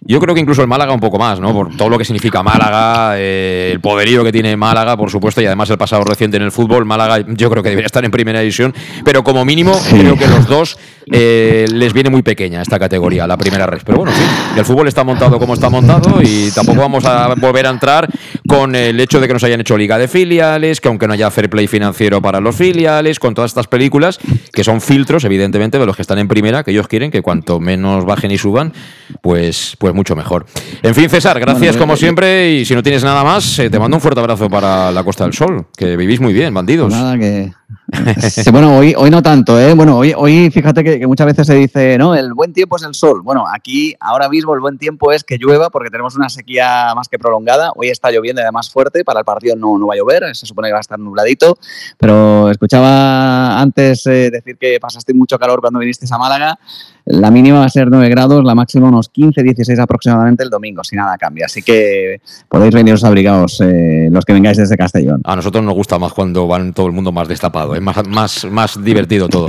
yo 0.01 0.19
creo 0.19 0.35
que 0.35 0.41
incluso 0.41 0.61
el 0.61 0.67
Málaga 0.67 0.93
un 0.93 0.99
poco 0.99 1.17
más, 1.17 1.39
¿no? 1.39 1.53
Por 1.53 1.75
todo 1.75 1.89
lo 1.89 1.97
que 1.97 2.05
significa 2.05 2.43
Málaga, 2.43 3.15
eh, 3.17 3.69
el 3.71 3.79
poderío 3.79 4.23
que 4.23 4.31
tiene 4.31 4.55
Málaga, 4.55 4.97
por 4.97 5.09
supuesto, 5.09 5.41
y 5.41 5.45
además 5.45 5.69
el 5.69 5.77
pasado 5.77 6.03
reciente 6.03 6.37
en 6.37 6.43
el 6.43 6.51
fútbol. 6.51 6.85
Málaga 6.85 7.25
yo 7.27 7.49
creo 7.49 7.63
que 7.63 7.69
debería 7.69 7.87
estar 7.87 8.03
en 8.05 8.11
primera 8.11 8.39
división, 8.39 8.73
pero 9.03 9.23
como 9.23 9.45
mínimo 9.45 9.79
creo 9.89 10.17
que 10.17 10.27
los 10.27 10.47
dos 10.47 10.77
eh, 11.11 11.65
les 11.71 11.93
viene 11.93 12.09
muy 12.09 12.23
pequeña 12.23 12.61
esta 12.61 12.79
categoría, 12.79 13.27
la 13.27 13.37
primera 13.37 13.67
red. 13.67 13.81
Pero 13.85 13.99
bueno, 13.99 14.11
sí, 14.11 14.23
el 14.57 14.65
fútbol 14.65 14.87
está 14.87 15.03
montado 15.03 15.39
como 15.39 15.53
está 15.53 15.69
montado 15.69 16.21
y 16.21 16.51
tampoco 16.51 16.81
vamos 16.81 17.05
a 17.05 17.35
volver 17.35 17.67
a 17.67 17.69
entrar 17.69 18.09
con 18.47 18.75
el 18.75 18.99
hecho 18.99 19.19
de 19.19 19.27
que 19.27 19.33
nos 19.33 19.43
hayan 19.43 19.61
hecho 19.61 19.77
liga 19.77 19.97
de 19.97 20.07
filiales, 20.07 20.81
que 20.81 20.87
aunque 20.87 21.07
no 21.07 21.13
haya 21.13 21.29
fair 21.31 21.49
play 21.49 21.67
financiero 21.67 22.21
para 22.21 22.39
los 22.39 22.55
filiales, 22.55 23.19
con 23.19 23.33
todas 23.33 23.51
estas 23.51 23.67
películas 23.67 24.19
que 24.51 24.63
son 24.63 24.81
filtros, 24.81 25.23
evidentemente, 25.25 25.77
de 25.77 25.85
los 25.85 25.95
que 25.95 26.01
están 26.01 26.19
en 26.19 26.27
primera, 26.27 26.63
que 26.63 26.71
ellos 26.71 26.87
quieren 26.87 27.11
que 27.11 27.21
cuanto 27.21 27.59
menos 27.59 28.05
bajen 28.05 28.31
y 28.31 28.37
suban, 28.37 28.73
pues, 29.21 29.75
pues 29.85 29.93
mucho 29.93 30.15
mejor. 30.15 30.47
En 30.81 30.95
fin, 30.95 31.07
César, 31.11 31.39
gracias 31.39 31.77
como 31.77 31.95
siempre 31.95 32.53
y 32.53 32.65
si 32.65 32.73
no 32.73 32.81
tienes 32.81 33.03
nada 33.03 33.23
más, 33.23 33.59
eh, 33.59 33.69
te 33.69 33.77
mando 33.77 33.97
un 33.97 34.01
fuerte 34.01 34.19
abrazo 34.19 34.49
para 34.49 34.91
la 34.91 35.03
Costa 35.03 35.25
del 35.25 35.33
Sol, 35.33 35.67
que 35.77 35.95
vivís 35.95 36.19
muy 36.19 36.33
bien, 36.33 36.51
bandidos. 36.55 36.91
Nada, 36.91 37.15
que... 37.19 37.53
bueno, 38.51 38.77
hoy, 38.77 38.95
hoy 38.97 39.09
no 39.11 39.21
tanto, 39.21 39.59
¿eh? 39.59 39.73
Bueno, 39.73 39.97
hoy, 39.97 40.13
hoy 40.15 40.49
fíjate 40.49 40.83
que, 40.83 41.05
muchas 41.05 41.27
veces 41.27 41.45
se 41.45 41.53
dice, 41.53 41.97
no, 41.97 42.15
el 42.15 42.33
buen 42.33 42.51
tiempo 42.51 42.77
es 42.77 42.83
el 42.83 42.95
sol. 42.95 43.21
Bueno, 43.21 43.45
aquí 43.47 43.95
ahora 43.99 44.27
mismo 44.27 44.53
el 44.55 44.59
buen 44.59 44.77
tiempo 44.77 45.11
es 45.11 45.23
que 45.23 45.37
llueva 45.37 45.69
porque 45.69 45.91
tenemos 45.91 46.15
una 46.15 46.29
sequía 46.29 46.93
más 46.95 47.07
que 47.07 47.19
prolongada. 47.19 47.71
Hoy 47.75 47.89
está 47.89 48.09
lloviendo 48.11 48.41
además 48.41 48.71
fuerte, 48.71 49.03
para 49.03 49.19
el 49.19 49.25
partido 49.25 49.55
no, 49.55 49.77
no 49.77 49.87
va 49.87 49.93
a 49.93 49.97
llover, 49.97 50.35
se 50.35 50.45
supone 50.45 50.69
que 50.69 50.73
va 50.73 50.79
a 50.79 50.81
estar 50.81 50.97
nubladito, 50.97 51.57
pero 51.97 52.49
escuchaba 52.49 53.59
antes 53.59 54.05
eh, 54.07 54.31
decir 54.31 54.57
que 54.57 54.79
pasaste 54.79 55.13
mucho 55.13 55.37
calor 55.37 55.61
cuando 55.61 55.79
viniste 55.79 56.07
a 56.09 56.17
Málaga. 56.17 56.59
La 57.05 57.29
mínima 57.29 57.59
va 57.59 57.65
a 57.65 57.69
ser 57.69 57.87
9 57.87 58.09
grados, 58.09 58.43
la 58.43 58.55
máxima 58.55 58.87
unos 58.87 59.09
15, 59.09 59.43
16 59.43 59.77
aproximadamente 59.77 60.43
el 60.43 60.49
domingo, 60.49 60.83
si 60.83 60.95
nada 60.95 61.15
cambia. 61.19 61.45
Así 61.45 61.61
que 61.61 62.19
podéis 62.49 62.73
veniros 62.73 63.03
abrigados 63.03 63.61
eh, 63.61 64.07
los 64.09 64.25
que 64.25 64.33
vengáis 64.33 64.57
desde 64.57 64.75
Castellón. 64.75 65.21
A 65.23 65.35
nosotros 65.35 65.63
nos 65.63 65.75
gusta 65.75 65.99
más 65.99 66.13
cuando 66.13 66.47
van 66.47 66.73
todo 66.73 66.87
el 66.87 66.93
mundo 66.93 67.11
más 67.11 67.27
destapado. 67.27 67.74
Es 67.75 67.81
más, 67.81 68.07
más, 68.07 68.45
más 68.45 68.83
divertido 68.83 69.27
todo. 69.27 69.47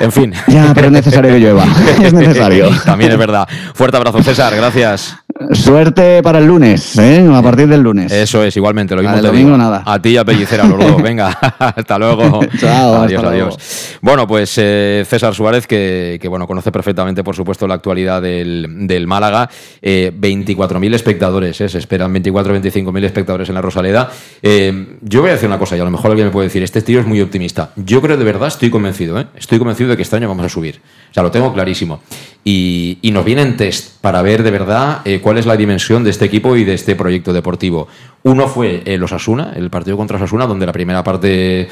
En 0.00 0.12
fin. 0.12 0.32
Ya, 0.48 0.72
pero 0.74 0.88
es 0.88 0.92
necesario 0.92 1.32
que 1.32 1.38
llueva. 1.38 1.64
Es 2.02 2.12
necesario. 2.12 2.70
También 2.84 3.12
es 3.12 3.18
verdad. 3.18 3.48
Fuerte 3.74 3.96
abrazo, 3.96 4.22
César. 4.22 4.54
Gracias. 4.54 5.16
Suerte 5.52 6.22
para 6.22 6.40
el 6.40 6.46
lunes, 6.46 6.98
¿eh? 6.98 7.26
a 7.32 7.40
partir 7.42 7.68
del 7.68 7.80
lunes. 7.80 8.10
Eso 8.10 8.42
es, 8.42 8.56
igualmente. 8.56 8.94
Lo 8.96 9.02
mismo 9.02 9.16
te 9.16 9.22
domingo 9.28 9.46
digo. 9.50 9.56
nada. 9.58 9.82
A 9.86 10.00
ti 10.02 10.10
y 10.10 10.16
a 10.16 10.24
Pellicera, 10.24 10.64
los 10.64 10.78
dos. 10.78 11.02
Venga, 11.02 11.28
hasta 11.58 11.98
luego. 11.98 12.40
Chao, 12.58 13.02
adiós, 13.02 13.18
hasta 13.18 13.30
adiós. 13.30 13.46
luego. 13.46 13.56
Bueno, 14.02 14.26
pues 14.26 14.54
eh, 14.58 15.04
César 15.08 15.34
Suárez, 15.34 15.66
que, 15.66 16.18
que, 16.20 16.28
bueno, 16.28 16.46
conoce 16.46 16.72
perfectamente, 16.72 17.22
por 17.22 17.36
supuesto, 17.36 17.66
la 17.68 17.74
actualidad 17.74 18.20
del, 18.20 18.86
del 18.88 19.06
Málaga. 19.06 19.48
Eh, 19.80 20.12
24.000 20.18 20.94
espectadores, 20.94 21.60
¿eh? 21.60 21.68
se 21.68 21.78
esperan 21.78 22.12
24 22.12 22.56
25.000 22.56 23.04
espectadores 23.04 23.48
en 23.48 23.54
la 23.54 23.62
Rosaleda. 23.62 24.10
Eh, 24.42 24.96
yo 25.02 25.20
voy 25.20 25.30
a 25.30 25.34
decir 25.34 25.48
una 25.48 25.58
cosa, 25.58 25.76
y 25.76 25.80
a 25.80 25.84
lo 25.84 25.90
mejor 25.90 26.10
alguien 26.10 26.26
me 26.28 26.32
puede 26.32 26.48
decir, 26.48 26.62
este 26.62 26.82
tío 26.82 27.00
es 27.00 27.06
muy 27.06 27.20
optimista. 27.20 27.70
Yo 27.76 28.02
creo 28.02 28.16
de 28.16 28.24
verdad, 28.24 28.48
estoy 28.48 28.70
convencido, 28.70 29.18
¿eh? 29.20 29.26
estoy 29.36 29.58
convencido 29.58 29.90
de 29.90 29.96
que 29.96 30.02
este 30.02 30.16
año 30.16 30.28
vamos 30.28 30.44
a 30.46 30.48
subir. 30.48 30.80
O 31.10 31.14
sea, 31.14 31.22
lo 31.22 31.30
tengo 31.30 31.52
clarísimo. 31.54 32.00
Y, 32.44 32.98
y 33.02 33.10
nos 33.10 33.24
vienen 33.24 33.56
test 33.56 34.00
para 34.00 34.22
ver 34.22 34.42
de 34.42 34.50
verdad 34.50 35.00
eh, 35.04 35.20
cuál 35.28 35.36
es 35.36 35.44
la 35.44 35.58
dimensión 35.58 36.04
de 36.04 36.08
este 36.08 36.24
equipo 36.24 36.56
y 36.56 36.64
de 36.64 36.72
este 36.72 36.96
proyecto 36.96 37.34
deportivo. 37.34 37.86
Uno 38.22 38.48
fue 38.48 38.80
eh, 38.86 38.96
los 38.96 39.12
Asuna, 39.12 39.52
el 39.54 39.68
partido 39.68 39.98
contra 39.98 40.16
Osasuna, 40.16 40.46
donde 40.46 40.64
la 40.64 40.72
primera 40.72 41.04
parte 41.04 41.68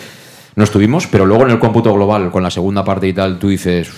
no 0.57 0.63
estuvimos, 0.63 1.07
pero 1.07 1.25
luego 1.25 1.45
en 1.45 1.53
el 1.53 1.59
cómputo 1.59 1.91
global, 1.95 2.31
con 2.31 2.43
la 2.43 2.51
segunda 2.51 2.85
parte 2.85 3.09
y 3.09 3.15
tal, 3.15 3.39
tú 3.39 3.49
dices, 3.49 3.89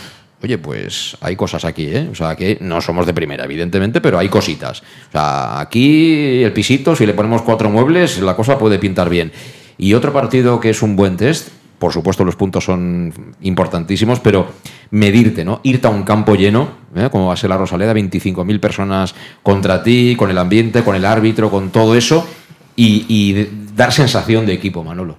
oye, 0.41 0.59
pues 0.59 1.17
hay 1.21 1.35
cosas 1.35 1.65
aquí, 1.65 1.89
¿eh? 1.89 2.09
O 2.09 2.15
sea, 2.15 2.37
que 2.37 2.59
no 2.61 2.81
somos 2.81 3.05
de 3.05 3.13
primera, 3.13 3.47
evidentemente, 3.47 4.01
pero 4.01 4.21
hay 4.21 4.29
cositas. 4.29 4.81
O 5.09 5.11
sea, 5.11 5.59
aquí 5.59 6.41
el 6.45 6.53
pisito, 6.53 6.95
si 6.95 7.05
le 7.05 7.15
ponemos 7.15 7.43
cuatro 7.43 7.69
muebles, 7.69 8.21
la 8.21 8.37
cosa 8.37 8.57
puede 8.61 8.79
pintar 8.79 9.09
bien. 9.09 9.33
Y 9.77 9.93
otro 9.95 10.13
partido 10.13 10.61
que 10.61 10.71
es 10.71 10.83
un 10.83 10.95
buen 10.95 11.17
test, 11.17 11.49
por 11.79 11.93
supuesto 11.93 12.25
los 12.25 12.37
puntos 12.37 12.65
son 12.65 13.35
importantísimos, 13.41 14.21
pero 14.21 14.49
medirte, 14.91 15.45
¿no? 15.45 15.61
Irte 15.63 15.87
a 15.87 15.91
un 15.91 16.03
campo 16.03 16.35
lleno, 16.35 16.71
¿eh? 16.95 17.09
como 17.11 17.27
va 17.27 17.35
a 17.35 17.37
ser 17.37 17.51
la 17.51 17.57
Rosaleda, 17.57 17.95
25.000 17.95 18.61
personas 18.61 19.15
contra 19.43 19.83
ti, 19.83 20.17
con 20.19 20.31
el 20.31 20.39
ambiente, 20.39 20.83
con 20.83 20.97
el 20.97 21.05
árbitro, 21.05 21.51
con 21.51 21.71
todo 21.71 21.95
eso, 21.95 22.27
y, 22.75 23.49
dar 23.77 23.93
sensación 23.93 24.45
de 24.45 24.53
equipo, 24.53 24.83
Manolo. 24.83 25.17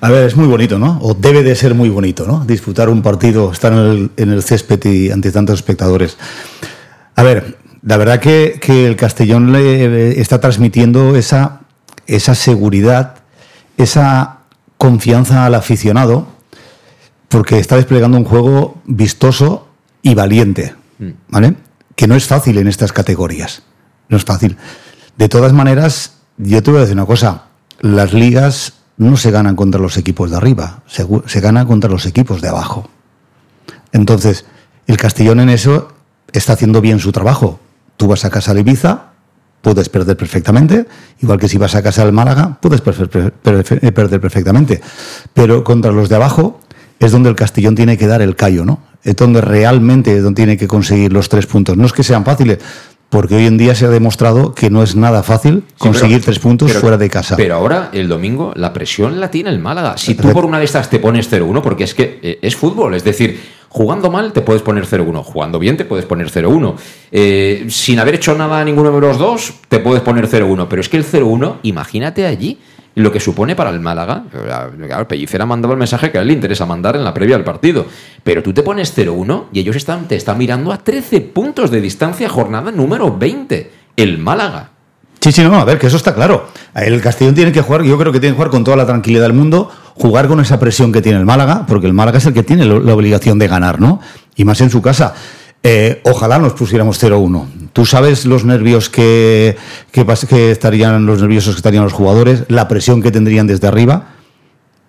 A 0.00 0.10
ver, 0.10 0.26
es 0.26 0.36
muy 0.36 0.46
bonito, 0.46 0.78
¿no? 0.78 0.98
O 1.00 1.14
debe 1.14 1.42
de 1.42 1.54
ser 1.54 1.74
muy 1.74 1.88
bonito, 1.88 2.26
¿no? 2.26 2.44
Disfrutar 2.44 2.88
un 2.88 3.02
partido, 3.02 3.52
estar 3.52 3.72
en 3.72 3.78
el, 3.78 4.10
en 4.16 4.30
el 4.30 4.42
césped 4.42 4.84
y 4.84 5.10
ante 5.10 5.30
tantos 5.30 5.56
espectadores. 5.56 6.16
A 7.14 7.22
ver, 7.22 7.58
la 7.82 7.96
verdad 7.96 8.20
que, 8.20 8.58
que 8.60 8.86
el 8.86 8.96
Castellón 8.96 9.52
le 9.52 10.20
está 10.20 10.40
transmitiendo 10.40 11.16
esa, 11.16 11.60
esa 12.06 12.34
seguridad, 12.34 13.16
esa 13.76 14.37
confianza 14.78 15.44
al 15.44 15.54
aficionado, 15.54 16.26
porque 17.28 17.58
está 17.58 17.76
desplegando 17.76 18.16
un 18.16 18.24
juego 18.24 18.80
vistoso 18.86 19.68
y 20.02 20.14
valiente, 20.14 20.74
¿vale? 21.28 21.56
Que 21.94 22.06
no 22.06 22.14
es 22.14 22.26
fácil 22.26 22.58
en 22.58 22.68
estas 22.68 22.92
categorías. 22.92 23.62
No 24.08 24.16
es 24.16 24.24
fácil. 24.24 24.56
De 25.18 25.28
todas 25.28 25.52
maneras, 25.52 26.14
yo 26.38 26.62
te 26.62 26.70
voy 26.70 26.78
a 26.78 26.82
decir 26.82 26.96
una 26.96 27.04
cosa. 27.04 27.44
Las 27.80 28.14
ligas 28.14 28.74
no 28.96 29.16
se 29.16 29.30
ganan 29.30 29.56
contra 29.56 29.80
los 29.80 29.96
equipos 29.96 30.30
de 30.30 30.36
arriba, 30.36 30.82
se, 30.86 31.06
se 31.26 31.40
ganan 31.40 31.66
contra 31.66 31.90
los 31.90 32.06
equipos 32.06 32.40
de 32.40 32.48
abajo. 32.48 32.88
Entonces, 33.92 34.46
el 34.86 34.96
Castellón 34.96 35.40
en 35.40 35.50
eso 35.50 35.92
está 36.32 36.54
haciendo 36.54 36.80
bien 36.80 37.00
su 37.00 37.12
trabajo. 37.12 37.60
Tú 37.96 38.06
vas 38.06 38.24
a 38.24 38.30
casa 38.30 38.54
de 38.54 38.60
Ibiza, 38.60 39.07
puedes 39.68 39.90
perder 39.90 40.16
perfectamente, 40.16 40.86
igual 41.20 41.38
que 41.38 41.46
si 41.46 41.58
vas 41.58 41.74
a 41.74 41.82
casa 41.82 42.02
del 42.02 42.14
Málaga, 42.14 42.56
puedes 42.58 42.80
perder 42.80 44.18
perfectamente. 44.18 44.80
Pero 45.34 45.62
contra 45.62 45.92
los 45.92 46.08
de 46.08 46.16
abajo 46.16 46.60
es 46.98 47.12
donde 47.12 47.28
el 47.28 47.36
Castellón 47.36 47.74
tiene 47.74 47.98
que 47.98 48.06
dar 48.06 48.22
el 48.22 48.34
callo, 48.34 48.64
¿no? 48.64 48.80
Es 49.04 49.16
donde 49.16 49.42
realmente 49.42 50.22
donde 50.22 50.38
tiene 50.38 50.56
que 50.56 50.66
conseguir 50.66 51.12
los 51.12 51.28
tres 51.28 51.44
puntos. 51.44 51.76
No 51.76 51.84
es 51.84 51.92
que 51.92 52.02
sean 52.02 52.24
fáciles, 52.24 52.60
porque 53.10 53.36
hoy 53.36 53.46
en 53.46 53.56
día 53.56 53.74
se 53.74 53.86
ha 53.86 53.88
demostrado 53.88 54.54
que 54.54 54.70
no 54.70 54.82
es 54.82 54.94
nada 54.94 55.22
fácil 55.22 55.64
conseguir 55.78 56.18
pero, 56.18 56.24
tres 56.26 56.38
puntos 56.38 56.68
pero, 56.68 56.80
fuera 56.80 56.96
de 56.98 57.08
casa. 57.08 57.36
Pero 57.36 57.54
ahora, 57.54 57.90
el 57.92 58.08
domingo, 58.08 58.52
la 58.54 58.72
presión 58.72 59.18
la 59.18 59.30
tiene 59.30 59.50
el 59.50 59.58
Málaga. 59.58 59.96
Si 59.96 60.14
tú 60.14 60.30
por 60.32 60.44
una 60.44 60.58
de 60.58 60.66
estas 60.66 60.90
te 60.90 60.98
pones 60.98 61.30
0-1, 61.30 61.62
porque 61.62 61.84
es 61.84 61.94
que 61.94 62.18
eh, 62.22 62.38
es 62.42 62.54
fútbol, 62.54 62.94
es 62.94 63.04
decir, 63.04 63.40
jugando 63.70 64.10
mal 64.10 64.32
te 64.32 64.42
puedes 64.42 64.62
poner 64.62 64.86
0-1, 64.86 65.22
jugando 65.22 65.58
bien 65.58 65.76
te 65.76 65.86
puedes 65.86 66.04
poner 66.04 66.30
0-1. 66.30 66.74
Eh, 67.10 67.66
sin 67.70 67.98
haber 67.98 68.16
hecho 68.16 68.34
nada 68.34 68.60
a 68.60 68.64
ninguno 68.64 68.92
de 68.92 69.00
los 69.00 69.18
dos, 69.18 69.54
te 69.68 69.78
puedes 69.78 70.02
poner 70.02 70.28
0-1. 70.28 70.66
Pero 70.68 70.82
es 70.82 70.88
que 70.88 70.98
el 70.98 71.04
0-1, 71.04 71.56
imagínate 71.62 72.26
allí 72.26 72.58
lo 72.98 73.12
que 73.12 73.20
supone 73.20 73.54
para 73.54 73.70
el 73.70 73.80
Málaga. 73.80 74.24
Claro, 74.86 75.08
Pellicera 75.08 75.46
mandaba 75.46 75.74
el 75.74 75.78
mensaje 75.78 76.10
que 76.10 76.18
a 76.18 76.22
él 76.22 76.28
le 76.28 76.34
interesa 76.34 76.66
mandar 76.66 76.96
en 76.96 77.04
la 77.04 77.14
previa 77.14 77.36
al 77.36 77.44
partido. 77.44 77.86
Pero 78.22 78.42
tú 78.42 78.52
te 78.52 78.62
pones 78.62 78.96
0-1 78.96 79.46
y 79.52 79.60
ellos 79.60 79.76
están, 79.76 80.08
te 80.08 80.16
están 80.16 80.38
mirando 80.38 80.72
a 80.72 80.78
13 80.78 81.20
puntos 81.20 81.70
de 81.70 81.80
distancia, 81.80 82.28
jornada 82.28 82.70
número 82.70 83.16
20. 83.16 83.70
El 83.96 84.18
Málaga. 84.18 84.70
Sí, 85.20 85.32
sí, 85.32 85.42
no, 85.42 85.56
a 85.56 85.64
ver, 85.64 85.78
que 85.78 85.88
eso 85.88 85.96
está 85.96 86.14
claro. 86.14 86.46
El 86.74 87.00
Castellón 87.00 87.34
tiene 87.34 87.50
que 87.50 87.60
jugar, 87.60 87.82
yo 87.82 87.98
creo 87.98 88.12
que 88.12 88.20
tiene 88.20 88.34
que 88.34 88.36
jugar 88.36 88.50
con 88.50 88.62
toda 88.62 88.76
la 88.76 88.86
tranquilidad 88.86 89.22
del 89.22 89.32
mundo, 89.32 89.70
jugar 89.94 90.28
con 90.28 90.40
esa 90.40 90.60
presión 90.60 90.92
que 90.92 91.02
tiene 91.02 91.18
el 91.18 91.24
Málaga, 91.24 91.66
porque 91.66 91.88
el 91.88 91.92
Málaga 91.92 92.18
es 92.18 92.26
el 92.26 92.34
que 92.34 92.44
tiene 92.44 92.64
la 92.64 92.94
obligación 92.94 93.38
de 93.38 93.48
ganar, 93.48 93.80
¿no? 93.80 94.00
Y 94.36 94.44
más 94.44 94.60
en 94.60 94.70
su 94.70 94.80
casa. 94.80 95.14
Eh, 95.70 96.00
ojalá 96.04 96.38
nos 96.38 96.54
pusiéramos 96.54 97.02
0-1. 97.02 97.44
Tú 97.74 97.84
sabes 97.84 98.24
los 98.24 98.42
nervios 98.46 98.88
que, 98.88 99.54
que, 99.92 100.06
que, 100.26 100.50
estarían, 100.50 101.04
los 101.04 101.20
nerviosos 101.20 101.54
que 101.54 101.58
estarían 101.58 101.84
los 101.84 101.92
jugadores, 101.92 102.44
la 102.48 102.68
presión 102.68 103.02
que 103.02 103.10
tendrían 103.10 103.46
desde 103.46 103.68
arriba. 103.68 104.14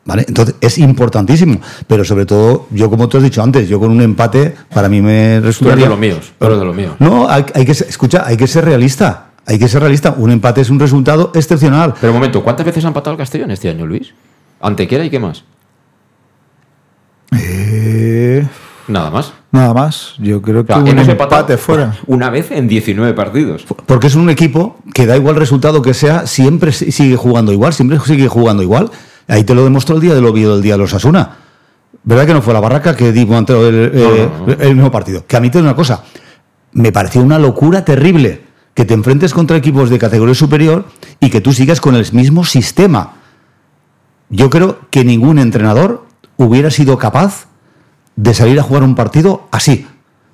¿Vale? 0.06 0.24
Entonces 0.26 0.56
es 0.62 0.78
importantísimo, 0.78 1.60
pero 1.86 2.06
sobre 2.06 2.26
todo, 2.26 2.68
yo 2.72 2.90
como 2.90 3.10
te 3.10 3.18
has 3.18 3.24
dicho 3.24 3.44
antes, 3.44 3.68
yo 3.68 3.78
con 3.78 3.92
un 3.92 4.02
empate, 4.02 4.56
para 4.74 4.88
mí 4.88 5.02
me 5.02 5.42
resultaría. 5.42 5.84
de 5.84 5.90
los 5.90 6.00
míos, 6.00 6.32
pero 6.40 6.58
de 6.58 6.64
los 6.64 6.74
míos. 6.74 6.94
No, 7.00 7.30
hay, 7.30 7.44
hay 7.54 7.66
que 7.66 7.74
escucha, 7.74 8.24
hay 8.26 8.38
que 8.38 8.48
ser 8.48 8.64
realista. 8.64 9.32
Hay 9.46 9.60
que 9.60 9.68
ser 9.68 9.82
realista. 9.82 10.16
Un 10.18 10.32
empate 10.32 10.62
es 10.62 10.70
un 10.70 10.80
resultado 10.80 11.34
excepcional. 11.36 11.94
Pero 12.00 12.14
un 12.14 12.20
momento, 12.20 12.42
¿cuántas 12.42 12.66
veces 12.66 12.86
ha 12.86 12.88
empatado 12.88 13.16
el 13.16 13.18
Castellón 13.18 13.52
este 13.52 13.68
año, 13.68 13.86
Luis? 13.86 14.14
Antequera 14.62 15.04
y 15.04 15.10
qué 15.10 15.20
más. 15.20 15.44
Eh... 17.34 18.48
Nada 18.90 19.12
más. 19.12 19.34
Nada 19.52 19.74
más. 19.74 20.16
Yo 20.18 20.42
creo 20.42 20.66
que 20.66 20.74
o 20.74 20.84
sea, 20.84 20.84
un 20.84 21.00
empate 21.00 21.58
fuera. 21.58 21.96
Una 22.08 22.30
vez 22.30 22.52
en 22.52 22.68
19 22.68 23.14
partidos. 23.14 23.66
Porque 23.86 24.08
es 24.08 24.16
un 24.16 24.30
equipo 24.30 24.78
que 24.94 25.06
da 25.06 25.16
igual 25.16 25.36
resultado 25.36 25.82
que 25.82 25.94
sea, 25.94 26.26
siempre 26.26 26.72
sigue 26.72 27.16
jugando 27.16 27.54
igual, 27.54 27.74
siempre 27.74 28.00
sigue 28.00 28.28
jugando 28.28 28.64
igual. 28.64 28.90
Ahí 29.28 29.44
te 29.44 29.54
lo 29.54 29.64
demostró 29.64 29.96
el 29.96 30.02
día 30.02 30.16
del 30.16 30.26
Oviedo, 30.26 30.56
el 30.56 30.64
día 30.64 30.74
de 30.74 30.80
los 30.80 30.94
Asuna. 30.94 31.38
¿Verdad 32.04 32.26
que 32.26 32.34
no 32.34 32.42
fue 32.42 32.54
la 32.54 32.60
barraca 32.60 32.96
que 32.96 33.12
dimos 33.12 33.38
ante 33.38 33.54
el, 33.54 33.92
eh, 33.94 34.30
no, 34.40 34.48
no. 34.48 34.54
el 34.54 34.76
mismo 34.76 34.92
partido? 34.92 35.26
Que 35.28 35.38
a 35.38 35.40
mí 35.40 35.52
te 35.52 35.60
digo 35.60 35.68
una 35.68 35.76
cosa, 35.76 36.04
me 36.72 36.92
pareció 36.92 37.22
una 37.22 37.38
locura 37.38 37.86
terrible 37.86 38.42
que 38.74 38.86
te 38.86 38.94
enfrentes 38.94 39.34
contra 39.34 39.58
equipos 39.58 39.90
de 39.90 40.00
categoría 40.00 40.34
superior 40.34 40.86
y 41.20 41.30
que 41.30 41.42
tú 41.42 41.54
sigas 41.54 41.82
con 41.82 41.96
el 41.96 42.12
mismo 42.14 42.44
sistema. 42.44 43.14
Yo 44.30 44.50
creo 44.50 44.80
que 44.90 45.04
ningún 45.04 45.38
entrenador 45.38 46.06
hubiera 46.38 46.72
sido 46.72 46.98
capaz 46.98 47.49
de 48.22 48.34
salir 48.34 48.60
a 48.60 48.64
jugar 48.64 48.84
un 48.84 48.96
partido 48.96 49.48
así. 49.52 49.88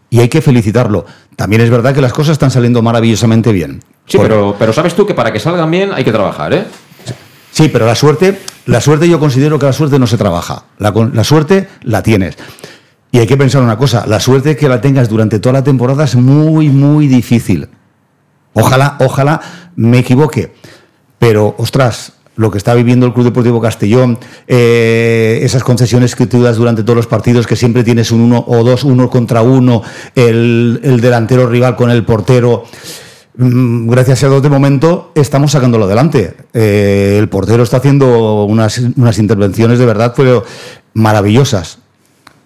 Y 0.10 0.20
hay 0.20 0.30
que 0.30 0.42
felicitarlo. 0.42 1.06
También 1.36 1.62
es 1.62 1.70
verdad 1.70 1.94
que 1.94 2.02
las 2.02 2.14
cosas 2.14 2.34
están 2.34 2.50
saliendo 2.50 2.82
maravillosamente 2.82 3.52
bien. 3.52 3.82
Sí, 4.08 4.18
Por- 4.18 4.28
pero, 4.28 4.56
pero 4.58 4.74
sabes 4.74 4.96
tú 4.96 5.06
que 5.06 5.14
para 5.14 5.32
que 5.32 5.40
salgan 5.40 5.70
bien 5.70 5.92
hay 5.94 6.04
que 6.04 6.12
trabajar, 6.12 6.54
¿eh? 6.54 6.66
Sí, 7.52 7.70
pero 7.70 7.86
la 7.86 7.96
suerte, 7.96 8.40
la 8.66 8.82
suerte 8.82 9.08
yo 9.08 9.20
considero 9.20 9.60
que 9.60 9.66
la 9.68 9.74
suerte 9.74 10.00
no 10.00 10.08
se 10.08 10.18
trabaja. 10.18 10.64
La, 10.80 10.92
la 11.14 11.24
suerte 11.24 11.68
la 11.84 12.02
tienes. 12.04 12.38
Y 13.12 13.20
hay 13.20 13.28
que 13.28 13.38
pensar 13.38 13.62
una 13.62 13.78
cosa, 13.78 14.06
la 14.08 14.20
suerte 14.20 14.56
que 14.58 14.68
la 14.68 14.82
tengas 14.82 15.08
durante 15.08 15.40
toda 15.40 15.54
la 15.54 15.64
temporada 15.64 16.04
es 16.06 16.16
muy, 16.16 16.70
muy 16.70 17.08
difícil. 17.08 17.70
Ojalá, 18.54 18.98
ojalá 19.00 19.40
me 19.76 20.00
equivoque. 20.00 20.54
Pero, 21.20 21.56
ostras, 21.58 22.14
lo 22.36 22.52
que 22.52 22.58
está 22.58 22.74
viviendo 22.74 23.06
el 23.06 23.14
Club 23.14 23.26
Deportivo 23.26 23.62
Castellón, 23.62 24.20
eh, 24.48 25.40
esas 25.44 25.64
concesiones 25.64 26.16
que 26.16 26.28
tú 26.28 26.44
das 26.44 26.58
durante 26.58 26.84
todos 26.84 26.98
los 26.98 27.08
partidos, 27.08 27.48
que 27.48 27.56
siempre 27.56 27.84
tienes 27.84 28.12
un 28.12 28.22
uno 28.22 28.44
o 28.48 28.64
dos, 28.64 28.84
uno 28.84 29.10
contra 29.10 29.42
uno, 29.42 29.82
el, 30.16 30.80
el 30.84 31.00
delantero 31.00 31.48
rival 31.48 31.76
con 31.76 31.90
el 31.90 32.04
portero. 32.04 32.66
Mm, 33.38 33.90
Gracias 33.90 34.24
a 34.24 34.30
Dios 34.30 34.42
de 34.42 34.50
momento 34.50 35.12
estamos 35.16 35.52
sacándolo 35.52 35.86
adelante. 35.86 36.36
Eh, 36.54 37.18
el 37.20 37.30
portero 37.30 37.64
está 37.64 37.78
haciendo 37.78 38.46
unas, 38.46 38.80
unas 38.80 39.18
intervenciones 39.20 39.80
de 39.80 39.86
verdad, 39.86 40.14
pero 40.16 40.44
maravillosas. 40.94 41.80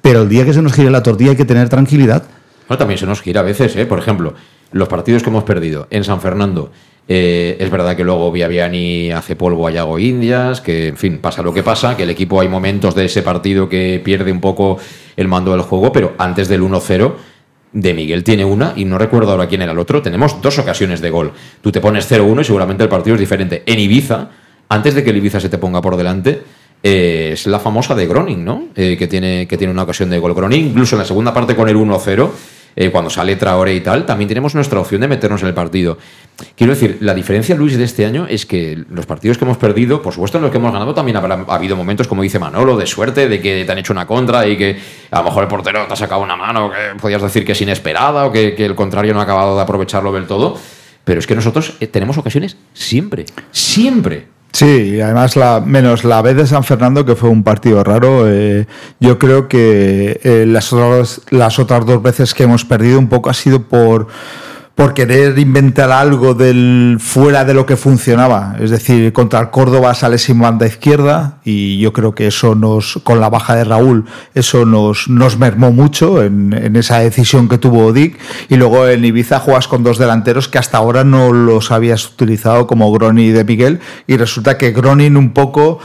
Pero 0.01 0.21
el 0.21 0.29
día 0.29 0.45
que 0.45 0.53
se 0.53 0.61
nos 0.61 0.73
gire 0.73 0.89
la 0.89 1.03
tortilla 1.03 1.31
hay 1.31 1.37
que 1.37 1.45
tener 1.45 1.69
tranquilidad. 1.69 2.23
Bueno, 2.67 2.77
también 2.77 2.97
se 2.97 3.05
nos 3.05 3.21
gira 3.21 3.41
a 3.41 3.43
veces, 3.43 3.75
¿eh? 3.75 3.85
Por 3.85 3.99
ejemplo, 3.99 4.33
los 4.71 4.87
partidos 4.87 5.23
que 5.23 5.29
hemos 5.29 5.43
perdido 5.43 5.87
en 5.89 6.03
San 6.03 6.21
Fernando. 6.21 6.71
Eh, 7.11 7.57
es 7.59 7.71
verdad 7.71 7.97
que 7.97 8.03
luego 8.03 8.31
Viaviani 8.31 9.11
hace 9.11 9.35
polvo 9.35 9.67
a 9.67 9.71
Yago 9.71 9.97
Indias, 9.97 10.61
que 10.61 10.89
en 10.89 10.95
fin, 10.95 11.17
pasa 11.17 11.41
lo 11.41 11.51
que 11.51 11.63
pasa, 11.63 11.97
que 11.97 12.03
el 12.03 12.11
equipo 12.11 12.39
hay 12.39 12.47
momentos 12.47 12.93
de 12.93 13.05
ese 13.05 13.23
partido 13.23 13.67
que 13.67 13.99
pierde 14.05 14.31
un 14.31 14.39
poco 14.39 14.77
el 15.17 15.27
mando 15.27 15.51
del 15.51 15.61
juego, 15.61 15.91
pero 15.91 16.13
antes 16.19 16.47
del 16.47 16.61
1-0 16.61 17.13
de 17.73 17.93
Miguel 17.95 18.23
tiene 18.23 18.45
una 18.45 18.73
y 18.75 18.85
no 18.85 18.99
recuerdo 18.99 19.31
ahora 19.31 19.47
quién 19.47 19.63
era 19.63 19.71
el 19.71 19.79
otro, 19.79 20.03
tenemos 20.03 20.39
dos 20.39 20.59
ocasiones 20.59 21.01
de 21.01 21.09
gol. 21.09 21.31
Tú 21.61 21.71
te 21.71 21.81
pones 21.81 22.09
0-1 22.11 22.41
y 22.41 22.43
seguramente 22.43 22.83
el 22.83 22.89
partido 22.89 23.15
es 23.15 23.19
diferente. 23.19 23.63
En 23.65 23.79
Ibiza, 23.79 24.29
antes 24.69 24.93
de 24.93 25.03
que 25.03 25.09
el 25.09 25.17
Ibiza 25.17 25.39
se 25.39 25.49
te 25.49 25.57
ponga 25.57 25.81
por 25.81 25.97
delante, 25.97 26.43
eh, 26.83 27.31
es 27.33 27.47
la 27.47 27.59
famosa 27.59 27.95
de 27.95 28.05
Groning, 28.05 28.45
¿no? 28.45 28.67
Eh, 28.75 28.95
que, 28.99 29.07
tiene, 29.07 29.47
que 29.47 29.57
tiene 29.57 29.73
una 29.73 29.81
ocasión 29.81 30.11
de 30.11 30.19
gol. 30.19 30.35
Groning, 30.35 30.67
incluso 30.67 30.95
en 30.95 30.99
la 30.99 31.05
segunda 31.05 31.33
parte 31.33 31.55
con 31.55 31.67
el 31.67 31.75
1-0, 31.75 32.29
eh, 32.75 32.91
cuando 32.91 33.09
sale 33.09 33.35
Traore 33.35 33.75
y 33.75 33.81
tal, 33.81 34.05
también 34.05 34.27
tenemos 34.27 34.55
nuestra 34.55 34.79
opción 34.79 35.01
de 35.01 35.07
meternos 35.07 35.41
en 35.41 35.47
el 35.49 35.53
partido. 35.53 35.97
Quiero 36.55 36.73
decir, 36.73 36.97
la 37.01 37.13
diferencia, 37.13 37.55
Luis, 37.55 37.77
de 37.77 37.83
este 37.83 38.05
año 38.05 38.25
es 38.27 38.45
que 38.45 38.83
los 38.89 39.05
partidos 39.05 39.37
que 39.37 39.45
hemos 39.45 39.57
perdido, 39.57 40.01
por 40.01 40.13
supuesto 40.13 40.37
en 40.37 40.43
los 40.43 40.51
que 40.51 40.57
hemos 40.57 40.71
ganado, 40.71 40.93
también 40.93 41.17
habrá 41.17 41.45
ha 41.47 41.55
habido 41.55 41.75
momentos, 41.75 42.07
como 42.07 42.21
dice 42.21 42.39
Manolo, 42.39 42.77
de 42.77 42.85
suerte, 42.85 43.27
de 43.27 43.41
que 43.41 43.65
te 43.65 43.71
han 43.71 43.77
hecho 43.77 43.93
una 43.93 44.07
contra 44.07 44.47
y 44.47 44.57
que 44.57 44.77
a 45.11 45.19
lo 45.19 45.25
mejor 45.25 45.43
el 45.43 45.49
portero 45.49 45.85
te 45.85 45.93
ha 45.93 45.97
sacado 45.97 46.21
una 46.21 46.35
mano 46.35 46.71
que 46.71 46.99
podías 46.99 47.21
decir 47.21 47.45
que 47.45 47.51
es 47.51 47.61
inesperada 47.61 48.25
o 48.25 48.31
que, 48.31 48.55
el 48.57 48.75
contrario 48.75 49.13
no 49.13 49.19
ha 49.19 49.23
acabado 49.23 49.55
de 49.55 49.61
aprovecharlo 49.61 50.11
del 50.11 50.27
todo. 50.27 50.57
Pero 51.03 51.19
es 51.19 51.27
que 51.27 51.35
nosotros 51.35 51.73
eh, 51.79 51.87
tenemos 51.87 52.17
ocasiones 52.17 52.55
siempre, 52.73 53.25
siempre. 53.51 54.38
Sí, 54.51 54.95
y 54.95 55.01
además 55.01 55.35
la, 55.35 55.61
menos 55.61 56.03
la 56.03 56.21
vez 56.21 56.35
de 56.35 56.47
San 56.47 56.63
Fernando, 56.63 57.05
que 57.05 57.15
fue 57.15 57.29
un 57.29 57.43
partido 57.43 57.83
raro, 57.83 58.27
eh, 58.27 58.65
yo 58.99 59.19
creo 59.19 59.47
que 59.47 60.19
eh, 60.23 60.45
las, 60.47 60.73
otras, 60.73 61.21
las 61.29 61.59
otras 61.59 61.85
dos 61.85 62.01
veces 62.01 62.33
que 62.33 62.43
hemos 62.43 62.65
perdido 62.65 62.97
un 62.97 63.09
poco 63.09 63.29
ha 63.29 63.33
sido 63.33 63.63
por 63.63 64.07
por 64.79 64.93
querer 64.93 65.37
inventar 65.37 65.91
algo 65.91 66.33
del 66.33 66.99
fuera 67.01 67.43
de 67.43 67.53
lo 67.53 67.65
que 67.65 67.75
funcionaba. 67.75 68.55
Es 68.61 68.69
decir, 68.69 69.11
contra 69.11 69.41
el 69.41 69.49
Córdoba 69.49 69.93
sale 69.93 70.17
sin 70.17 70.39
banda 70.39 70.65
izquierda 70.65 71.39
y 71.43 71.79
yo 71.79 71.91
creo 71.91 72.15
que 72.15 72.27
eso 72.27 72.55
nos, 72.55 72.97
con 73.03 73.19
la 73.19 73.27
baja 73.27 73.55
de 73.55 73.65
Raúl, 73.65 74.05
eso 74.35 74.65
nos, 74.65 75.09
nos 75.09 75.37
mermó 75.37 75.73
mucho 75.73 76.23
en, 76.23 76.53
en 76.53 76.77
esa 76.77 76.99
decisión 76.99 77.49
que 77.49 77.57
tuvo 77.57 77.91
Dick. 77.91 78.17
Y 78.47 78.55
luego 78.55 78.87
en 78.87 79.03
Ibiza 79.03 79.41
juegas 79.41 79.67
con 79.67 79.83
dos 79.83 79.97
delanteros 79.97 80.47
que 80.47 80.59
hasta 80.59 80.77
ahora 80.77 81.03
no 81.03 81.33
los 81.33 81.71
habías 81.71 82.07
utilizado 82.07 82.65
como 82.65 82.89
Groni 82.93 83.23
y 83.23 83.31
De 83.31 83.43
Miguel. 83.43 83.81
Y 84.07 84.15
resulta 84.15 84.57
que 84.57 84.71
Gronin 84.71 85.17
un 85.17 85.33
poco, 85.33 85.79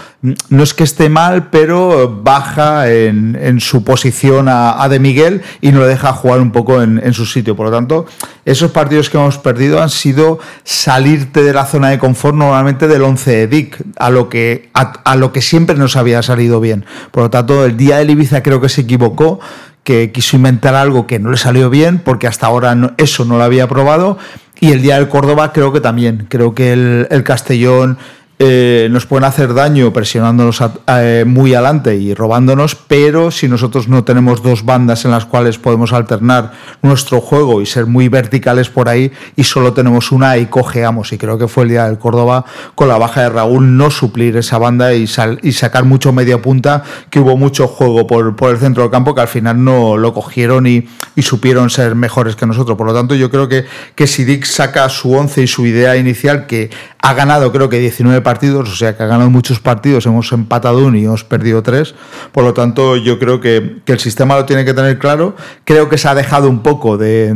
no 0.50 0.62
es 0.62 0.72
que 0.72 0.84
esté 0.84 1.08
mal, 1.08 1.48
pero 1.50 2.20
baja 2.22 2.88
en, 2.88 3.36
en 3.42 3.58
su 3.58 3.82
posición 3.82 4.46
a, 4.48 4.88
De 4.88 5.00
Miguel 5.00 5.42
y 5.60 5.72
no 5.72 5.80
le 5.80 5.86
deja 5.88 6.12
jugar 6.12 6.40
un 6.40 6.52
poco 6.52 6.80
en, 6.80 7.00
en 7.02 7.12
su 7.12 7.26
sitio. 7.26 7.56
Por 7.56 7.66
lo 7.66 7.72
tanto, 7.72 8.06
esos 8.44 8.70
partidos 8.84 9.08
que 9.08 9.16
hemos 9.16 9.38
perdido 9.38 9.80
han 9.80 9.88
sido 9.88 10.38
salirte 10.62 11.42
de 11.42 11.54
la 11.54 11.64
zona 11.64 11.88
de 11.88 11.98
confort 11.98 12.36
normalmente 12.36 12.86
del 12.86 13.00
11 13.00 13.30
de 13.30 13.46
Dick, 13.46 13.78
a 13.96 14.10
lo 14.10 14.28
que, 14.28 14.68
a, 14.74 15.16
lo 15.16 15.32
que 15.32 15.40
siempre 15.40 15.74
nos 15.74 15.96
había 15.96 16.22
salido 16.22 16.60
bien. 16.60 16.84
Por 17.10 17.22
lo 17.22 17.30
tanto, 17.30 17.64
el 17.64 17.78
día 17.78 17.96
del 17.96 18.10
Ibiza 18.10 18.42
creo 18.42 18.60
que 18.60 18.68
se 18.68 18.82
equivocó, 18.82 19.40
que 19.84 20.12
quiso 20.12 20.36
inventar 20.36 20.74
algo 20.74 21.06
que 21.06 21.18
no 21.18 21.30
le 21.30 21.38
salió 21.38 21.70
bien, 21.70 21.98
porque 21.98 22.26
hasta 22.26 22.46
ahora 22.46 22.74
no, 22.74 22.92
eso 22.98 23.24
no 23.24 23.38
lo 23.38 23.44
había 23.44 23.66
probado. 23.68 24.18
Y 24.60 24.72
el 24.72 24.82
día 24.82 24.96
del 24.96 25.08
Córdoba 25.08 25.54
creo 25.54 25.72
que 25.72 25.80
también. 25.80 26.26
Creo 26.28 26.54
que 26.54 26.74
el, 26.74 27.08
el 27.10 27.24
Castellón 27.24 27.96
eh, 28.38 28.88
nos 28.90 29.06
pueden 29.06 29.24
hacer 29.24 29.54
daño 29.54 29.92
presionándonos 29.92 30.60
a, 30.60 30.72
a, 30.86 31.24
muy 31.24 31.54
adelante 31.54 31.94
y 31.96 32.14
robándonos, 32.14 32.74
pero 32.74 33.30
si 33.30 33.48
nosotros 33.48 33.88
no 33.88 34.02
tenemos 34.02 34.42
dos 34.42 34.64
bandas 34.64 35.04
en 35.04 35.12
las 35.12 35.24
cuales 35.24 35.58
podemos 35.58 35.92
alternar 35.92 36.52
nuestro 36.82 37.20
juego 37.20 37.62
y 37.62 37.66
ser 37.66 37.86
muy 37.86 38.08
verticales 38.08 38.70
por 38.70 38.88
ahí 38.88 39.12
y 39.36 39.44
solo 39.44 39.72
tenemos 39.72 40.10
una 40.10 40.36
y 40.36 40.46
cojeamos, 40.46 41.12
y 41.12 41.18
creo 41.18 41.38
que 41.38 41.46
fue 41.46 41.64
el 41.64 41.70
día 41.70 41.86
del 41.86 41.98
Córdoba 41.98 42.44
con 42.74 42.88
la 42.88 42.98
baja 42.98 43.22
de 43.22 43.28
Raúl 43.28 43.76
no 43.76 43.90
suplir 43.90 44.36
esa 44.36 44.58
banda 44.58 44.92
y, 44.94 45.06
sacar 45.06 45.84
mucho 45.84 46.12
media 46.12 46.42
punta, 46.42 46.82
que 47.10 47.20
hubo 47.20 47.36
mucho 47.36 47.68
juego 47.68 48.06
por, 48.06 48.34
el 48.50 48.58
centro 48.58 48.82
del 48.82 48.90
campo 48.90 49.14
que 49.14 49.20
al 49.20 49.28
final 49.28 49.62
no 49.62 49.96
lo 49.96 50.12
cogieron 50.12 50.66
y, 50.66 50.88
y, 51.14 51.22
supieron 51.22 51.70
ser 51.70 51.94
mejores 51.94 52.36
que 52.36 52.46
nosotros. 52.46 52.76
Por 52.76 52.86
lo 52.86 52.94
tanto, 52.94 53.14
yo 53.14 53.30
creo 53.30 53.48
que, 53.48 53.64
que 53.94 54.06
si 54.06 54.24
Dick 54.24 54.44
saca 54.44 54.88
su 54.88 55.12
once 55.12 55.42
y 55.42 55.46
su 55.46 55.66
idea 55.66 55.96
inicial, 55.96 56.46
que 56.46 56.70
ha 57.04 57.12
ganado 57.12 57.52
creo 57.52 57.68
que 57.68 57.78
19 57.78 58.22
partidos, 58.22 58.70
o 58.70 58.74
sea 58.74 58.96
que 58.96 59.02
ha 59.02 59.06
ganado 59.06 59.28
muchos 59.28 59.60
partidos, 59.60 60.06
hemos 60.06 60.32
empatado 60.32 60.86
uno 60.86 60.96
y 60.96 61.04
hemos 61.04 61.22
perdido 61.22 61.62
tres, 61.62 61.94
por 62.32 62.44
lo 62.44 62.54
tanto 62.54 62.96
yo 62.96 63.18
creo 63.18 63.40
que, 63.40 63.82
el 63.84 63.98
sistema 64.00 64.36
lo 64.36 64.46
tiene 64.46 64.64
que 64.64 64.72
tener 64.72 64.98
claro, 64.98 65.36
creo 65.64 65.90
que 65.90 65.98
se 65.98 66.08
ha 66.08 66.14
dejado 66.14 66.48
un 66.48 66.60
poco 66.60 66.96
de, 66.96 67.28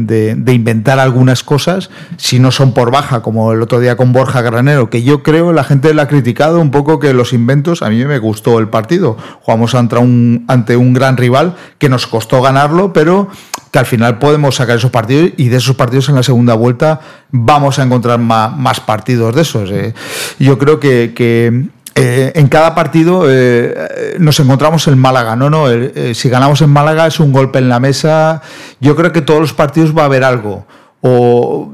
inventar 0.46 0.98
algunas 0.98 1.44
cosas, 1.44 1.90
si 2.16 2.38
no 2.38 2.50
son 2.50 2.72
por 2.72 2.90
baja, 2.90 3.20
como 3.20 3.52
el 3.52 3.60
otro 3.60 3.78
día 3.78 3.98
con 3.98 4.14
Borja 4.14 4.40
Granero, 4.40 4.88
que 4.88 5.02
yo 5.02 5.22
creo 5.22 5.52
la 5.52 5.64
gente 5.64 5.92
le 5.92 6.00
ha 6.00 6.08
criticado 6.08 6.60
un 6.60 6.70
poco 6.70 6.98
que 6.98 7.12
los 7.12 7.34
inventos, 7.34 7.82
a 7.82 7.90
mí 7.90 8.02
me 8.06 8.18
gustó 8.18 8.60
el 8.60 8.68
partido, 8.68 9.18
jugamos 9.42 9.74
ante 9.74 9.98
un 9.98 10.92
gran 10.94 11.18
rival 11.18 11.56
que 11.76 11.90
nos 11.90 12.06
costó 12.06 12.40
ganarlo, 12.40 12.94
pero 12.94 13.28
que 13.70 13.78
al 13.78 13.86
final 13.86 14.18
podemos 14.18 14.56
sacar 14.56 14.76
esos 14.76 14.90
partidos 14.90 15.30
y 15.36 15.48
de 15.48 15.56
esos 15.56 15.76
partidos 15.76 16.08
en 16.08 16.14
la 16.14 16.22
segunda 16.22 16.54
vuelta 16.54 17.00
vamos 17.30 17.78
a 17.78 17.82
encontrar 17.82 18.18
más, 18.18 18.80
partidos 18.80 19.34
de 19.34 19.42
esos. 19.42 19.70
Eh. 19.70 19.94
Yo 20.38 20.58
creo 20.58 20.80
que, 20.80 21.12
eh, 21.94 22.32
en 22.34 22.48
cada 22.48 22.74
partido 22.74 23.24
eh, 23.26 24.16
nos 24.18 24.38
encontramos 24.40 24.86
en 24.88 24.98
Málaga, 24.98 25.36
¿no? 25.36 25.50
no 25.50 25.66
si 26.14 26.28
ganamos 26.28 26.62
en 26.62 26.70
Málaga 26.70 27.06
es 27.06 27.20
un 27.20 27.32
golpe 27.32 27.58
en 27.58 27.68
la 27.68 27.80
mesa. 27.80 28.42
Yo 28.80 28.96
creo 28.96 29.12
que 29.12 29.22
todos 29.22 29.40
los 29.40 29.52
partidos 29.52 29.96
va 29.96 30.02
a 30.02 30.06
haber 30.06 30.24
algo. 30.24 30.66
O 31.00 31.72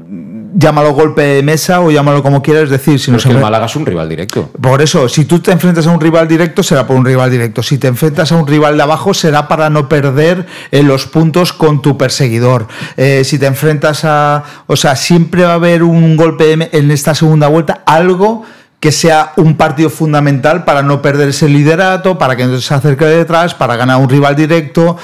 llámalo 0.57 0.93
golpe 0.93 1.21
de 1.21 1.43
mesa 1.43 1.81
o 1.81 1.91
llámalo 1.91 2.23
como 2.23 2.41
quieras, 2.41 2.63
es 2.63 2.69
decir, 2.69 2.99
si 2.99 3.11
no 3.11 3.17
es 3.17 3.23
que 3.23 3.31
el 3.31 3.39
Málaga 3.39 3.65
es 3.65 3.75
un 3.75 3.85
rival 3.85 4.07
directo. 4.07 4.49
Por 4.61 4.81
eso, 4.81 5.09
si 5.09 5.25
tú 5.25 5.39
te 5.39 5.51
enfrentas 5.51 5.85
a 5.87 5.91
un 5.91 5.99
rival 5.99 6.27
directo, 6.27 6.63
será 6.63 6.87
por 6.87 6.95
un 6.95 7.05
rival 7.05 7.29
directo. 7.29 7.61
Si 7.61 7.77
te 7.77 7.87
enfrentas 7.87 8.31
a 8.31 8.35
un 8.35 8.47
rival 8.47 8.77
de 8.77 8.83
abajo, 8.83 9.13
será 9.13 9.47
para 9.47 9.69
no 9.69 9.89
perder 9.89 10.45
eh, 10.71 10.81
los 10.81 11.05
puntos 11.05 11.53
con 11.53 11.81
tu 11.81 11.97
perseguidor. 11.97 12.67
Eh, 12.97 13.23
si 13.25 13.37
te 13.37 13.45
enfrentas 13.45 14.05
a. 14.05 14.43
O 14.67 14.75
sea, 14.75 14.95
siempre 14.95 15.43
va 15.43 15.51
a 15.51 15.55
haber 15.55 15.83
un 15.83 16.15
golpe 16.15 16.55
de, 16.55 16.69
en 16.71 16.91
esta 16.91 17.13
segunda 17.13 17.47
vuelta, 17.47 17.83
algo 17.85 18.43
que 18.79 18.91
sea 18.91 19.33
un 19.37 19.57
partido 19.57 19.89
fundamental 19.89 20.63
para 20.63 20.83
no 20.83 21.01
perder 21.01 21.29
ese 21.29 21.49
liderato, 21.49 22.17
para 22.17 22.35
que 22.35 22.45
no 22.45 22.59
se 22.59 22.73
acerque 22.73 23.05
de 23.05 23.17
detrás, 23.17 23.55
para 23.55 23.75
ganar 23.75 23.97
un 23.97 24.09
rival 24.09 24.35
directo, 24.35 24.97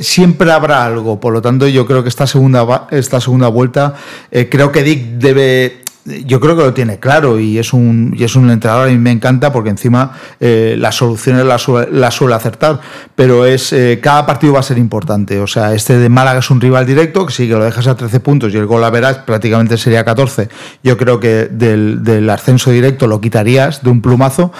siempre 0.00 0.52
habrá 0.52 0.84
algo. 0.84 1.18
Por 1.18 1.32
lo 1.32 1.40
tanto, 1.40 1.66
yo 1.66 1.86
creo 1.86 2.02
que 2.02 2.08
esta 2.08 2.26
segunda, 2.26 2.86
esta 2.90 3.20
segunda 3.20 3.48
vuelta, 3.48 3.94
eh, 4.30 4.48
creo 4.50 4.70
que 4.70 4.82
Dick 4.82 5.02
debe 5.18 5.82
yo 6.04 6.40
creo 6.40 6.56
que 6.56 6.62
lo 6.62 6.74
tiene 6.74 6.98
claro 6.98 7.38
y 7.38 7.58
es 7.58 7.72
un, 7.72 8.14
y 8.16 8.24
es 8.24 8.34
un 8.34 8.50
entrenador, 8.50 8.88
a 8.88 8.90
mí 8.90 8.98
me 8.98 9.10
encanta 9.10 9.52
porque 9.52 9.70
encima 9.70 10.12
eh, 10.40 10.74
las 10.78 10.96
soluciones 10.96 11.44
las 11.44 11.62
suele, 11.62 11.88
la 11.92 12.10
suele 12.10 12.34
acertar, 12.34 12.80
pero 13.14 13.44
es 13.44 13.72
eh, 13.72 14.00
cada 14.02 14.24
partido 14.26 14.54
va 14.54 14.60
a 14.60 14.64
ser 14.64 14.78
importante. 14.78 15.40
O 15.40 15.46
sea, 15.46 15.74
este 15.74 15.98
de 15.98 16.08
Málaga 16.08 16.38
es 16.38 16.50
un 16.50 16.60
rival 16.60 16.86
directo, 16.86 17.26
que 17.26 17.32
si 17.32 17.48
que 17.48 17.54
lo 17.54 17.64
dejas 17.64 17.86
a 17.86 17.96
13 17.96 18.20
puntos 18.20 18.52
y 18.52 18.56
el 18.56 18.66
gol 18.66 18.82
a 18.84 18.90
verás 18.90 19.18
prácticamente 19.18 19.76
sería 19.76 20.04
14. 20.04 20.48
Yo 20.82 20.96
creo 20.96 21.20
que 21.20 21.46
del 21.46 22.30
ascenso 22.30 22.70
directo 22.70 23.06
lo 23.06 23.20
quitarías 23.20 23.82
de 23.82 23.90
un 23.90 24.00
plumazo, 24.00 24.52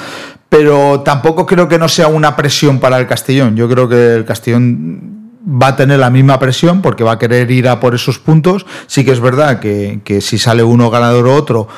pero 0.50 1.00
tampoco 1.00 1.46
creo 1.46 1.68
que 1.68 1.78
no 1.78 1.88
sea 1.88 2.08
una 2.08 2.36
presión 2.36 2.80
para 2.80 2.98
el 2.98 3.06
Castellón. 3.06 3.56
Yo 3.56 3.68
creo 3.68 3.88
que 3.88 4.14
el 4.14 4.24
Castellón 4.24 5.09
va 5.40 5.68
a 5.68 5.76
tener 5.76 5.98
la 5.98 6.10
misma 6.10 6.38
presión 6.38 6.82
porque 6.82 7.04
va 7.04 7.12
a 7.12 7.18
querer 7.18 7.50
ir 7.50 7.68
a 7.68 7.80
por 7.80 7.94
esos 7.94 8.18
puntos. 8.18 8.66
Sí 8.86 9.04
que 9.04 9.12
es 9.12 9.20
verdad 9.20 9.60
que, 9.60 10.00
que 10.04 10.20
si 10.20 10.38
sale 10.38 10.62
uno 10.62 10.90
ganador 10.90 11.26
o 11.26 11.34
otro 11.34 11.68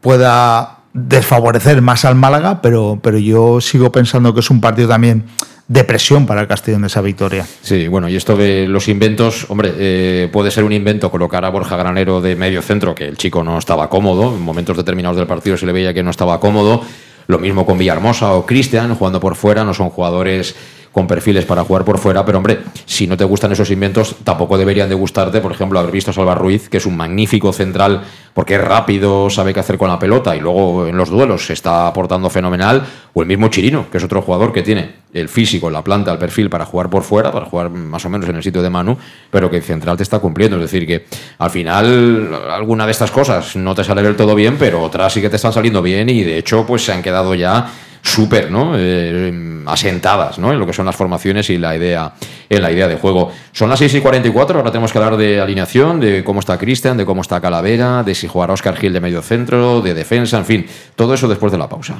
pueda 0.00 0.78
desfavorecer 0.94 1.80
más 1.80 2.04
al 2.04 2.14
Málaga, 2.14 2.60
pero, 2.60 2.98
pero 3.02 3.18
yo 3.18 3.60
sigo 3.60 3.92
pensando 3.92 4.34
que 4.34 4.40
es 4.40 4.50
un 4.50 4.60
partido 4.60 4.88
también 4.88 5.24
de 5.68 5.84
presión 5.84 6.26
para 6.26 6.42
el 6.42 6.48
Castellón 6.48 6.82
de 6.82 6.88
esa 6.88 7.00
victoria. 7.00 7.46
Sí, 7.62 7.88
bueno, 7.88 8.08
y 8.08 8.16
esto 8.16 8.36
de 8.36 8.66
los 8.68 8.88
inventos, 8.88 9.46
hombre, 9.48 9.72
eh, 9.76 10.28
puede 10.30 10.50
ser 10.50 10.64
un 10.64 10.72
invento 10.72 11.10
colocar 11.10 11.44
a 11.44 11.50
Borja 11.50 11.76
Granero 11.76 12.20
de 12.20 12.36
medio 12.36 12.60
centro, 12.60 12.94
que 12.94 13.06
el 13.06 13.16
chico 13.16 13.42
no 13.42 13.58
estaba 13.58 13.88
cómodo, 13.88 14.34
en 14.36 14.42
momentos 14.42 14.76
determinados 14.76 15.16
del 15.16 15.26
partido 15.26 15.56
se 15.56 15.64
le 15.64 15.72
veía 15.72 15.94
que 15.94 16.02
no 16.02 16.10
estaba 16.10 16.38
cómodo, 16.40 16.82
lo 17.26 17.38
mismo 17.38 17.64
con 17.64 17.78
Villahermosa 17.78 18.32
o 18.34 18.44
Cristian 18.44 18.94
jugando 18.96 19.20
por 19.20 19.34
fuera, 19.34 19.64
no 19.64 19.72
son 19.72 19.88
jugadores 19.88 20.56
con 20.92 21.06
perfiles 21.06 21.46
para 21.46 21.64
jugar 21.64 21.84
por 21.84 21.98
fuera, 21.98 22.24
pero 22.24 22.38
hombre, 22.38 22.60
si 22.84 23.06
no 23.06 23.16
te 23.16 23.24
gustan 23.24 23.50
esos 23.52 23.70
inventos, 23.70 24.16
tampoco 24.22 24.58
deberían 24.58 24.88
de 24.88 24.94
gustarte, 24.94 25.40
por 25.40 25.52
ejemplo, 25.52 25.78
haber 25.78 25.90
visto 25.90 26.10
a 26.10 26.14
Salva 26.14 26.34
Ruiz, 26.34 26.68
que 26.68 26.76
es 26.76 26.86
un 26.86 26.96
magnífico 26.96 27.52
central 27.52 28.02
porque 28.34 28.54
es 28.54 28.60
rápido, 28.60 29.28
sabe 29.30 29.52
qué 29.52 29.60
hacer 29.60 29.78
con 29.78 29.88
la 29.88 29.98
pelota 29.98 30.36
y 30.36 30.40
luego 30.40 30.86
en 30.86 30.96
los 30.96 31.10
duelos 31.10 31.46
se 31.46 31.54
está 31.54 31.86
aportando 31.86 32.30
fenomenal, 32.30 32.82
o 33.14 33.22
el 33.22 33.28
mismo 33.28 33.48
Chirino, 33.48 33.90
que 33.90 33.98
es 33.98 34.04
otro 34.04 34.22
jugador 34.22 34.52
que 34.52 34.62
tiene 34.62 35.02
el 35.12 35.28
físico, 35.28 35.68
la 35.70 35.82
planta, 35.82 36.12
el 36.12 36.18
perfil 36.18 36.48
para 36.48 36.64
jugar 36.64 36.88
por 36.88 37.02
fuera, 37.02 37.30
para 37.30 37.46
jugar 37.46 37.70
más 37.70 38.04
o 38.04 38.08
menos 38.08 38.28
en 38.28 38.36
el 38.36 38.42
sitio 38.42 38.62
de 38.62 38.70
Manu, 38.70 38.96
pero 39.30 39.50
que 39.50 39.58
el 39.58 39.62
central 39.62 39.96
te 39.96 40.02
está 40.02 40.18
cumpliendo, 40.18 40.56
es 40.56 40.62
decir, 40.62 40.86
que 40.86 41.06
al 41.38 41.50
final 41.50 42.34
alguna 42.50 42.86
de 42.86 42.92
estas 42.92 43.10
cosas 43.10 43.56
no 43.56 43.74
te 43.74 43.84
sale 43.84 44.02
del 44.02 44.16
todo 44.16 44.34
bien, 44.34 44.56
pero 44.58 44.82
otras 44.82 45.12
sí 45.12 45.20
que 45.20 45.28
te 45.28 45.36
están 45.36 45.52
saliendo 45.52 45.82
bien 45.82 46.08
y 46.08 46.22
de 46.22 46.38
hecho 46.38 46.64
pues 46.66 46.84
se 46.84 46.92
han 46.92 47.02
quedado 47.02 47.34
ya 47.34 47.70
súper 48.02 48.50
¿no? 48.50 48.72
Eh, 48.76 49.62
asentadas 49.66 50.38
¿no? 50.38 50.52
en 50.52 50.58
lo 50.58 50.66
que 50.66 50.72
son 50.72 50.84
las 50.84 50.96
formaciones 50.96 51.48
y 51.50 51.56
la 51.56 51.76
idea, 51.76 52.12
en 52.48 52.60
la 52.60 52.70
idea 52.70 52.88
de 52.88 52.96
juego. 52.96 53.30
Son 53.52 53.70
las 53.70 53.78
6 53.78 53.94
y 53.94 54.00
44, 54.00 54.58
ahora 54.58 54.70
tenemos 54.70 54.92
que 54.92 54.98
hablar 54.98 55.16
de 55.16 55.40
alineación, 55.40 56.00
de 56.00 56.22
cómo 56.24 56.40
está 56.40 56.58
Cristian, 56.58 56.96
de 56.96 57.06
cómo 57.06 57.22
está 57.22 57.40
Calavera, 57.40 58.02
de 58.02 58.14
si 58.14 58.26
jugará 58.26 58.52
Oscar 58.52 58.76
Gil 58.76 58.92
de 58.92 59.00
medio 59.00 59.22
centro, 59.22 59.80
de 59.80 59.94
defensa, 59.94 60.36
en 60.36 60.44
fin, 60.44 60.66
todo 60.96 61.14
eso 61.14 61.28
después 61.28 61.52
de 61.52 61.58
la 61.58 61.68
pausa. 61.68 61.94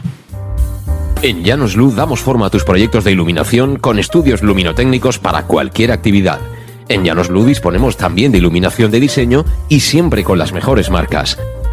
En 1.22 1.44
Llanos 1.44 1.76
Luz 1.76 1.94
damos 1.94 2.20
forma 2.20 2.46
a 2.46 2.50
tus 2.50 2.64
proyectos 2.64 3.04
de 3.04 3.12
iluminación 3.12 3.76
con 3.78 4.00
estudios 4.00 4.42
luminotécnicos 4.42 5.20
para 5.20 5.44
cualquier 5.44 5.92
actividad. 5.92 6.40
En 6.88 7.04
Llanos 7.04 7.30
Luz 7.30 7.46
disponemos 7.46 7.96
también 7.96 8.32
de 8.32 8.38
iluminación 8.38 8.90
de 8.90 8.98
diseño 8.98 9.44
y 9.68 9.80
siempre 9.80 10.24
con 10.24 10.38
las 10.38 10.52
mejores 10.52 10.90
marcas. 10.90 11.38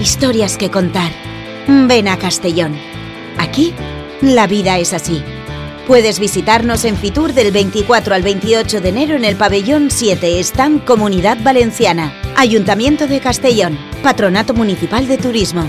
historias 0.00 0.56
que 0.56 0.70
contar, 0.70 1.10
ven 1.66 2.08
a 2.08 2.18
Castellón. 2.18 2.76
Aquí, 3.38 3.74
la 4.20 4.46
vida 4.46 4.78
es 4.78 4.92
así. 4.92 5.22
Puedes 5.86 6.18
visitarnos 6.18 6.84
en 6.84 6.96
Fitur 6.96 7.32
del 7.32 7.52
24 7.52 8.14
al 8.14 8.22
28 8.22 8.80
de 8.80 8.88
enero 8.88 9.14
en 9.16 9.24
el 9.24 9.36
pabellón 9.36 9.90
7, 9.90 10.40
Stand 10.40 10.84
Comunidad 10.84 11.38
Valenciana, 11.42 12.12
Ayuntamiento 12.36 13.06
de 13.06 13.20
Castellón, 13.20 13.78
Patronato 14.02 14.52
Municipal 14.52 15.06
de 15.06 15.18
Turismo. 15.18 15.68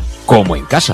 como 0.25 0.55
en 0.55 0.65
casa. 0.65 0.93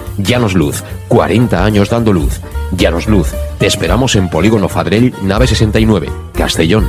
Llanos 0.17 0.53
Luz, 0.53 0.83
40 1.07 1.63
años 1.63 1.89
dando 1.89 2.13
luz. 2.13 2.39
Llanos 2.71 3.07
Luz, 3.07 3.29
te 3.57 3.67
esperamos 3.67 4.15
en 4.15 4.29
Polígono 4.29 4.69
Fadrell, 4.69 5.13
nave 5.23 5.47
69, 5.47 6.09
Castellón. 6.33 6.87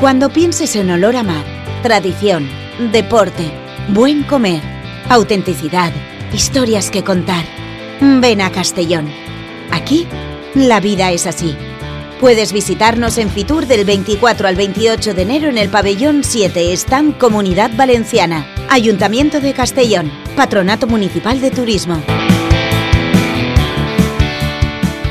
Cuando 0.00 0.30
pienses 0.30 0.74
en 0.74 0.90
olor 0.90 1.14
a 1.14 1.22
mar, 1.22 1.44
tradición, 1.82 2.48
deporte, 2.90 3.52
buen 3.88 4.24
comer, 4.24 4.60
autenticidad, 5.08 5.92
historias 6.32 6.90
que 6.90 7.04
contar. 7.04 7.44
Ven 8.00 8.40
a 8.40 8.50
Castellón. 8.50 9.08
Aquí, 9.70 10.08
la 10.54 10.80
vida 10.80 11.12
es 11.12 11.26
así. 11.26 11.56
Puedes 12.22 12.52
visitarnos 12.52 13.18
en 13.18 13.30
Fitur 13.30 13.66
del 13.66 13.84
24 13.84 14.46
al 14.46 14.54
28 14.54 15.12
de 15.12 15.22
enero 15.22 15.48
en 15.48 15.58
el 15.58 15.68
pabellón 15.68 16.22
7 16.22 16.72
Stand 16.72 17.18
Comunidad 17.18 17.72
Valenciana. 17.74 18.46
Ayuntamiento 18.70 19.40
de 19.40 19.52
Castellón. 19.52 20.08
Patronato 20.36 20.86
Municipal 20.86 21.40
de 21.40 21.50
Turismo. 21.50 22.00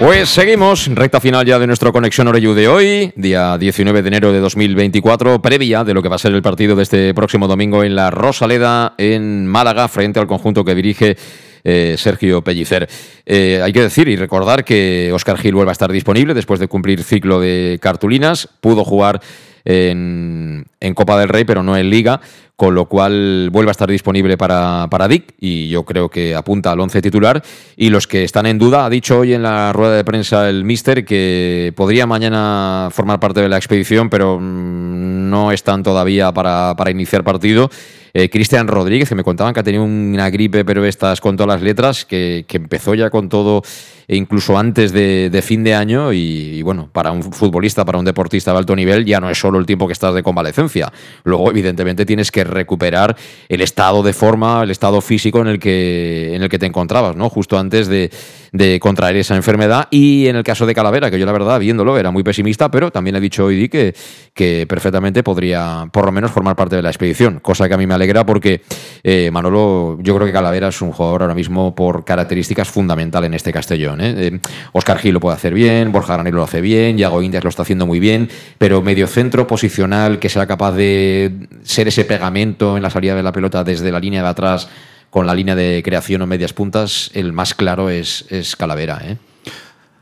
Pues 0.01 0.29
seguimos, 0.29 0.87
recta 0.87 1.19
final 1.19 1.45
ya 1.45 1.59
de 1.59 1.67
nuestro 1.67 1.93
Conexión 1.93 2.27
Oreyu 2.27 2.55
de 2.55 2.67
hoy, 2.67 3.13
día 3.15 3.55
19 3.59 4.01
de 4.01 4.07
enero 4.07 4.33
de 4.33 4.39
2024, 4.39 5.43
previa 5.43 5.83
de 5.83 5.93
lo 5.93 6.01
que 6.01 6.09
va 6.09 6.15
a 6.15 6.17
ser 6.17 6.33
el 6.33 6.41
partido 6.41 6.75
de 6.75 6.81
este 6.81 7.13
próximo 7.13 7.47
domingo 7.47 7.83
en 7.83 7.95
la 7.95 8.09
Rosaleda, 8.09 8.95
en 8.97 9.45
Málaga, 9.45 9.87
frente 9.87 10.19
al 10.19 10.25
conjunto 10.25 10.65
que 10.65 10.73
dirige 10.73 11.17
eh, 11.63 11.93
Sergio 11.99 12.43
Pellicer. 12.43 12.89
Eh, 13.27 13.61
hay 13.63 13.71
que 13.71 13.81
decir 13.83 14.07
y 14.07 14.15
recordar 14.15 14.65
que 14.65 15.11
Oscar 15.13 15.37
Gil 15.37 15.53
vuelve 15.53 15.69
a 15.69 15.73
estar 15.73 15.91
disponible 15.91 16.33
después 16.33 16.59
de 16.59 16.67
cumplir 16.67 17.03
ciclo 17.03 17.39
de 17.39 17.77
cartulinas, 17.79 18.49
pudo 18.59 18.83
jugar 18.83 19.21
en, 19.65 20.65
Copa 20.95 21.19
del 21.19 21.29
Rey, 21.29 21.43
pero 21.43 21.63
no 21.63 21.77
en 21.77 21.89
Liga, 21.89 22.21
con 22.55 22.75
lo 22.75 22.85
cual 22.85 23.49
vuelve 23.51 23.69
a 23.69 23.71
estar 23.71 23.89
disponible 23.89 24.37
para, 24.37 24.87
para 24.89 25.07
Dick 25.07 25.33
y 25.39 25.69
yo 25.69 25.83
creo 25.83 26.09
que 26.09 26.35
apunta 26.35 26.71
al 26.71 26.79
once 26.79 27.01
titular. 27.01 27.41
Y 27.75 27.89
los 27.89 28.07
que 28.07 28.23
están 28.23 28.45
en 28.45 28.59
duda, 28.59 28.85
ha 28.85 28.89
dicho 28.89 29.19
hoy 29.19 29.33
en 29.33 29.43
la 29.43 29.73
rueda 29.73 29.95
de 29.95 30.03
prensa 30.03 30.47
el 30.47 30.63
Mister 30.63 31.03
que 31.03 31.73
podría 31.75 32.05
mañana 32.05 32.89
formar 32.91 33.19
parte 33.19 33.41
de 33.41 33.49
la 33.49 33.57
expedición, 33.57 34.09
pero 34.09 34.37
mm, 34.39 35.29
no 35.29 35.51
están 35.51 35.83
todavía 35.83 36.31
para, 36.31 36.75
para 36.75 36.91
iniciar 36.91 37.23
partido. 37.23 37.69
Eh, 38.13 38.29
Cristian 38.29 38.67
Rodríguez, 38.67 39.07
que 39.07 39.15
me 39.15 39.23
contaban 39.23 39.53
que 39.53 39.61
ha 39.61 39.63
tenido 39.63 39.83
una 39.83 40.29
gripe, 40.29 40.65
pero 40.65 40.83
estas 40.85 41.21
con 41.21 41.37
todas 41.37 41.55
las 41.55 41.61
letras, 41.61 42.05
que, 42.05 42.45
empezó 42.49 42.93
ya 42.93 43.09
con 43.09 43.29
todo, 43.29 43.63
e 44.07 44.17
incluso 44.17 44.57
antes 44.57 44.91
de, 44.91 45.41
fin 45.43 45.63
de 45.63 45.73
año. 45.73 46.11
Y, 46.11 46.61
bueno, 46.61 46.89
para 46.91 47.11
un 47.11 47.23
futbolista, 47.23 47.85
para 47.85 47.97
un 47.97 48.05
deportista 48.05 48.51
de 48.51 48.57
alto 48.57 48.75
nivel, 48.75 49.05
ya 49.05 49.19
no 49.19 49.29
es 49.29 49.39
solo 49.39 49.59
el 49.59 49.65
tiempo 49.65 49.87
que 49.87 49.93
estás 49.93 50.13
de 50.13 50.23
convalecencia. 50.23 50.91
Luego, 51.23 51.49
evidentemente, 51.49 52.05
tienes 52.05 52.31
que 52.31 52.40
recuperar 52.43 53.15
el 53.49 53.61
estado 53.61 54.03
de 54.03 54.13
forma, 54.13 54.63
el 54.63 54.71
estado 54.71 55.01
físico 55.01 55.39
en 55.41 55.47
el 55.47 55.59
que, 55.59 56.35
en 56.35 56.43
el 56.43 56.49
que 56.49 56.59
te 56.59 56.65
encontrabas, 56.65 57.15
¿no? 57.15 57.29
Justo 57.29 57.57
antes 57.57 57.87
de, 57.87 58.11
de 58.51 58.79
contraer 58.79 59.15
esa 59.15 59.35
enfermedad. 59.35 59.87
Y 59.91 60.27
en 60.27 60.35
el 60.35 60.43
caso 60.43 60.65
de 60.65 60.75
Calavera, 60.75 61.09
que 61.09 61.19
yo 61.19 61.25
la 61.25 61.31
verdad, 61.31 61.59
viéndolo, 61.59 61.97
era 61.97 62.11
muy 62.11 62.23
pesimista, 62.23 62.69
pero 62.69 62.91
también 62.91 63.15
he 63.15 63.19
dicho 63.19 63.45
hoy 63.45 63.69
que, 63.69 63.95
que 64.33 64.65
perfectamente 64.67 65.23
podría, 65.23 65.87
por 65.91 66.05
lo 66.05 66.11
menos, 66.11 66.31
formar 66.31 66.55
parte 66.55 66.75
de 66.75 66.81
la 66.81 66.89
expedición, 66.89 67.39
cosa 67.39 67.67
que 67.67 67.73
a 67.73 67.77
mí 67.77 67.87
me 67.87 67.93
alegra 67.93 68.25
porque 68.25 68.61
eh, 69.03 69.29
Manolo, 69.31 69.97
yo 70.01 70.15
creo 70.15 70.27
que 70.27 70.33
Calavera 70.33 70.67
es 70.67 70.81
un 70.81 70.91
jugador 70.91 71.21
ahora 71.21 71.35
mismo 71.35 71.73
por 71.75 72.03
características 72.03 72.69
fundamental 72.69 73.23
en 73.23 73.33
este 73.33 73.53
Castellón. 73.53 73.99
¿eh? 74.01 74.39
Oscar 74.73 74.97
Gil 74.97 75.13
lo 75.13 75.19
puede 75.19 75.35
hacer 75.35 75.53
bien, 75.53 75.91
Borja 75.91 76.13
Granero 76.13 76.37
lo 76.37 76.43
hace 76.43 76.61
bien, 76.61 76.97
Yago 76.97 77.21
Indias 77.21 77.43
lo 77.43 77.49
está 77.49 77.61
haciendo 77.61 77.85
muy 77.85 77.99
bien, 77.99 78.29
pero 78.57 78.81
medio 78.81 79.07
centro 79.07 79.47
posicional 79.47 80.19
que 80.19 80.29
sea 80.29 80.45
capaz 80.45 80.73
de 80.73 81.47
ser 81.63 81.87
ese 81.87 82.05
pegamento 82.05 82.75
en 82.75 82.83
la 82.83 82.89
salida 82.89 83.15
de 83.15 83.23
la 83.23 83.31
pelota 83.31 83.63
desde 83.63 83.91
la 83.91 83.99
línea 83.99 84.23
de 84.23 84.29
atrás 84.29 84.69
con 85.11 85.27
la 85.27 85.35
línea 85.35 85.55
de 85.55 85.83
creación 85.83 86.23
o 86.23 86.25
medias 86.25 86.53
puntas, 86.53 87.11
el 87.13 87.33
más 87.33 87.53
claro 87.53 87.89
es, 87.89 88.25
es 88.29 88.55
Calavera. 88.55 89.01
¿eh? 89.03 89.17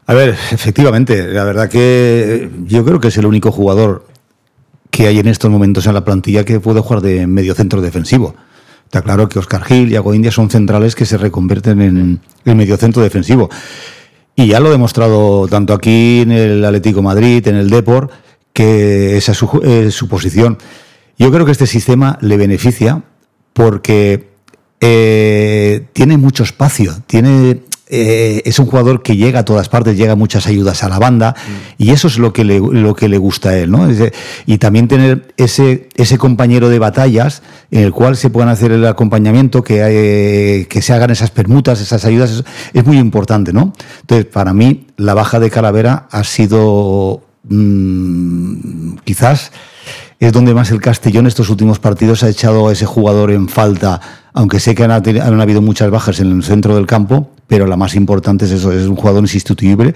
A 0.05 0.13
ver, 0.13 0.29
efectivamente, 0.51 1.27
la 1.27 1.43
verdad 1.43 1.67
que 1.67 2.49
yo 2.65 2.85
creo 2.85 2.99
que 2.99 3.09
es 3.09 3.17
el 3.17 3.25
único 3.25 3.51
jugador 3.51 4.07
que 4.91 5.07
hay 5.07 5.19
en 5.19 5.27
estos 5.27 5.51
momentos 5.51 5.87
en 5.87 5.95
la 5.95 6.05
plantilla 6.05 6.45
que 6.45 6.59
puede 6.59 6.79
jugar 6.79 7.01
de 7.01 7.25
medio 7.25 7.55
centro 7.55 7.81
defensivo. 7.81 8.35
Está 8.85 9.01
claro 9.01 9.27
que 9.27 9.39
Oscar 9.39 9.63
Gil 9.63 9.91
y 9.91 9.95
Ago 9.95 10.13
India 10.13 10.31
son 10.31 10.49
centrales 10.49 10.95
que 10.95 11.05
se 11.05 11.17
reconvierten 11.17 11.81
en, 11.81 12.19
el 12.45 12.55
medio 12.55 12.77
centro 12.77 13.01
defensivo. 13.01 13.49
Y 14.35 14.47
ya 14.47 14.59
lo 14.59 14.69
ha 14.69 14.71
demostrado 14.71 15.47
tanto 15.47 15.73
aquí 15.73 16.21
en 16.21 16.31
el 16.31 16.63
Atlético 16.63 17.01
Madrid, 17.01 17.47
en 17.47 17.55
el 17.55 17.69
Deport, 17.69 18.11
que 18.53 19.17
esa 19.17 19.31
es 19.31 19.43
es 19.63 19.93
su 19.93 20.07
posición. 20.07 20.57
Yo 21.17 21.31
creo 21.31 21.45
que 21.45 21.51
este 21.51 21.67
sistema 21.67 22.17
le 22.21 22.37
beneficia 22.37 23.03
porque 23.53 24.29
eh, 24.81 25.87
tiene 25.93 26.17
mucho 26.17 26.43
espacio, 26.43 26.95
tiene 27.05 27.61
eh, 27.91 28.43
es 28.45 28.59
un 28.59 28.67
jugador 28.67 29.01
que 29.01 29.15
llega 29.15 29.39
a 29.39 29.45
todas 29.45 29.67
partes, 29.67 29.97
llega 29.97 30.15
muchas 30.15 30.45
ayudas 30.45 30.83
a 30.83 30.89
la 30.89 30.99
banda 30.99 31.35
y 31.79 31.89
eso 31.89 32.07
es 32.07 32.19
lo 32.19 32.31
que 32.33 32.43
le, 32.43 32.59
lo 32.59 32.93
que 32.93 33.09
le 33.09 33.17
gusta 33.17 33.49
a 33.49 33.57
él, 33.57 33.71
¿no? 33.71 33.87
y 34.45 34.57
también 34.59 34.87
tener 34.87 35.33
ese, 35.37 35.89
ese 35.95 36.19
compañero 36.19 36.69
de 36.69 36.77
batallas 36.77 37.41
en 37.71 37.81
el 37.81 37.91
cual 37.91 38.15
se 38.15 38.29
puedan 38.29 38.49
hacer 38.49 38.71
el 38.71 38.85
acompañamiento, 38.85 39.63
que, 39.63 39.81
eh, 39.81 40.67
que 40.67 40.83
se 40.83 40.93
hagan 40.93 41.09
esas 41.09 41.31
permutas, 41.31 41.81
esas 41.81 42.05
ayudas, 42.05 42.43
es, 42.73 42.85
muy 42.85 42.99
importante, 42.99 43.53
¿no? 43.53 43.73
Entonces, 44.01 44.25
para 44.27 44.53
mí, 44.53 44.85
la 44.97 45.15
baja 45.15 45.39
de 45.39 45.49
Calavera 45.49 46.07
ha 46.11 46.23
sido 46.23 47.23
mm, 47.49 48.97
quizás 49.03 49.51
es 50.19 50.33
donde 50.33 50.53
más 50.53 50.69
el 50.71 50.81
Castellón 50.81 51.27
estos 51.27 51.49
últimos 51.49 51.79
partidos 51.79 52.23
ha 52.23 52.29
echado 52.29 52.67
a 52.67 52.73
ese 52.73 52.85
jugador 52.85 53.31
en 53.31 53.47
falta, 53.47 54.01
aunque 54.33 54.59
sé 54.59 54.75
que 54.75 54.83
han, 54.83 54.91
habido 54.91 55.61
muchas 55.61 55.89
bajas 55.89 56.19
en 56.19 56.31
el 56.31 56.43
centro 56.43 56.75
del 56.75 56.85
campo, 56.85 57.31
pero 57.47 57.65
la 57.65 57.77
más 57.77 57.95
importante 57.95 58.45
es 58.45 58.51
eso, 58.51 58.71
es 58.71 58.87
un 58.87 58.95
jugador 58.95 59.21
insustituible, 59.21 59.93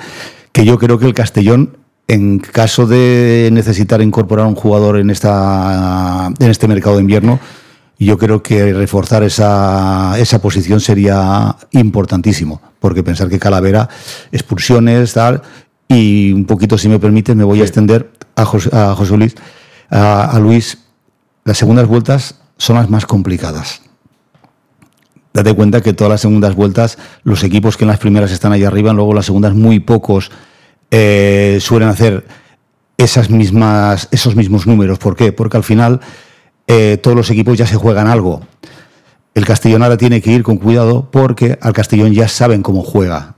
que 0.51 0.65
yo 0.65 0.77
creo 0.77 0.99
que 0.99 1.05
el 1.05 1.13
Castellón 1.13 1.77
en 2.07 2.39
caso 2.39 2.86
de 2.86 3.49
necesitar 3.53 4.01
incorporar 4.01 4.45
un 4.45 4.55
jugador 4.55 4.97
en, 4.97 5.09
esta, 5.09 6.31
en 6.38 6.49
este 6.49 6.67
mercado 6.67 6.97
de 6.97 7.01
invierno, 7.01 7.39
yo 7.97 8.17
creo 8.17 8.43
que 8.43 8.73
reforzar 8.73 9.23
esa, 9.23 10.19
esa 10.19 10.41
posición 10.41 10.81
sería 10.81 11.55
importantísimo, 11.71 12.61
porque 12.79 13.03
pensar 13.03 13.29
que 13.29 13.39
Calavera, 13.39 13.88
expulsiones, 14.31 15.13
tal, 15.13 15.41
y 15.88 16.34
un 16.34 16.45
poquito, 16.45 16.77
si 16.77 16.89
me 16.89 16.99
permite, 16.99 17.36
me 17.36 17.45
voy 17.45 17.61
a 17.61 17.63
extender 17.63 18.11
a 18.36 18.41
a 18.41 18.45
José 18.95 19.17
Luis 19.17 19.36
a, 19.93 20.39
Luis, 20.39 20.79
las 21.45 21.57
segundas 21.57 21.88
vueltas 21.88 22.36
son 22.57 22.77
las 22.77 22.89
más 22.89 23.05
complicadas. 23.05 23.81
Date 25.34 25.53
cuenta 25.55 25.81
que 25.81 25.93
todas 25.93 26.11
las 26.11 26.21
segundas 26.21 26.55
vueltas, 26.55 26.99
los 27.23 27.43
equipos 27.43 27.75
que 27.75 27.86
en 27.86 27.88
las 27.88 27.97
primeras 27.97 28.31
están 28.31 28.51
ahí 28.51 28.63
arriba, 28.63 28.93
luego 28.93 29.15
las 29.15 29.25
segundas 29.25 29.55
muy 29.55 29.79
pocos 29.79 30.31
eh, 30.91 31.57
suelen 31.59 31.89
hacer 31.89 32.25
esas 32.97 33.31
mismas, 33.31 34.07
esos 34.11 34.36
mismos 34.36 34.67
números. 34.67 34.99
¿Por 34.99 35.15
qué? 35.15 35.31
Porque 35.31 35.57
al 35.57 35.63
final 35.63 36.01
eh, 36.67 36.99
todos 37.01 37.17
los 37.17 37.31
equipos 37.31 37.57
ya 37.57 37.65
se 37.65 37.75
juegan 37.77 38.07
algo. 38.07 38.41
El 39.34 39.45
Castellón 39.45 39.81
ahora 39.81 39.97
tiene 39.97 40.21
que 40.21 40.31
ir 40.31 40.43
con 40.43 40.57
cuidado 40.57 41.09
porque 41.09 41.57
al 41.61 41.73
Castellón 41.73 42.13
ya 42.13 42.27
saben 42.27 42.61
cómo 42.61 42.84
juega. 42.84 43.34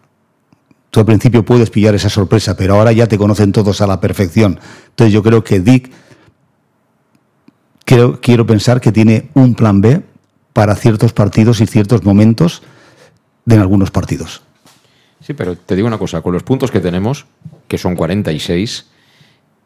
Tú 0.90 1.00
al 1.00 1.06
principio 1.06 1.46
puedes 1.46 1.70
pillar 1.70 1.96
esa 1.96 2.10
sorpresa, 2.10 2.58
pero 2.58 2.76
ahora 2.76 2.92
ya 2.92 3.08
te 3.08 3.18
conocen 3.18 3.54
todos 3.54 3.80
a 3.80 3.88
la 3.88 4.02
perfección. 4.02 4.60
Entonces 4.90 5.14
yo 5.14 5.24
creo 5.24 5.46
que 5.46 5.62
Dick 5.62 5.92
quiero 7.86 8.46
pensar 8.46 8.82
que 8.82 8.92
tiene 8.92 9.30
un 9.34 9.56
plan 9.56 9.80
B 9.80 10.04
para 10.56 10.74
ciertos 10.76 11.12
partidos 11.12 11.60
y 11.60 11.68
ciertos 11.68 12.06
momentos 12.06 12.64
de 13.44 13.58
algunos 13.58 13.92
partidos. 13.92 14.42
Sí, 15.20 15.34
pero 15.34 15.58
te 15.58 15.76
digo 15.76 15.86
una 15.86 15.98
cosa, 15.98 16.22
con 16.22 16.32
los 16.32 16.44
puntos 16.44 16.72
que 16.72 16.80
tenemos, 16.80 17.26
que 17.68 17.78
son 17.78 17.94
46, 17.98 18.86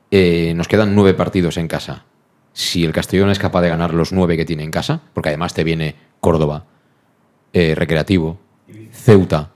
eh, 0.09 0.51
nos 0.55 0.67
quedan 0.67 0.95
nueve 0.95 1.13
partidos 1.13 1.57
en 1.57 1.67
casa. 1.67 2.05
Si 2.53 2.83
el 2.83 2.91
Castellón 2.91 3.29
es 3.29 3.37
capaz 3.37 3.61
de 3.61 3.69
ganar 3.69 3.93
los 3.93 4.11
nueve 4.11 4.35
que 4.35 4.45
tiene 4.45 4.63
en 4.63 4.71
casa, 4.71 4.99
porque 5.13 5.29
además 5.29 5.53
te 5.53 5.63
viene 5.63 5.93
Córdoba, 6.19 6.65
eh, 7.53 7.75
Recreativo, 7.75 8.39
Ceuta, 8.91 9.51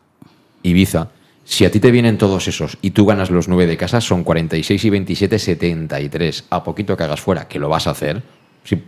Ibiza, 0.62 1.10
si 1.46 1.66
a 1.66 1.72
ti 1.72 1.80
te 1.80 1.90
vienen 1.90 2.20
todos 2.20 2.48
esos 2.48 2.78
y 2.84 2.92
tú 2.92 3.08
ganas 3.08 3.32
los 3.32 3.48
nueve 3.48 3.66
de 3.66 3.76
casa, 3.76 4.02
son 4.02 4.24
46 4.24 4.86
y 4.86 4.90
27, 4.92 5.40
73. 5.40 6.46
A 6.52 6.64
poquito 6.64 6.96
que 6.96 7.04
hagas 7.04 7.22
fuera, 7.22 7.48
que 7.48 7.58
lo 7.58 7.70
vas 7.70 7.88
a 7.88 7.92
hacer, 7.92 8.22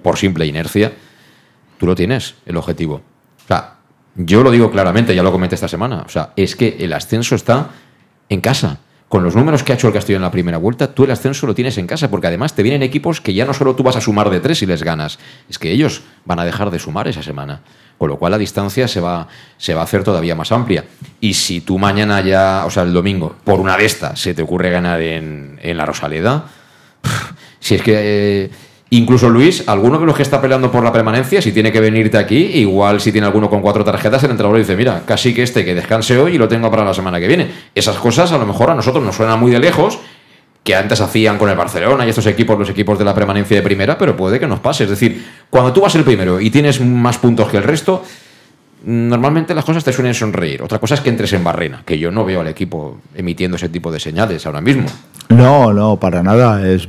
por 0.03 0.17
simple 0.17 0.45
inercia, 0.45 0.93
tú 1.77 1.85
lo 1.85 1.95
tienes, 1.95 2.35
el 2.45 2.57
objetivo. 2.57 2.95
O 2.95 3.47
sea, 3.47 3.75
yo 4.15 4.43
lo 4.43 4.51
digo 4.51 4.71
claramente, 4.71 5.15
ya 5.15 5.23
lo 5.23 5.31
comenté 5.31 5.55
esta 5.55 5.67
semana. 5.67 6.03
O 6.05 6.09
sea, 6.09 6.31
es 6.35 6.55
que 6.55 6.77
el 6.79 6.93
ascenso 6.93 7.35
está 7.35 7.69
en 8.29 8.41
casa. 8.41 8.79
Con 9.07 9.23
los 9.23 9.35
números 9.35 9.61
que 9.61 9.71
ha 9.71 9.75
hecho 9.75 9.87
el 9.87 9.93
Castillo 9.93 10.17
en 10.17 10.23
la 10.23 10.31
primera 10.31 10.57
vuelta, 10.57 10.93
tú 10.93 11.03
el 11.03 11.11
ascenso 11.11 11.45
lo 11.45 11.53
tienes 11.53 11.77
en 11.77 11.85
casa, 11.85 12.09
porque 12.09 12.27
además 12.27 12.55
te 12.55 12.63
vienen 12.63 12.81
equipos 12.81 13.21
que 13.21 13.33
ya 13.33 13.45
no 13.45 13.53
solo 13.53 13.75
tú 13.75 13.83
vas 13.83 13.95
a 13.95 14.01
sumar 14.01 14.29
de 14.31 14.39
tres 14.39 14.63
y 14.63 14.65
les 14.65 14.81
ganas, 14.81 15.19
es 15.47 15.59
que 15.59 15.71
ellos 15.71 16.01
van 16.25 16.39
a 16.39 16.45
dejar 16.45 16.71
de 16.71 16.79
sumar 16.79 17.07
esa 17.07 17.21
semana. 17.21 17.61
Con 17.99 18.09
lo 18.09 18.17
cual 18.17 18.31
la 18.31 18.37
distancia 18.37 18.87
se 18.87 18.99
va, 18.99 19.27
se 19.57 19.73
va 19.73 19.81
a 19.81 19.83
hacer 19.83 20.03
todavía 20.03 20.35
más 20.35 20.51
amplia. 20.51 20.85
Y 21.21 21.35
si 21.35 21.61
tú 21.61 21.77
mañana 21.77 22.19
ya, 22.21 22.63
o 22.65 22.71
sea, 22.71 22.83
el 22.83 22.93
domingo, 22.93 23.35
por 23.43 23.59
una 23.59 23.77
de 23.77 23.85
estas, 23.85 24.19
se 24.19 24.33
te 24.33 24.41
ocurre 24.41 24.71
ganar 24.71 24.99
en, 25.01 25.59
la 25.61 25.85
Rosaleda, 25.85 26.47
si 27.59 27.75
es 27.75 27.81
que 27.83 27.93
eh, 27.95 28.51
Incluso 28.91 29.29
Luis, 29.29 29.67
alguno 29.67 29.97
de 29.97 30.05
los 30.05 30.15
que 30.15 30.21
está 30.21 30.39
peleando 30.39 30.71
por 30.71 30.83
la 30.83 30.91
permanencia, 30.91 31.41
si 31.41 31.51
tiene 31.51 31.71
que 31.71 31.79
venirte 31.79 32.17
aquí, 32.17 32.37
igual 32.37 33.01
si 33.01 33.11
tiene 33.11 33.25
alguno 33.25 33.49
con 33.49 33.61
cuatro 33.61 33.83
tarjetas, 33.83 34.23
el 34.23 34.31
entrenador 34.31 34.59
dice, 34.59 34.75
mira, 34.75 35.01
casi 35.05 35.33
que 35.33 35.41
este 35.41 35.65
que 35.65 35.73
descanse 35.73 36.17
hoy 36.17 36.35
y 36.35 36.37
lo 36.37 36.47
tengo 36.47 36.69
para 36.69 36.85
la 36.85 36.93
semana 36.93 37.19
que 37.19 37.27
viene. 37.27 37.49
Esas 37.73 37.97
cosas 37.97 38.31
a 38.31 38.37
lo 38.37 38.45
mejor 38.45 38.69
a 38.69 38.75
nosotros 38.75 39.03
nos 39.03 39.15
suenan 39.15 39.39
muy 39.39 39.51
de 39.51 39.59
lejos, 39.59 39.99
que 40.63 40.75
antes 40.75 41.01
hacían 41.01 41.37
con 41.37 41.49
el 41.49 41.55
Barcelona 41.55 42.05
y 42.05 42.09
estos 42.09 42.25
equipos, 42.27 42.57
los 42.57 42.69
equipos 42.69 42.97
de 42.97 43.05
la 43.05 43.13
permanencia 43.13 43.57
de 43.57 43.63
primera, 43.63 43.97
pero 43.97 44.15
puede 44.15 44.39
que 44.39 44.47
nos 44.47 44.59
pase. 44.59 44.83
Es 44.83 44.89
decir, 44.89 45.25
cuando 45.49 45.73
tú 45.73 45.81
vas 45.81 45.93
el 45.95 46.03
primero 46.03 46.39
y 46.39 46.49
tienes 46.49 46.79
más 46.81 47.17
puntos 47.17 47.49
que 47.49 47.57
el 47.57 47.63
resto, 47.63 48.03
normalmente 48.85 49.53
las 49.53 49.65
cosas 49.65 49.83
te 49.83 49.93
suelen 49.93 50.13
sonreír. 50.13 50.61
Otra 50.61 50.79
cosa 50.79 50.95
es 50.95 51.01
que 51.01 51.09
entres 51.09 51.33
en 51.33 51.43
barrena, 51.43 51.83
que 51.85 51.99
yo 51.99 52.11
no 52.11 52.23
veo 52.25 52.41
al 52.41 52.47
equipo 52.47 52.97
emitiendo 53.15 53.57
ese 53.57 53.69
tipo 53.69 53.91
de 53.91 53.99
señales 53.99 54.45
ahora 54.45 54.61
mismo. 54.61 54.85
No, 55.29 55.73
no, 55.73 55.97
para 55.97 56.23
nada. 56.23 56.67
Es, 56.67 56.87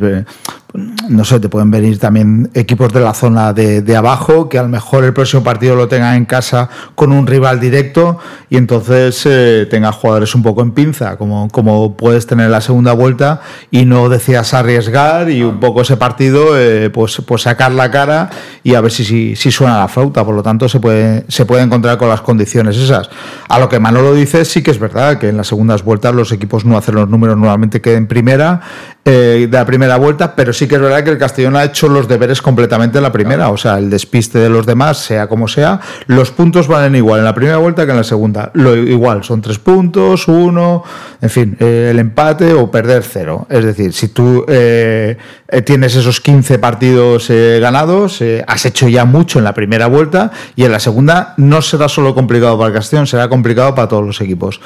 no 0.75 1.25
sé, 1.25 1.41
te 1.41 1.49
pueden 1.49 1.71
venir 1.71 1.99
también 1.99 2.51
equipos 2.55 2.93
de 2.93 3.01
la 3.01 3.15
zona 3.15 3.53
de, 3.53 3.97
abajo 3.97 4.49
que 4.49 4.59
a 4.59 4.63
lo 4.63 4.69
mejor 4.69 5.05
el 5.05 5.15
próximo 5.15 5.43
partido 5.43 5.75
lo 5.75 5.89
tengan 5.89 6.17
en 6.17 6.27
casa 6.27 6.69
con 6.95 7.13
un 7.13 7.27
rival 7.27 7.61
directo 7.61 8.19
y 8.51 8.57
entonces 8.57 9.23
eh, 9.25 9.67
tengas 9.71 9.95
jugadores 9.95 10.35
un 10.35 10.43
poco 10.43 10.63
en 10.63 10.73
pinza, 10.73 11.17
como, 11.17 11.49
como 11.49 11.97
puedes 11.97 12.27
tener 12.27 12.51
la 12.51 12.61
segunda 12.61 12.93
vuelta 12.93 13.41
y 13.71 13.87
no 13.87 14.09
decías 14.09 14.53
arriesgar 14.55 15.31
y 15.31 15.43
un 15.43 15.61
poco 15.61 15.83
ese 15.83 15.97
partido 15.97 16.59
eh, 16.59 16.91
pues, 16.91 17.23
pues 17.27 17.43
sacar 17.43 17.73
la 17.73 17.91
cara 17.91 18.31
y 18.63 18.75
a 18.75 18.81
ver 18.81 18.93
si, 18.93 19.37
si, 19.37 19.51
suena 19.51 19.79
la 19.79 19.89
flauta. 19.89 20.25
Por 20.25 20.35
lo 20.35 20.43
tanto, 20.43 20.69
se 20.69 20.81
puede, 20.81 21.25
se 21.29 21.47
puede 21.47 21.63
encontrar 21.63 21.97
con 21.99 22.09
las 22.09 22.21
condiciones 22.21 22.77
esas. 22.77 23.09
A 23.49 23.59
lo 23.59 23.69
que 23.69 23.79
Manolo 23.79 24.13
dice, 24.13 24.45
sí 24.45 24.63
que 24.63 24.73
es 24.73 24.79
verdad 24.79 25.19
que 25.19 25.29
en 25.29 25.37
las 25.37 25.47
segundas 25.47 25.83
vueltas 25.85 26.15
los 26.15 26.33
equipos 26.33 26.65
no 26.65 26.77
hacen 26.77 26.97
los 26.97 27.09
números 27.09 27.37
normalmente 27.37 27.81
que 27.81 27.95
en 27.95 28.07
primera, 28.07 28.61
eh, 29.05 29.47
de 29.49 29.57
la 29.57 29.65
primera 29.65 29.97
vuelta, 29.97 30.35
pero 30.35 30.53
sí 30.57 30.67
que 30.67 30.77
es 30.77 30.81
verdad 30.81 31.05
que 31.05 31.11
el 31.11 31.19
Castellón 31.19 31.57
ha 31.57 31.65
hecho 31.65 31.89
los 31.89 32.09
deberes 32.09 32.43
completamente 32.43 32.99
en 32.99 33.03
la 33.03 33.13
primera, 33.13 33.51
o 33.51 33.57
sea, 33.57 33.79
el 33.79 33.91
despiste 33.91 34.39
de 34.39 34.49
los 34.49 34.67
demás, 34.67 34.99
sea 34.99 35.29
como 35.29 35.49
sea, 35.49 35.81
los 36.07 36.31
puntos 36.31 36.69
valen 36.69 36.95
igual 36.95 37.21
en 37.21 37.25
la 37.25 37.35
primera 37.35 37.59
vuelta 37.59 37.85
que 37.85 37.91
en 37.91 37.99
la 37.99 38.05
segunda. 38.05 38.51
Lo 38.55 38.77
igual, 38.77 39.25
son 39.25 39.43
tres 39.43 39.59
puntos, 39.59 40.29
uno, 40.29 40.83
en 41.21 41.31
fin, 41.31 41.57
eh, 41.61 41.89
el 41.91 41.99
empate 41.99 42.53
o 42.53 42.71
perder 42.71 43.03
cero. 43.03 43.47
Es 43.51 43.65
decir, 43.65 43.93
si 43.93 44.09
tú 44.09 44.45
eh, 44.49 45.17
tienes 45.65 45.95
esos 45.95 46.21
15 46.21 46.59
partidos 46.59 47.29
ganados, 47.29 48.23
has 48.47 48.67
hecho 48.67 48.89
ya 48.89 49.05
mucho 49.05 49.39
en 49.39 49.45
la 49.45 49.55
primera 49.55 49.87
vuelta 49.87 50.31
y 50.57 50.65
en 50.65 50.73
la 50.73 50.81
segunda 50.81 51.35
no 51.37 51.63
será 51.63 51.89
solo 51.89 52.15
complicado 52.15 52.59
para 52.59 52.69
el 52.69 52.75
Castellón, 52.75 53.07
será 53.07 53.29
complicado 53.29 53.75
para 53.75 53.89
todos 53.89 54.05
los 54.05 54.21
equipos. 54.21 54.61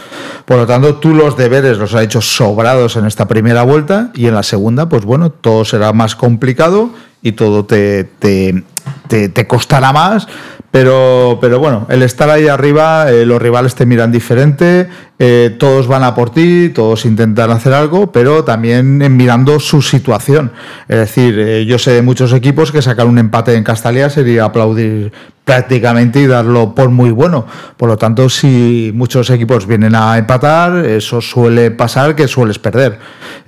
Por 0.45 0.57
lo 0.57 0.67
tanto, 0.67 0.97
tú 0.97 1.15
los 1.15 1.37
deberes 1.37 1.79
los 1.79 1.95
has 1.95 2.03
hecho 2.03 2.21
sobrados 2.21 2.97
en 2.97 3.07
esta 3.07 3.29
primera 3.29 3.63
vuelta 3.63 4.11
y 4.15 4.27
en 4.27 4.35
la 4.35 4.43
segunda, 4.43 4.89
pues 4.89 5.05
bueno, 5.05 5.31
todo 5.31 5.65
será 5.65 5.93
más 5.93 6.17
complicado 6.17 6.91
y 7.23 7.33
todo 7.33 7.65
te, 7.65 8.05
te, 8.05 8.65
te, 9.09 9.47
costará 9.47 9.93
más, 9.93 10.27
pero, 10.71 11.39
pero 11.41 11.59
bueno, 11.59 11.87
el 11.89 12.03
estar 12.03 12.31
ahí 12.31 12.49
arriba, 12.49 13.11
eh, 13.11 13.27
los 13.27 13.43
rivales 13.43 13.75
te 13.75 13.87
miran 13.87 14.13
diferente, 14.13 14.89
eh, 15.19 15.55
todos 15.59 15.87
van 15.87 16.03
a 16.03 16.15
por 16.15 16.31
ti, 16.31 16.71
todos 16.71 17.05
intentan 17.05 17.51
hacer 17.51 17.75
algo, 17.75 18.11
pero 18.11 18.45
también 18.45 19.17
mirando 19.17 19.61
su 19.61 19.83
situación. 19.83 20.53
Es 20.89 20.97
decir, 20.97 21.39
eh, 21.39 21.67
yo 21.67 21.79
sé 21.79 21.93
de 21.93 22.03
muchos 22.03 22.33
equipos 22.33 22.73
que 22.73 22.81
sacar 22.81 23.07
un 23.07 23.19
empate 23.19 23.55
en 23.55 23.65
Castalia 23.65 24.09
sería 24.09 24.45
aplaudir 24.45 25.13
prácticamente 25.45 26.21
y 26.21 26.27
darlo 26.27 26.75
por 26.75 26.91
muy 26.91 27.11
bueno. 27.11 27.45
Por 27.77 27.89
lo 27.89 27.99
tanto, 27.99 28.29
si 28.29 28.93
muchos 28.95 29.29
equipos 29.31 29.67
vienen 29.67 29.95
a 29.97 30.17
empatar, 30.17 30.87
eso 30.87 31.21
suele 31.21 31.73
pasar 31.73 32.15
que 32.15 32.29
sueles 32.29 32.61
perder. 32.61 32.99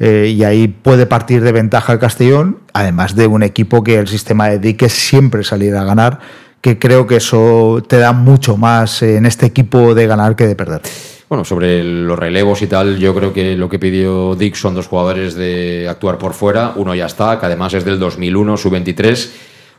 Eh, 0.01 0.35
y 0.37 0.43
ahí 0.43 0.67
puede 0.69 1.07
partir 1.07 1.43
de 1.43 1.53
ventaja 1.53 1.93
el 1.93 2.01
Castellón, 2.01 2.59
además 2.73 3.15
de 3.15 3.29
un 3.29 3.45
equipo 3.45 3.85
que 3.85 3.99
el 4.01 4.09
sistema 4.09 4.49
de 4.49 4.59
dique 4.59 4.89
siempre 4.89 5.45
saliera 5.45 5.83
a 5.83 5.85
ganar, 5.85 6.19
que 6.63 6.79
creo 6.79 7.07
que 7.07 7.17
eso 7.17 7.83
te 7.87 7.99
da 7.99 8.13
mucho 8.13 8.57
más 8.57 9.03
en 9.03 9.27
este 9.27 9.47
equipo 9.47 9.95
de 9.95 10.07
ganar 10.07 10.37
que 10.37 10.47
de 10.47 10.55
perder. 10.55 10.81
Bueno, 11.29 11.45
sobre 11.45 11.83
los 11.83 12.19
relevos 12.19 12.63
y 12.63 12.69
tal, 12.69 12.99
yo 12.99 13.15
creo 13.15 13.33
que 13.33 13.57
lo 13.57 13.69
que 13.69 13.79
pidió 13.79 14.37
Dick 14.37 14.55
son 14.55 14.75
dos 14.75 14.87
jugadores 14.87 15.35
de 15.35 15.89
actuar 15.89 16.19
por 16.19 16.35
fuera. 16.35 16.75
Uno 16.77 16.95
ya 16.95 17.07
está, 17.07 17.41
que 17.41 17.47
además 17.47 17.75
es 17.75 17.85
del 17.85 17.99
2001, 17.99 18.57
su 18.57 18.71
23. 18.71 19.33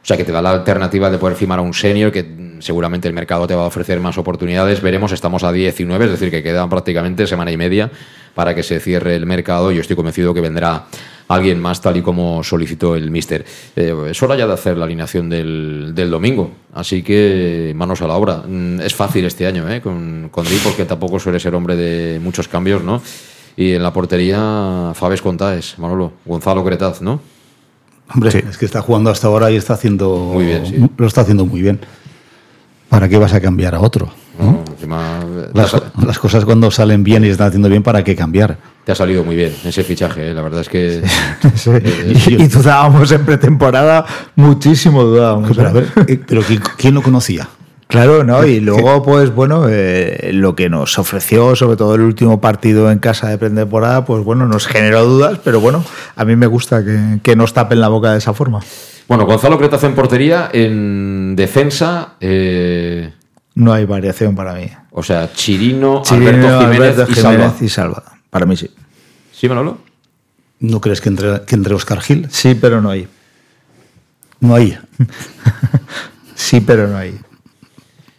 O 0.03 0.05
sea, 0.05 0.17
que 0.17 0.25
te 0.25 0.33
da 0.33 0.41
la 0.41 0.51
alternativa 0.51 1.09
de 1.09 1.17
poder 1.17 1.37
firmar 1.37 1.59
a 1.59 1.61
un 1.61 1.73
senior, 1.73 2.11
que 2.11 2.57
seguramente 2.59 3.07
el 3.07 3.13
mercado 3.13 3.47
te 3.47 3.55
va 3.55 3.63
a 3.63 3.67
ofrecer 3.67 4.01
más 4.01 4.17
oportunidades. 4.17 4.81
Veremos, 4.81 5.13
estamos 5.13 5.45
a 5.45 5.53
19, 5.53 6.05
es 6.05 6.11
decir, 6.11 6.29
que 6.29 6.43
quedan 6.43 6.69
prácticamente 6.69 7.25
semana 7.25 7.53
y 7.53 7.57
media 7.57 7.89
para 8.35 8.53
que 8.53 8.63
se 8.63 8.81
cierre 8.81 9.15
el 9.15 9.25
mercado. 9.25 9.71
Yo 9.71 9.79
estoy 9.79 9.95
convencido 9.95 10.33
que 10.33 10.41
vendrá 10.41 10.87
alguien 11.29 11.57
más, 11.61 11.79
tal 11.79 11.95
y 11.95 12.01
como 12.01 12.43
solicitó 12.43 12.97
el 12.97 13.11
Mister. 13.11 13.45
Eh, 13.77 13.95
es 14.09 14.21
hora 14.21 14.35
ya 14.35 14.45
de 14.45 14.51
hacer 14.51 14.77
la 14.77 14.83
alineación 14.83 15.29
del, 15.29 15.93
domingo, 16.11 16.51
así 16.73 17.01
que 17.01 17.71
manos 17.73 18.01
a 18.01 18.07
la 18.07 18.15
obra. 18.15 18.43
Mm, 18.45 18.81
es 18.81 18.93
fácil 18.93 19.23
este 19.23 19.47
año 19.47 19.71
¿eh? 19.71 19.79
con, 19.79 20.27
con 20.29 20.43
Di, 20.43 20.57
porque 20.61 20.83
tampoco 20.83 21.17
suele 21.17 21.39
ser 21.39 21.55
hombre 21.55 21.77
de 21.77 22.19
muchos 22.19 22.49
cambios, 22.49 22.83
¿no? 22.83 23.01
Y 23.55 23.71
en 23.71 23.83
la 23.83 23.93
portería, 23.93 24.91
Fabes 24.95 25.21
Contáez, 25.21 25.77
Manolo, 25.77 26.11
Gonzalo 26.25 26.65
Cretaz, 26.65 27.01
¿no? 27.01 27.21
Hombre, 28.13 28.43
es 28.49 28.57
que 28.57 28.65
está 28.65 28.81
jugando 28.81 29.09
hasta 29.09 29.27
ahora 29.27 29.51
y 29.51 29.55
está 29.55 29.73
haciendo 29.73 30.15
muy 30.33 30.45
bien, 30.45 30.91
lo 30.97 31.07
está 31.07 31.21
haciendo 31.21 31.45
muy 31.45 31.61
bien. 31.61 31.79
¿Para 32.89 33.09
qué 33.09 33.17
vas 33.17 33.33
a 33.33 33.41
cambiar 33.41 33.73
a 33.75 33.79
otro? 33.79 34.11
las, 35.53 36.19
cosas 36.19 36.45
cuando 36.45 36.71
salen 36.71 37.03
bien 37.03 37.23
y 37.23 37.29
están 37.29 37.47
haciendo 37.47 37.69
bien, 37.69 37.83
¿para 37.83 38.03
qué 38.03 38.15
cambiar? 38.15 38.57
Te 38.83 38.91
ha 38.91 38.95
salido 38.95 39.23
muy 39.23 39.35
bien 39.35 39.53
ese 39.63 39.83
fichaje, 39.83 40.31
¿eh? 40.31 40.33
la 40.33 40.41
verdad 40.41 40.61
es 40.61 40.69
que... 40.69 40.97
Eh, 40.97 42.13
y, 42.39 42.47
dudábamos 42.47 43.11
en 43.11 43.25
pretemporada, 43.25 44.05
muchísimo 44.35 45.03
dudábamos. 45.03 45.55
Pero, 45.55 45.79
¿eh? 45.79 46.19
pero 46.27 46.41
¿quién 46.77 46.93
lo 46.93 47.01
conocía? 47.01 47.47
Claro, 47.93 48.23
¿no? 48.23 48.43
Y 48.43 48.59
luego, 48.59 49.03
pues 49.03 49.33
bueno, 49.35 49.67
lo 49.67 50.55
que 50.55 50.67
nos 50.67 50.97
ofreció, 50.97 51.55
sobre 51.55 51.77
todo 51.77 51.93
el 51.93 52.01
último 52.01 52.41
partido 52.41 52.89
en 52.89 52.97
casa 52.97 53.29
de 53.29 53.37
pretemporada, 53.37 54.03
pues 54.03 54.23
bueno, 54.23 54.47
nos 54.47 54.65
generó 54.65 55.05
dudas, 55.05 55.39
pero 55.43 55.59
bueno, 55.59 55.85
a 56.15 56.25
mí 56.25 56.35
me 56.35 56.47
gusta 56.47 56.83
que, 56.83 57.19
que 57.21 57.35
nos 57.35 57.53
tapen 57.53 57.79
la 57.79 57.89
boca 57.89 58.11
de 58.11 58.17
esa 58.17 58.33
forma. 58.33 58.61
Bueno, 59.07 59.27
Gonzalo 59.27 59.59
Cretaz 59.59 59.83
en 59.83 59.93
portería, 59.93 60.49
en 60.51 61.35
defensa. 61.35 62.15
No 63.55 63.73
hay 63.73 63.85
variación 63.85 64.35
para 64.35 64.55
mí. 64.55 64.71
O 64.89 65.03
sea, 65.03 65.31
Chirino, 65.31 66.01
Alberto 66.09 66.61
Jiménez, 66.61 67.09
y, 67.09 67.13
Salva. 67.13 67.53
y, 67.61 67.69
Salva. 67.69 68.03
Para 68.31 68.47
mí 68.47 68.57
sí. 68.57 68.71
¿Sí, 69.31 69.47
Manolo? 69.47 69.77
¿No 70.59 70.81
crees 70.81 70.99
que 70.99 71.09
entre, 71.09 71.41
que 71.43 71.53
entre 71.53 71.75
Oscar 71.75 72.01
Gil? 72.01 72.27
Sí, 72.31 72.55
pero 72.55 72.81
no 72.81 72.89
hay. 72.89 73.07
No 74.39 74.55
hay. 74.55 74.79
sí, 76.35 76.61
pero 76.61 76.87
no 76.87 76.97
hay. 76.97 77.19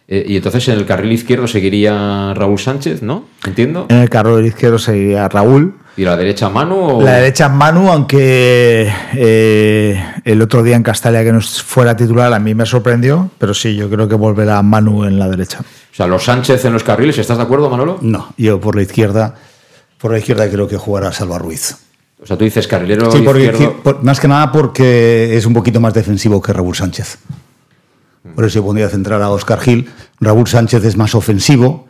Eh, 0.07 0.25
y 0.29 0.37
entonces 0.37 0.69
en 0.69 0.75
el 0.75 0.85
carril 0.85 1.13
izquierdo 1.13 1.49
seguiría 1.49 2.35
Raúl 2.35 2.59
Sánchez, 2.59 3.03
¿no? 3.03 3.25
Entiendo. 3.47 3.87
En 3.89 3.99
el 3.99 4.11
carril 4.11 4.45
izquierdo 4.45 4.79
seguiría 4.79 5.29
Raúl. 5.29 5.75
¿Y 5.97 6.05
la 6.05 6.17
derecha 6.17 6.51
Manu? 6.51 7.01
La 7.01 7.15
derecha 7.15 7.49
Manu, 7.49 7.89
aunque 7.89 8.93
eh, 9.15 10.05
el 10.25 10.43
otro 10.43 10.63
día 10.63 10.77
en 10.77 10.83
Castalia 10.83 11.23
que 11.23 11.33
no 11.33 11.41
fuera 11.41 11.97
titular 11.97 12.33
a 12.33 12.39
mí 12.39 12.55
me 12.55 12.67
sorprendió, 12.67 13.31
pero 13.39 13.55
sí, 13.55 13.77
yo 13.77 13.89
creo 13.89 14.09
que 14.09 14.17
volverá 14.17 14.61
Manu 14.63 15.05
en 15.05 15.19
la 15.19 15.29
derecha. 15.29 15.61
O 15.61 15.97
sea, 15.97 16.07
los 16.07 16.25
Sánchez 16.25 16.65
en 16.65 16.73
los 16.73 16.83
carriles, 16.83 17.17
¿estás 17.19 17.39
de 17.39 17.45
acuerdo, 17.45 17.71
Manolo? 17.71 17.99
No, 18.03 18.35
yo 18.37 18.61
por 18.61 18.75
la 18.75 18.83
izquierda, 18.83 19.37
por 19.99 20.11
la 20.11 20.19
izquierda 20.19 20.51
creo 20.51 20.67
que 20.67 20.77
jugará 20.77 21.13
Salva 21.13 21.39
Ruiz. 21.39 21.77
O 22.23 22.27
sea, 22.27 22.37
tú 22.37 22.45
dices 22.45 22.67
carrilero 22.67 23.11
sí, 23.13 23.25
más 24.03 24.19
que 24.19 24.29
nada 24.29 24.51
porque 24.51 25.37
es 25.37 25.47
un 25.47 25.53
poquito 25.53 25.81
más 25.81 25.95
defensivo 25.95 26.43
que 26.43 26.53
Raúl 26.53 26.75
Sánchez. 26.75 27.19
Por 28.35 28.45
eso 28.45 28.61
yo 28.61 28.65
pondría 28.65 28.89
centrar 28.89 29.21
a 29.21 29.31
Oscar 29.31 29.61
Gil. 29.61 29.91
Raúl 30.21 30.47
Sánchez 30.47 30.85
es 30.85 30.97
más 30.97 31.15
ofensivo 31.15 31.87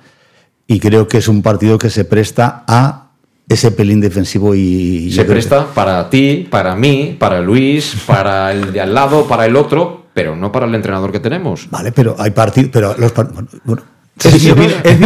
y 0.66 0.80
creo 0.80 1.06
que 1.06 1.18
es 1.18 1.28
un 1.28 1.42
partido 1.42 1.78
que 1.78 1.90
se 1.90 2.04
presta 2.04 2.64
a 2.66 3.10
ese 3.48 3.70
pelín 3.70 4.00
defensivo 4.00 4.54
y... 4.54 5.12
Se 5.12 5.24
presta 5.24 5.66
para 5.66 6.08
ti, 6.10 6.48
para 6.50 6.74
mí, 6.74 7.16
para 7.18 7.40
Luis, 7.40 7.96
para 8.06 8.52
el 8.52 8.72
de 8.72 8.80
al 8.80 8.94
lado, 8.94 9.26
para 9.26 9.46
el 9.46 9.54
otro, 9.54 10.06
pero 10.14 10.34
no 10.34 10.50
para 10.50 10.66
el 10.66 10.74
entrenador 10.74 11.12
que 11.12 11.20
tenemos. 11.20 11.68
Vale, 11.70 11.92
pero 11.92 12.16
hay 12.18 12.30
partidos... 12.30 12.70
Pero 12.72 12.94
los, 12.96 13.12
bueno, 13.64 13.82
es, 14.22 14.44
mi, 14.44 14.50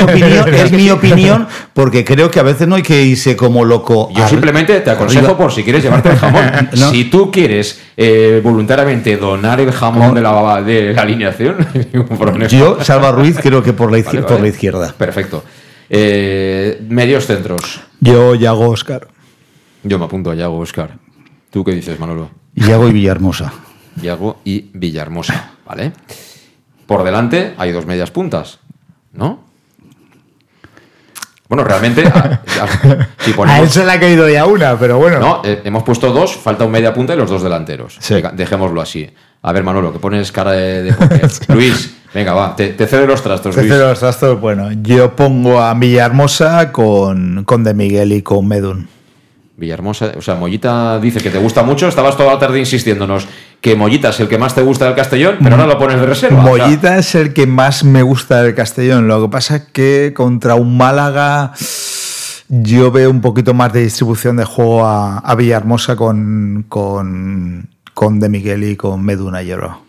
opinión, 0.02 0.48
es, 0.54 0.72
mi 0.72 0.90
opinión, 0.90 1.46
porque 1.72 2.04
creo 2.04 2.30
que 2.30 2.40
a 2.40 2.42
veces 2.42 2.68
no 2.68 2.76
hay 2.76 2.82
que 2.82 3.02
irse 3.02 3.36
como 3.36 3.64
loco. 3.64 4.10
Yo 4.14 4.28
simplemente 4.28 4.80
te 4.80 4.90
aconsejo 4.90 5.36
por 5.36 5.50
si 5.50 5.62
quieres 5.62 5.82
llevarte 5.82 6.10
el 6.10 6.16
jamón. 6.16 6.68
Si 6.90 7.04
tú 7.04 7.30
quieres 7.30 7.80
eh, 7.96 8.40
voluntariamente 8.42 9.16
donar 9.16 9.60
el 9.60 9.72
jamón 9.72 10.14
de, 10.14 10.20
la, 10.20 10.62
de 10.62 10.92
la 10.92 11.02
alineación, 11.02 11.56
Yo, 12.50 12.82
Salva 12.82 13.12
Ruiz, 13.12 13.38
creo 13.40 13.62
que 13.62 13.72
por 13.72 13.90
la, 13.90 14.02
por 14.22 14.40
la 14.40 14.48
izquierda. 14.48 14.94
Perfecto. 14.96 15.44
Eh, 15.90 16.80
medios 16.88 17.26
centros. 17.26 17.80
Yo, 18.00 18.34
Yago 18.34 18.68
Oscar. 18.68 19.08
Yo 19.82 19.98
me 19.98 20.04
apunto 20.04 20.30
a 20.30 20.34
Yago 20.34 20.58
Oscar. 20.58 20.98
¿Tú 21.50 21.64
qué 21.64 21.72
dices, 21.72 21.98
Manolo? 21.98 22.30
Yago 22.54 22.88
y 22.88 22.92
Villahermosa. 22.92 23.52
Yago 24.02 24.40
y 24.44 24.70
Villahermosa, 24.72 25.52
¿vale? 25.66 25.92
Por 26.86 27.04
delante 27.04 27.54
hay 27.58 27.72
dos 27.72 27.86
medias 27.86 28.10
puntas, 28.10 28.60
¿no? 29.12 29.48
Bueno, 31.48 31.64
realmente. 31.64 32.04
A, 32.06 33.58
él 33.58 33.70
se 33.70 33.84
le 33.86 33.92
ha 33.92 33.98
caído 33.98 34.28
ya 34.28 34.44
una, 34.44 34.78
pero 34.78 34.98
bueno. 34.98 35.18
No, 35.18 35.40
eh, 35.44 35.62
hemos 35.64 35.82
puesto 35.82 36.12
dos, 36.12 36.36
falta 36.36 36.64
un 36.64 36.70
media 36.70 36.92
punta 36.92 37.14
y 37.14 37.16
los 37.16 37.30
dos 37.30 37.42
delanteros. 37.42 37.98
Dejémoslo 38.34 38.80
así. 38.80 39.08
A 39.40 39.52
ver, 39.52 39.64
Manolo, 39.64 39.92
que 39.92 39.98
pones 39.98 40.30
cara 40.30 40.52
de. 40.52 40.82
de 40.82 40.94
Luis, 41.54 41.94
venga, 42.12 42.34
va, 42.34 42.54
te, 42.54 42.74
cedo 42.86 43.06
los 43.06 43.22
trastos. 43.22 43.54
Te 43.54 43.62
cedo 43.62 43.88
los 43.88 43.98
trastos, 43.98 44.38
bueno. 44.38 44.70
Yo 44.82 45.16
pongo 45.16 45.60
a 45.60 45.72
Villahermosa 45.72 46.70
con, 46.70 47.44
con 47.44 47.64
De 47.64 47.72
Miguel 47.72 48.12
y 48.12 48.22
con 48.22 48.46
Medun. 48.46 48.88
Villahermosa, 49.58 50.12
o 50.16 50.22
sea, 50.22 50.36
Mollita 50.36 50.98
dice 51.00 51.20
que 51.20 51.30
te 51.30 51.38
gusta 51.38 51.62
mucho, 51.64 51.88
estabas 51.88 52.16
toda 52.16 52.32
la 52.32 52.38
tarde 52.38 52.60
insistiéndonos 52.60 53.26
que 53.60 53.74
Mollita 53.74 54.10
es 54.10 54.20
el 54.20 54.28
que 54.28 54.38
más 54.38 54.54
te 54.54 54.62
gusta 54.62 54.84
del 54.84 54.94
Castellón, 54.94 55.36
pero 55.42 55.56
ahora 55.56 55.66
lo 55.66 55.78
pones 55.78 56.00
de 56.00 56.06
reserva. 56.06 56.40
Mollita 56.42 56.96
es 56.96 57.14
el 57.16 57.32
que 57.34 57.46
más 57.48 57.82
me 57.82 58.02
gusta 58.02 58.42
del 58.42 58.54
Castellón, 58.54 59.08
lo 59.08 59.20
que 59.22 59.28
pasa 59.28 59.56
es 59.56 59.62
que 59.72 60.12
contra 60.16 60.54
un 60.54 60.76
Málaga 60.76 61.52
yo 62.48 62.90
veo 62.90 63.10
un 63.10 63.20
poquito 63.20 63.52
más 63.52 63.72
de 63.72 63.82
distribución 63.82 64.36
de 64.36 64.44
juego 64.44 64.86
a, 64.86 65.18
a 65.18 65.34
Villahermosa 65.34 65.96
con, 65.96 66.64
con, 66.68 67.68
con 67.94 68.20
De 68.20 68.28
Miguel 68.28 68.64
y 68.64 68.76
con 68.76 69.04
Meduna 69.04 69.42
Hierro 69.42 69.82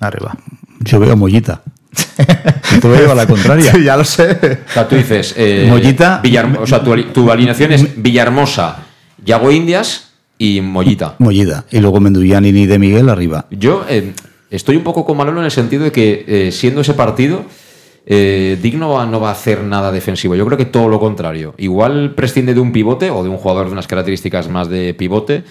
arriba. 0.00 0.36
Yo 0.80 0.98
veo 0.98 1.16
Mollita. 1.16 1.62
Te 2.80 2.88
veo 2.88 3.12
a 3.12 3.14
la 3.14 3.26
contraria. 3.26 3.70
Sí, 3.72 3.84
ya 3.84 3.96
lo 3.96 4.04
sé. 4.04 4.58
O 4.68 4.72
sea, 4.72 4.88
tú 4.88 4.96
dices, 4.96 5.34
eh, 5.36 5.68
Mollita- 5.70 6.20
Villarmo- 6.22 6.58
o 6.60 6.66
sea, 6.66 6.82
tu, 6.82 7.00
tu 7.12 7.30
alineación 7.30 7.72
es 7.72 8.02
Villahermosa, 8.02 8.78
Yago 9.24 9.50
Indias 9.50 10.12
y 10.38 10.60
Mollita. 10.60 11.16
Mollita. 11.18 11.64
Y 11.70 11.78
luego 11.80 12.00
Mendullán 12.00 12.44
y 12.44 12.66
de 12.66 12.78
Miguel 12.78 13.08
arriba. 13.08 13.46
Yo 13.50 13.84
eh, 13.88 14.12
estoy 14.50 14.76
un 14.76 14.82
poco 14.82 15.04
con 15.04 15.16
Manolo 15.16 15.40
en 15.40 15.46
el 15.46 15.50
sentido 15.50 15.84
de 15.84 15.92
que, 15.92 16.24
eh, 16.26 16.52
siendo 16.52 16.80
ese 16.80 16.94
partido, 16.94 17.44
eh, 18.04 18.58
Digno 18.60 19.04
no 19.06 19.20
va 19.20 19.28
a 19.28 19.32
hacer 19.32 19.62
nada 19.62 19.92
defensivo. 19.92 20.34
Yo 20.34 20.44
creo 20.46 20.58
que 20.58 20.64
todo 20.64 20.88
lo 20.88 20.98
contrario. 20.98 21.54
Igual 21.58 22.14
prescinde 22.14 22.54
de 22.54 22.60
un 22.60 22.72
pivote 22.72 23.10
o 23.10 23.22
de 23.22 23.28
un 23.28 23.36
jugador 23.36 23.66
de 23.66 23.72
unas 23.72 23.86
características 23.86 24.48
más 24.48 24.68
de 24.68 24.94
pivote 24.94 25.44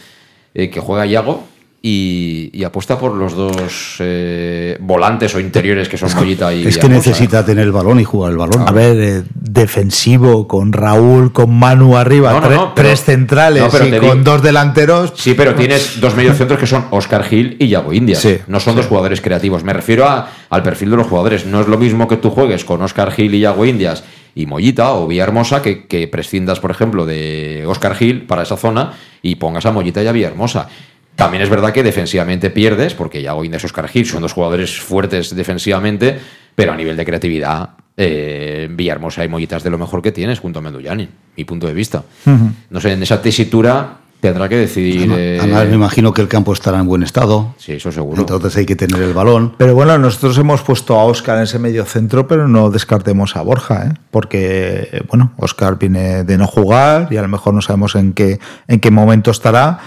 eh, 0.53 0.69
que 0.69 0.79
juega 0.79 1.05
Yago. 1.05 1.43
Y, 1.83 2.51
y 2.53 2.63
apuesta 2.63 2.99
por 2.99 3.15
los 3.15 3.33
dos 3.35 3.95
eh, 3.99 4.77
volantes 4.81 5.33
o 5.33 5.39
interiores 5.39 5.89
que 5.89 5.97
son 5.97 6.13
Mollita 6.13 6.53
y 6.53 6.67
Es 6.67 6.77
que 6.77 6.87
necesita 6.87 7.43
tener 7.43 7.63
el 7.65 7.71
balón 7.71 7.99
y 7.99 8.03
jugar 8.03 8.33
el 8.33 8.37
balón. 8.37 8.67
A 8.67 8.71
ver, 8.71 8.97
eh, 8.99 9.23
defensivo 9.33 10.47
con 10.47 10.73
Raúl, 10.73 11.33
con 11.33 11.51
Manu 11.57 11.97
arriba, 11.97 12.33
No, 12.33 12.41
no, 12.41 12.47
tre- 12.47 12.55
no, 12.55 12.75
pero- 12.75 12.87
tres 12.87 13.03
centrales 13.03 13.63
pero 13.71 13.87
y 13.87 13.99
con 13.99 14.23
dos 14.23 14.43
delanteros. 14.43 15.13
Sí, 15.15 15.33
pero 15.33 15.55
tienes 15.55 15.99
dos 15.99 16.15
mediocentros 16.15 16.59
que 16.59 16.67
son 16.67 16.85
Oscar 16.91 17.23
Gil 17.23 17.55
y 17.59 17.67
Yago 17.69 17.93
Indias. 17.93 18.19
Sí, 18.19 18.37
no 18.45 18.59
son 18.59 18.75
dos 18.75 18.85
jugadores 18.85 19.19
creativos. 19.19 19.63
Me 19.63 19.73
refiero 19.73 20.05
a- 20.07 20.29
al 20.51 20.61
perfil 20.61 20.91
de 20.91 20.97
los 20.97 21.07
jugadores. 21.07 21.47
No 21.47 21.61
es 21.61 21.67
lo 21.67 21.79
mismo 21.79 22.07
que 22.07 22.17
tú 22.17 22.29
juegues 22.29 22.63
con 22.63 22.81
Oscar 22.83 23.11
Gil 23.11 23.33
y 23.33 23.39
Yago 23.39 23.65
Indias 23.65 24.03
y 24.35 24.45
Mollita 24.45 24.93
o 24.93 25.07
Villahermosa 25.07 25.63
que, 25.63 25.87
que 25.87 26.07
prescindas, 26.07 26.59
por 26.59 26.69
ejemplo, 26.69 27.07
de 27.07 27.63
Oscar 27.65 27.95
Gil 27.95 28.21
para 28.27 28.43
esa 28.43 28.55
zona 28.55 28.93
y 29.23 29.35
pongas 29.35 29.65
a 29.65 29.71
Mollita 29.71 30.03
y 30.03 30.07
a 30.07 30.11
Villahermosa. 30.11 30.69
También 31.15 31.43
es 31.43 31.49
verdad 31.49 31.71
que 31.71 31.83
defensivamente 31.83 32.49
pierdes, 32.49 32.93
porque 32.93 33.21
Yago 33.21 33.43
Indias 33.43 33.63
y 33.63 33.65
Oscar 33.67 33.87
Gil 33.87 34.05
son 34.05 34.21
dos 34.21 34.33
jugadores 34.33 34.79
fuertes 34.79 35.35
defensivamente, 35.35 36.17
pero 36.55 36.71
a 36.71 36.75
nivel 36.75 36.97
de 36.97 37.05
creatividad, 37.05 37.69
eh, 37.97 38.67
Villahermosa 38.71 39.23
y 39.23 39.27
Mollita 39.27 39.57
es 39.57 39.63
de 39.63 39.69
lo 39.69 39.77
mejor 39.77 40.01
que 40.01 40.11
tienes 40.11 40.39
junto 40.39 40.59
a 40.59 40.61
Mendullani, 40.61 41.07
mi 41.37 41.45
punto 41.45 41.67
de 41.67 41.73
vista. 41.73 42.03
No 42.69 42.79
sé, 42.79 42.93
en 42.93 43.03
esa 43.03 43.21
tesitura 43.21 43.97
tendrá 44.21 44.47
que 44.47 44.55
decidir. 44.55 45.11
Además, 45.11 45.17
eh, 45.19 45.39
además, 45.41 45.67
me 45.67 45.75
imagino 45.75 46.13
que 46.13 46.21
el 46.21 46.27
campo 46.27 46.53
estará 46.53 46.79
en 46.79 46.87
buen 46.87 47.03
estado. 47.03 47.55
Sí, 47.57 47.73
eso 47.73 47.91
seguro. 47.91 48.21
Entonces 48.21 48.55
hay 48.55 48.65
que 48.65 48.75
tener 48.75 49.01
el 49.01 49.13
balón. 49.13 49.55
Pero 49.57 49.73
bueno, 49.73 49.97
nosotros 49.97 50.37
hemos 50.37 50.61
puesto 50.61 50.97
a 50.97 51.03
Oscar 51.03 51.37
en 51.37 51.43
ese 51.43 51.59
medio 51.59 51.83
centro, 51.85 52.27
pero 52.27 52.47
no 52.47 52.69
descartemos 52.69 53.35
a 53.35 53.41
Borja, 53.41 53.87
¿eh? 53.87 53.93
porque 54.11 54.89
eh, 54.91 55.03
bueno, 55.09 55.33
Oscar 55.37 55.77
viene 55.77 56.23
de 56.23 56.37
no 56.37 56.47
jugar 56.47 57.07
y 57.11 57.17
a 57.17 57.21
lo 57.21 57.27
mejor 57.27 57.53
no 57.53 57.61
sabemos 57.61 57.95
en 57.95 58.13
qué, 58.13 58.39
en 58.67 58.79
qué 58.79 58.91
momento 58.91 59.31
estará. 59.31 59.79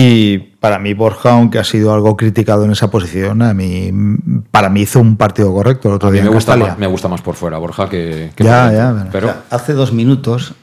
Y 0.00 0.38
para 0.60 0.78
mí, 0.78 0.94
Borja, 0.94 1.32
aunque 1.32 1.58
ha 1.58 1.64
sido 1.64 1.92
algo 1.92 2.16
criticado 2.16 2.64
en 2.64 2.70
esa 2.70 2.88
posición, 2.88 3.42
a 3.42 3.52
mí, 3.52 3.90
para 4.52 4.68
mí 4.68 4.82
hizo 4.82 5.00
un 5.00 5.16
partido 5.16 5.52
correcto 5.52 5.88
el 5.88 5.94
otro 5.96 6.08
A 6.08 6.12
mí 6.12 6.18
día 6.18 6.22
me 6.22 6.28
en 6.28 6.34
gusta, 6.34 6.56
más, 6.56 6.78
me 6.78 6.86
gusta 6.86 7.08
más 7.08 7.20
por 7.20 7.34
fuera, 7.34 7.58
Borja, 7.58 7.88
que, 7.88 8.30
que 8.36 8.44
Ya, 8.44 8.66
por 8.66 8.74
ya, 8.76 9.08
pero- 9.10 9.26
Pero 9.28 9.34
Hace 9.50 9.72
dos 9.72 9.92
minutos, 9.92 10.54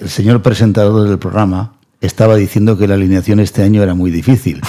el 0.00 0.08
señor 0.08 0.40
presentador 0.40 1.06
del 1.06 1.18
programa 1.18 1.74
estaba 2.00 2.36
diciendo 2.36 2.78
que 2.78 2.88
la 2.88 2.94
alineación 2.94 3.40
este 3.40 3.62
año 3.62 3.82
era 3.82 3.92
muy 3.94 4.10
difícil. 4.10 4.62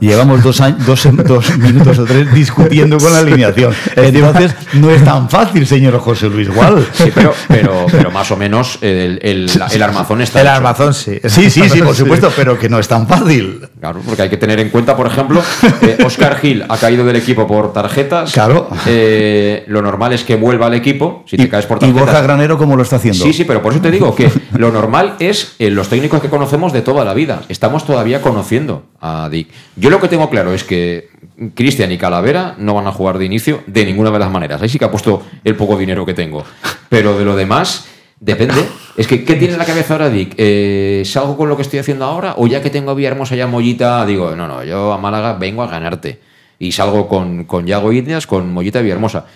Llevamos 0.00 0.42
dos, 0.42 0.60
años, 0.60 0.84
dos, 0.86 1.06
dos 1.26 1.58
minutos 1.58 1.98
o 1.98 2.04
tres 2.04 2.32
discutiendo 2.34 2.98
con 2.98 3.12
la 3.12 3.18
alineación. 3.20 3.72
Entonces, 3.96 4.54
no 4.74 4.90
es 4.90 5.04
tan 5.04 5.28
fácil, 5.28 5.66
señor 5.66 5.98
José 5.98 6.28
Luis 6.28 6.48
Gual. 6.48 6.86
sí, 6.92 7.10
pero, 7.14 7.34
pero, 7.48 7.86
pero 7.90 8.10
más 8.10 8.30
o 8.30 8.36
menos 8.36 8.78
el, 8.80 9.18
el- 9.22 9.50
el 9.72 9.82
armazón 9.82 10.20
está. 10.22 10.40
El 10.40 10.46
hecho. 10.46 10.56
armazón 10.56 10.94
sí. 10.94 11.18
Sí, 11.24 11.50
sí, 11.50 11.68
sí, 11.68 11.82
por 11.82 11.94
supuesto, 11.94 12.30
pero 12.36 12.58
que 12.58 12.68
no 12.68 12.78
es 12.78 12.88
tan 12.88 13.06
fácil. 13.06 13.60
Claro, 13.80 14.00
porque 14.04 14.22
hay 14.22 14.28
que 14.30 14.36
tener 14.36 14.58
en 14.60 14.70
cuenta, 14.70 14.96
por 14.96 15.06
ejemplo, 15.06 15.42
eh, 15.82 15.98
Oscar 16.04 16.38
Gil 16.38 16.64
ha 16.68 16.76
caído 16.76 17.04
del 17.04 17.16
equipo 17.16 17.46
por 17.46 17.72
tarjetas. 17.72 18.32
Claro. 18.32 18.68
Eh, 18.86 19.64
lo 19.68 19.82
normal 19.82 20.12
es 20.12 20.24
que 20.24 20.36
vuelva 20.36 20.66
al 20.66 20.74
equipo 20.74 21.24
si 21.26 21.36
te 21.36 21.44
Y, 21.44 21.48
caes 21.48 21.66
por 21.66 21.82
y. 21.82 21.92
Borja 21.92 22.20
Granero, 22.22 22.56
¿cómo 22.58 22.76
lo 22.76 22.82
está 22.82 22.96
haciendo? 22.96 23.22
Sí, 23.24 23.32
sí, 23.32 23.44
pero 23.44 23.60
por 23.62 23.72
eso 23.72 23.80
te 23.82 23.90
digo 23.90 24.14
que 24.14 24.30
lo 24.56 24.70
normal 24.72 25.16
es 25.18 25.54
eh, 25.58 25.70
los 25.70 25.88
técnicos 25.88 26.20
que 26.20 26.28
conocemos 26.30 26.72
de 26.72 26.80
toda 26.82 27.04
la 27.04 27.14
vida. 27.14 27.42
Estamos 27.48 27.84
todavía 27.86 28.20
conociendo 28.22 28.84
a 29.00 29.28
Dick. 29.30 29.48
Yo 29.76 29.90
lo 29.90 30.00
que 30.00 30.08
tengo 30.08 30.30
claro 30.30 30.54
es 30.54 30.62
que 30.62 31.08
Cristian 31.54 31.90
y 31.90 31.98
Calavera 31.98 32.54
no 32.58 32.74
van 32.74 32.86
a 32.86 32.92
jugar 32.92 33.18
de 33.18 33.24
inicio 33.24 33.62
de 33.66 33.84
ninguna 33.84 34.10
de 34.10 34.18
las 34.18 34.30
maneras. 34.30 34.62
Ahí 34.62 34.68
sí 34.68 34.78
que 34.78 34.84
ha 34.84 34.90
puesto 34.90 35.22
el 35.42 35.56
poco 35.56 35.76
dinero 35.76 36.06
que 36.06 36.14
tengo. 36.14 36.44
Pero 36.88 37.18
de 37.18 37.24
lo 37.24 37.34
demás, 37.34 37.86
depende. 38.20 38.64
Es 38.96 39.08
que, 39.08 39.24
¿qué 39.24 39.34
tiene 39.34 39.54
en 39.54 39.58
la 39.58 39.64
cabeza 39.64 39.94
ahora 39.94 40.10
Dick? 40.10 40.34
Eh, 40.36 41.02
¿Salgo 41.04 41.36
con 41.36 41.48
lo 41.48 41.56
que 41.56 41.62
estoy 41.62 41.80
haciendo 41.80 42.04
ahora? 42.04 42.34
¿O 42.36 42.46
ya 42.46 42.62
que 42.62 42.70
tengo 42.70 42.92
a 42.92 42.94
Villahermosa 42.94 43.34
ya 43.34 43.48
Mollita, 43.48 44.06
digo, 44.06 44.36
no, 44.36 44.46
no, 44.46 44.62
yo 44.62 44.92
a 44.92 44.98
Málaga 44.98 45.34
vengo 45.34 45.62
a 45.62 45.66
ganarte? 45.66 46.20
Y 46.60 46.70
salgo 46.70 47.08
con, 47.08 47.44
con 47.44 47.66
Yago 47.66 47.92
Indias, 47.92 48.28
con 48.28 48.52
Mollita 48.52 48.80
Villahermosa. 48.80 49.26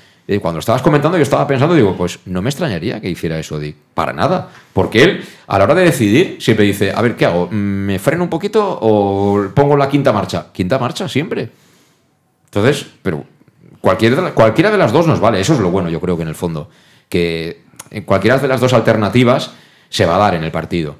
Cuando 0.42 0.60
estabas 0.60 0.82
comentando, 0.82 1.16
yo 1.16 1.22
estaba 1.22 1.46
pensando, 1.46 1.74
digo, 1.74 1.96
pues 1.96 2.18
no 2.26 2.42
me 2.42 2.50
extrañaría 2.50 3.00
que 3.00 3.08
hiciera 3.08 3.38
eso, 3.38 3.58
Dick. 3.58 3.76
Para 3.94 4.12
nada. 4.12 4.50
Porque 4.74 5.02
él, 5.02 5.24
a 5.46 5.56
la 5.56 5.64
hora 5.64 5.74
de 5.74 5.84
decidir, 5.84 6.36
siempre 6.38 6.66
dice, 6.66 6.92
a 6.94 7.00
ver, 7.00 7.16
¿qué 7.16 7.24
hago? 7.24 7.48
¿Me 7.50 7.98
freno 7.98 8.24
un 8.24 8.28
poquito 8.28 8.78
o 8.82 9.48
pongo 9.54 9.74
la 9.74 9.88
quinta 9.88 10.12
marcha? 10.12 10.48
Quinta 10.52 10.78
marcha, 10.78 11.08
siempre. 11.08 11.48
Entonces, 12.44 12.86
pero 13.00 13.24
cualquiera 13.80 14.32
cualquiera 14.32 14.70
de 14.70 14.76
las 14.76 14.92
dos 14.92 15.06
nos 15.06 15.18
vale. 15.18 15.40
Eso 15.40 15.54
es 15.54 15.60
lo 15.60 15.70
bueno, 15.70 15.88
yo 15.88 15.98
creo 15.98 16.16
que 16.16 16.24
en 16.24 16.28
el 16.28 16.34
fondo. 16.34 16.68
Que 17.08 17.62
cualquiera 18.04 18.36
de 18.36 18.48
las 18.48 18.60
dos 18.60 18.74
alternativas 18.74 19.52
se 19.88 20.04
va 20.04 20.16
a 20.16 20.18
dar 20.18 20.34
en 20.34 20.44
el 20.44 20.50
partido. 20.50 20.96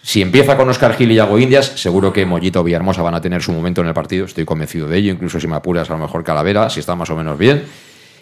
Si 0.00 0.22
empieza 0.22 0.56
con 0.56 0.70
Oscar 0.70 0.94
Gil 0.96 1.12
y 1.12 1.16
Yago 1.16 1.38
Indias, 1.38 1.66
seguro 1.76 2.14
que 2.14 2.24
Mollito 2.24 2.60
o 2.60 2.64
Villahermosa 2.64 3.02
van 3.02 3.14
a 3.14 3.20
tener 3.20 3.42
su 3.42 3.52
momento 3.52 3.82
en 3.82 3.88
el 3.88 3.94
partido. 3.94 4.24
Estoy 4.24 4.46
convencido 4.46 4.88
de 4.88 4.96
ello. 4.96 5.12
Incluso 5.12 5.38
si 5.38 5.46
me 5.46 5.56
apuras, 5.56 5.90
a 5.90 5.92
lo 5.94 5.98
mejor 5.98 6.24
Calavera, 6.24 6.70
si 6.70 6.80
está 6.80 6.94
más 6.94 7.10
o 7.10 7.16
menos 7.16 7.36
bien. 7.38 7.64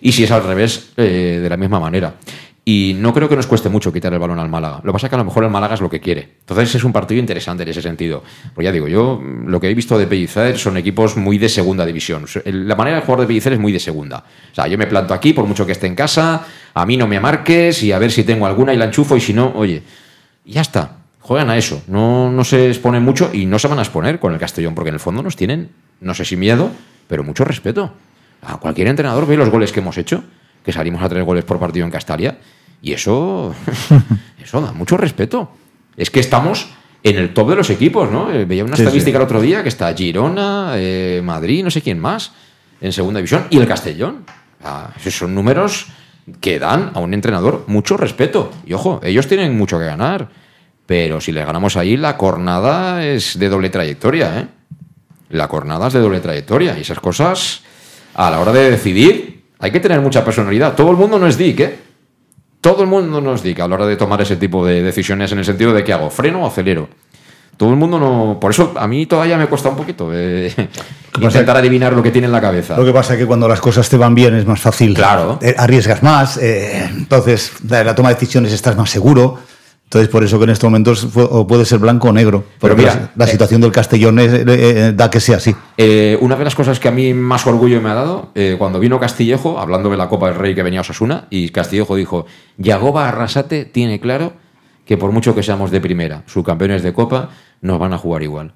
Y 0.02 0.12
si 0.12 0.24
es 0.24 0.30
al 0.32 0.42
revés, 0.42 0.90
eh, 0.96 1.38
de 1.40 1.48
la 1.48 1.56
misma 1.56 1.78
manera. 1.78 2.14
Y 2.64 2.94
no 2.98 3.14
creo 3.14 3.28
que 3.28 3.36
nos 3.36 3.46
cueste 3.46 3.68
mucho 3.68 3.92
quitar 3.92 4.12
el 4.12 4.18
balón 4.18 4.38
al 4.38 4.48
Málaga. 4.48 4.80
Lo 4.82 4.92
que 4.92 4.92
pasa 4.92 5.06
es 5.06 5.10
que 5.10 5.14
a 5.14 5.18
lo 5.18 5.24
mejor 5.24 5.44
el 5.44 5.50
Málaga 5.50 5.74
es 5.74 5.80
lo 5.80 5.88
que 5.88 6.00
quiere. 6.00 6.28
Entonces 6.40 6.74
es 6.74 6.84
un 6.84 6.92
partido 6.92 7.20
interesante 7.20 7.62
en 7.62 7.68
ese 7.68 7.82
sentido. 7.82 8.22
Pues 8.54 8.64
ya 8.64 8.72
digo, 8.72 8.88
yo 8.88 9.20
lo 9.46 9.60
que 9.60 9.68
he 9.68 9.74
visto 9.74 9.96
de 9.96 10.08
Pellicer 10.08 10.58
son 10.58 10.76
equipos 10.76 11.16
muy 11.16 11.38
de 11.38 11.48
segunda 11.48 11.86
división. 11.86 12.24
La 12.44 12.74
manera 12.74 12.98
de 12.98 13.02
jugar 13.06 13.20
de 13.20 13.26
Pellicer 13.26 13.52
es 13.54 13.60
muy 13.60 13.72
de 13.72 13.78
segunda. 13.80 14.24
O 14.52 14.54
sea, 14.54 14.66
yo 14.66 14.76
me 14.76 14.88
planto 14.88 15.14
aquí 15.14 15.32
por 15.32 15.46
mucho 15.46 15.64
que 15.64 15.72
esté 15.72 15.86
en 15.86 15.94
casa, 15.94 16.46
a 16.74 16.86
mí 16.86 16.96
no 16.96 17.06
me 17.06 17.18
marques 17.20 17.82
y 17.82 17.92
a 17.92 17.98
ver 17.98 18.10
si 18.10 18.24
tengo 18.24 18.46
alguna 18.46 18.74
y 18.74 18.76
la 18.76 18.86
enchufo 18.86 19.16
y 19.16 19.20
si 19.20 19.32
no, 19.32 19.52
oye, 19.54 19.82
ya 20.44 20.60
está. 20.60 20.98
Juegan 21.20 21.50
a 21.50 21.56
eso. 21.56 21.82
No, 21.86 22.30
no 22.30 22.44
se 22.44 22.68
exponen 22.68 23.04
mucho 23.04 23.30
y 23.32 23.46
no 23.46 23.58
se 23.58 23.68
van 23.68 23.78
a 23.78 23.82
exponer 23.82 24.18
con 24.18 24.32
el 24.32 24.38
Castellón 24.40 24.74
porque 24.74 24.88
en 24.88 24.94
el 24.94 25.00
fondo 25.00 25.22
nos 25.22 25.36
tienen, 25.36 25.70
no 26.00 26.14
sé 26.14 26.24
si 26.24 26.36
miedo, 26.36 26.70
pero 27.08 27.22
mucho 27.22 27.44
respeto. 27.44 27.92
A 28.42 28.56
cualquier 28.58 28.88
entrenador 28.88 29.26
ve 29.26 29.36
los 29.36 29.50
goles 29.50 29.72
que 29.72 29.80
hemos 29.80 29.96
hecho, 29.98 30.24
que 30.64 30.72
salimos 30.72 31.02
a 31.02 31.08
tres 31.08 31.24
goles 31.24 31.44
por 31.44 31.58
partido 31.58 31.84
en 31.86 31.90
Castalia, 31.92 32.38
y 32.82 32.92
eso, 32.92 33.54
eso 34.42 34.60
da 34.60 34.72
mucho 34.72 34.96
respeto. 34.96 35.52
Es 35.96 36.10
que 36.10 36.20
estamos 36.20 36.68
en 37.04 37.16
el 37.18 37.34
top 37.34 37.50
de 37.50 37.56
los 37.56 37.70
equipos, 37.70 38.10
¿no? 38.10 38.32
Eh, 38.32 38.44
Veía 38.44 38.64
una 38.64 38.76
Sí, 38.76 38.82
estadística 38.82 39.16
sí. 39.16 39.20
el 39.20 39.26
otro 39.26 39.40
día 39.40 39.62
que 39.62 39.68
está 39.68 39.92
Girona, 39.94 40.72
eh, 40.76 41.20
Madrid, 41.24 41.62
no 41.64 41.70
sé 41.70 41.82
quién 41.82 41.98
más, 41.98 42.32
en 42.80 42.92
segunda 42.92 43.18
división, 43.18 43.46
y 43.50 43.58
el 43.58 43.66
Castellón. 43.66 44.24
Ah, 44.64 44.90
esos 44.96 45.14
son 45.14 45.34
números 45.34 45.86
que 46.40 46.58
dan 46.60 46.92
a 46.94 47.00
un 47.00 47.14
entrenador 47.14 47.64
mucho 47.66 47.96
respeto. 47.96 48.52
Y 48.64 48.72
ojo, 48.74 49.00
ellos 49.02 49.26
tienen 49.26 49.56
mucho 49.56 49.78
que 49.78 49.84
ganar, 49.86 50.28
pero 50.86 51.20
si 51.20 51.32
les 51.32 51.44
ganamos 51.44 51.76
ahí, 51.76 51.96
la 51.96 52.16
cornada 52.16 53.04
es 53.04 53.38
de 53.38 53.48
doble 53.48 53.70
trayectoria, 53.70 54.40
¿eh? 54.40 54.46
La 55.30 55.48
cornada 55.48 55.88
es 55.88 55.92
de 55.94 56.00
doble 56.00 56.20
trayectoria, 56.20 56.76
y 56.78 56.82
esas 56.82 57.00
cosas, 57.00 57.62
a 58.14 58.30
la 58.30 58.40
hora 58.40 58.52
de 58.52 58.70
decidir, 58.70 59.44
hay 59.58 59.70
que 59.70 59.80
tener 59.80 60.00
mucha 60.00 60.24
personalidad. 60.24 60.74
Todo 60.74 60.90
el 60.90 60.96
mundo 60.96 61.18
no 61.18 61.26
es 61.26 61.38
Dick, 61.38 61.60
¿eh? 61.60 61.78
Todo 62.60 62.82
el 62.82 62.88
mundo 62.88 63.20
no 63.20 63.34
es 63.34 63.42
Dick 63.42 63.60
a 63.60 63.68
la 63.68 63.74
hora 63.74 63.86
de 63.86 63.96
tomar 63.96 64.20
ese 64.20 64.36
tipo 64.36 64.64
de 64.64 64.82
decisiones 64.82 65.32
en 65.32 65.38
el 65.38 65.44
sentido 65.44 65.72
de 65.72 65.82
que 65.82 65.92
hago, 65.92 66.10
freno 66.10 66.44
o 66.44 66.46
acelero. 66.46 66.88
Todo 67.56 67.70
el 67.70 67.76
mundo 67.76 67.98
no. 67.98 68.38
Por 68.40 68.50
eso 68.50 68.72
a 68.76 68.88
mí 68.88 69.06
todavía 69.06 69.36
me 69.36 69.46
cuesta 69.46 69.68
un 69.68 69.76
poquito 69.76 70.10
eh, 70.12 70.52
intentar 71.20 71.56
adivinar 71.56 71.92
lo 71.92 72.02
que 72.02 72.10
tiene 72.10 72.26
en 72.26 72.32
la 72.32 72.40
cabeza. 72.40 72.76
Lo 72.76 72.84
que 72.84 72.92
pasa 72.92 73.12
es 73.12 73.20
que 73.20 73.26
cuando 73.26 73.46
las 73.46 73.60
cosas 73.60 73.88
te 73.88 73.96
van 73.96 74.14
bien 74.14 74.34
es 74.34 74.46
más 74.46 74.60
fácil. 74.60 74.94
Claro. 74.94 75.38
Eh, 75.40 75.54
arriesgas 75.56 76.02
más, 76.02 76.38
eh, 76.38 76.84
entonces 76.90 77.52
la 77.68 77.94
toma 77.94 78.08
de 78.08 78.14
decisiones 78.14 78.52
estás 78.52 78.76
más 78.76 78.90
seguro. 78.90 79.38
Entonces, 79.92 80.08
por 80.08 80.24
eso 80.24 80.38
que 80.38 80.44
en 80.44 80.50
estos 80.50 80.70
momentos 80.70 81.06
o 81.14 81.46
puede 81.46 81.66
ser 81.66 81.78
blanco 81.78 82.08
o 82.08 82.12
negro. 82.14 82.44
Pero 82.58 82.74
Pero 82.74 82.76
mira, 82.76 82.94
la, 82.94 83.10
la 83.14 83.24
eh, 83.26 83.32
situación 83.32 83.60
del 83.60 83.72
Castellón 83.72 84.18
es- 84.20 84.32
eh, 84.32 84.44
eh, 84.48 84.92
da 84.96 85.10
que 85.10 85.20
sea 85.20 85.36
así. 85.36 85.54
Una 86.22 86.34
de 86.36 86.44
las 86.44 86.54
cosas 86.54 86.80
que 86.80 86.88
a 86.88 86.90
mí 86.90 87.12
más 87.12 87.46
orgullo 87.46 87.78
me 87.82 87.90
ha 87.90 87.94
dado, 87.94 88.30
cuando 88.56 88.80
vino 88.80 88.98
Castillejo, 88.98 89.58
hablando 89.58 89.90
de 89.90 89.98
la 89.98 90.08
Copa 90.08 90.28
del 90.28 90.36
Rey 90.36 90.54
que 90.54 90.62
venía 90.62 90.80
a 90.80 90.80
Osasuna, 90.80 91.26
y 91.28 91.50
Castillejo 91.50 91.94
dijo, 91.94 92.24
Yagoba 92.56 93.06
Arrasate 93.06 93.66
tiene 93.66 94.00
claro 94.00 94.32
que 94.86 94.96
por 94.96 95.12
mucho 95.12 95.34
que 95.34 95.42
seamos 95.42 95.70
de 95.70 95.82
primera, 95.82 96.22
subcampeones 96.24 96.82
de 96.82 96.94
Copa, 96.94 97.28
nos 97.60 97.78
van 97.78 97.92
a 97.92 97.98
jugar 97.98 98.22
igual. 98.22 98.54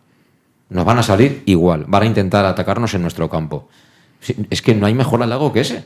Nos 0.70 0.87
van 0.87 0.99
a 0.99 1.03
salir 1.03 1.43
igual, 1.45 1.84
van 1.87 2.05
a 2.05 2.07
intentar 2.07 2.47
atacarnos 2.47 2.95
en 2.95 3.03
nuestro 3.03 3.28
campo. 3.28 3.68
Es 4.49 4.62
que 4.62 4.74
no 4.74 4.87
hay 4.87 4.95
mejor 4.95 5.22
halago 5.22 5.53
que 5.53 5.61
ese. 5.61 5.84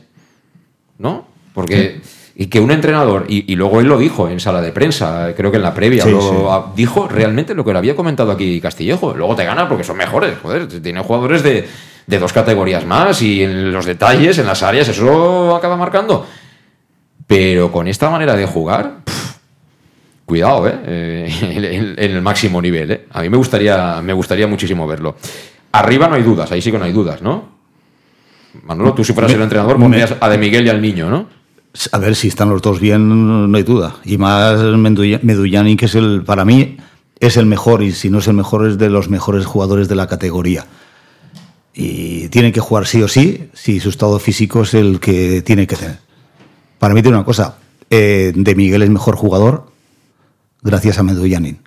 ¿No? 0.97 1.27
Porque. 1.53 1.99
Y 2.33 2.47
que 2.47 2.59
un 2.59 2.71
entrenador, 2.71 3.25
y, 3.27 3.55
luego 3.55 3.81
él 3.81 3.87
lo 3.87 3.97
dijo 3.97 4.29
en 4.29 4.39
sala 4.39 4.61
de 4.61 4.71
prensa, 4.71 5.33
creo 5.35 5.51
que 5.51 5.57
en 5.57 5.63
la 5.63 5.73
previa, 5.73 6.05
lo, 6.05 6.71
dijo 6.75 7.07
realmente 7.07 7.53
lo 7.53 7.65
que 7.65 7.73
le 7.73 7.79
había 7.79 7.95
comentado 7.95 8.31
aquí 8.31 8.61
Castillejo. 8.61 9.13
Luego 9.13 9.35
te 9.35 9.43
gana 9.43 9.67
porque 9.67 9.83
son 9.83 9.97
mejores, 9.97 10.37
joder, 10.41 10.67
tienen 10.81 11.03
jugadores 11.03 11.43
de, 11.43 11.67
dos 12.07 12.31
categorías 12.31 12.85
más 12.85 13.21
y 13.21 13.43
en 13.43 13.71
los 13.71 13.85
detalles, 13.85 14.37
en 14.37 14.45
las 14.45 14.63
áreas, 14.63 14.87
eso 14.87 15.55
acaba 15.55 15.75
marcando. 15.75 16.25
Pero 17.27 17.71
con 17.71 17.87
esta 17.87 18.09
manera 18.09 18.35
de 18.35 18.45
jugar, 18.45 18.99
cuidado, 20.25 20.67
¿eh? 20.67 20.79
eh 20.85 21.95
en, 21.97 22.11
el 22.15 22.21
máximo 22.21 22.61
nivel. 22.61 22.91
¿eh? 22.91 23.07
A 23.11 23.21
mí 23.21 23.29
me 23.29 23.37
gustaría, 23.37 24.01
me 24.01 24.13
gustaría 24.13 24.47
muchísimo 24.47 24.87
verlo. 24.87 25.17
Arriba 25.73 26.07
no 26.07 26.15
hay 26.15 26.23
dudas, 26.23 26.51
ahí 26.51 26.61
sí 26.61 26.71
que 26.71 26.77
no 26.77 26.85
hay 26.85 26.93
dudas, 26.93 27.21
¿no? 27.21 27.61
Manolo, 28.63 28.93
tú 28.93 29.03
si 29.03 29.13
fueras 29.13 29.33
el 29.33 29.41
entrenador 29.41 29.77
pondrías 29.77 30.15
a 30.19 30.29
De 30.29 30.37
Miguel 30.37 30.65
y 30.65 30.69
al 30.69 30.81
niño, 30.81 31.09
¿no? 31.09 31.40
A 31.91 31.97
ver, 31.99 32.15
si 32.15 32.27
están 32.27 32.49
los 32.49 32.61
dos 32.61 32.79
bien, 32.79 33.49
no 33.49 33.57
hay 33.57 33.63
duda. 33.63 33.95
Y 34.03 34.17
más 34.17 34.59
Medullani, 34.61 35.77
que 35.77 35.85
es 35.85 35.95
el, 35.95 36.23
para 36.23 36.43
mí, 36.43 36.77
es 37.19 37.37
el 37.37 37.45
mejor, 37.45 37.81
y 37.83 37.91
si 37.93 38.09
no 38.09 38.19
es 38.19 38.27
el 38.27 38.33
mejor, 38.33 38.67
es 38.67 38.77
de 38.77 38.89
los 38.89 39.09
mejores 39.09 39.45
jugadores 39.45 39.87
de 39.87 39.95
la 39.95 40.07
categoría. 40.07 40.65
Y 41.73 42.27
tiene 42.29 42.51
que 42.51 42.59
jugar 42.59 42.87
sí 42.87 43.01
o 43.01 43.07
sí, 43.07 43.49
si 43.53 43.79
su 43.79 43.89
estado 43.89 44.19
físico 44.19 44.63
es 44.63 44.73
el 44.73 44.99
que 44.99 45.41
tiene 45.41 45.65
que 45.67 45.77
tener. 45.77 45.99
Para 46.79 46.93
mí 46.93 47.01
tiene 47.01 47.17
una 47.17 47.25
cosa, 47.25 47.57
eh, 47.89 48.33
De 48.35 48.55
Miguel 48.55 48.81
es 48.81 48.89
mejor 48.89 49.15
jugador 49.15 49.71
gracias 50.61 50.97
a 50.97 51.03
Medullanin. 51.03 51.59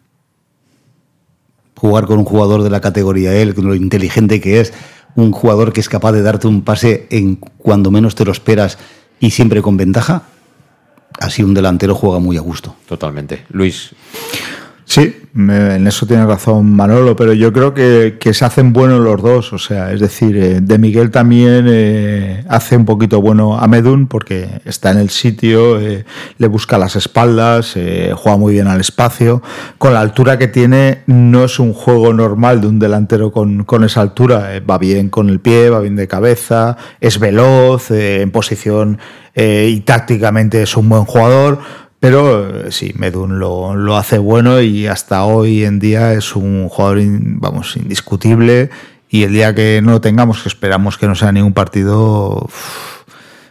Jugar 1.76 2.07
con 2.07 2.18
un 2.18 2.24
jugador 2.24 2.62
de 2.62 2.70
la 2.70 2.80
categoría, 2.80 3.34
él, 3.34 3.55
con 3.55 3.66
lo 3.66 3.74
inteligente 3.74 4.40
que 4.40 4.61
es, 4.61 4.72
un 5.16 5.32
jugador 5.32 5.72
que 5.72 5.80
es 5.80 5.88
capaz 5.88 6.12
de 6.12 6.22
darte 6.22 6.46
un 6.46 6.62
pase 6.62 7.07
en 7.11 7.36
cuando 7.36 7.90
menos 7.90 8.14
te 8.14 8.24
lo 8.24 8.32
esperas 8.32 8.78
y 9.20 9.30
siempre 9.30 9.62
con 9.62 9.76
ventaja, 9.76 10.22
así 11.18 11.42
un 11.42 11.54
delantero 11.54 11.94
juega 11.94 12.18
muy 12.18 12.36
a 12.36 12.40
gusto. 12.40 12.76
Totalmente. 12.86 13.44
Luis. 13.50 13.90
Sí, 14.87 15.16
en 15.35 15.87
eso 15.87 16.07
tiene 16.07 16.26
razón 16.26 16.76
Manolo, 16.76 17.16
pero 17.16 17.32
yo 17.32 17.53
creo 17.53 17.74
que, 17.74 18.18
se 18.32 18.45
hacen 18.45 18.72
buenos 18.72 19.01
los 19.01 19.20
dos. 19.20 19.53
O 19.53 19.59
sea, 19.59 19.93
es 19.93 20.01
decir, 20.01 20.37
eh, 20.37 20.61
De 20.61 20.78
Miguel 20.78 21.11
también 21.11 21.66
eh, 21.68 22.45
hace 22.49 22.76
un 22.76 22.85
poquito 22.85 23.20
bueno 23.20 23.59
a 23.59 23.66
Medun 23.66 24.07
porque 24.07 24.61
está 24.64 24.91
en 24.91 24.99
el 24.99 25.11
sitio, 25.11 25.80
eh, 25.80 26.05
le 26.39 26.47
busca 26.49 26.78
las 26.78 26.97
espaldas, 26.97 27.74
juega 28.14 28.39
muy 28.39 28.53
bien 28.53 28.66
al 28.66 28.80
espacio. 28.80 29.43
Con 29.78 29.95
la 29.95 30.01
altura 30.01 30.39
que 30.39 30.49
tiene, 30.49 31.03
no 31.07 31.45
es 31.45 31.59
un 31.59 31.72
juego 31.72 32.12
normal 32.12 32.61
de 32.61 32.66
un 32.68 32.78
delantero 32.78 33.32
con 33.32 33.85
esa 33.85 34.03
altura. 34.03 34.62
va 34.68 34.78
bien 34.78 35.09
con 35.09 35.30
el 35.30 35.41
pie, 35.41 35.70
va 35.70 35.80
bien 35.80 35.97
de 35.97 36.07
cabeza, 36.07 36.76
es 37.01 37.18
veloz, 37.18 37.91
en 37.91 38.30
posición 38.30 38.99
y 39.37 39.80
tácticamente 39.80 40.62
es 40.62 40.76
un 40.76 40.89
buen 40.89 41.05
jugador 41.05 41.59
pero 42.05 42.66
eh, 42.66 42.70
sí, 42.70 42.92
Medun 42.98 43.38
lo, 43.38 43.96
hace 43.96 44.18
bueno 44.18 44.61
y 44.61 44.86
hasta 44.86 45.24
hoy 45.24 45.64
en 45.64 45.78
día 45.78 46.12
es 46.12 46.36
un 46.36 46.68
jugador, 46.68 46.98
vamos, 47.00 47.78
indiscutible. 47.78 48.68
Y 49.09 49.22
el 49.22 49.32
día 49.32 49.55
que 49.55 49.80
no 49.82 49.92
lo 49.92 50.00
tengamos, 50.02 50.42
que 50.42 50.50
esperamos 50.50 50.98
que 50.98 51.07
no 51.07 51.14
sea 51.14 51.32
ningún 51.32 51.55
partido, 51.55 52.46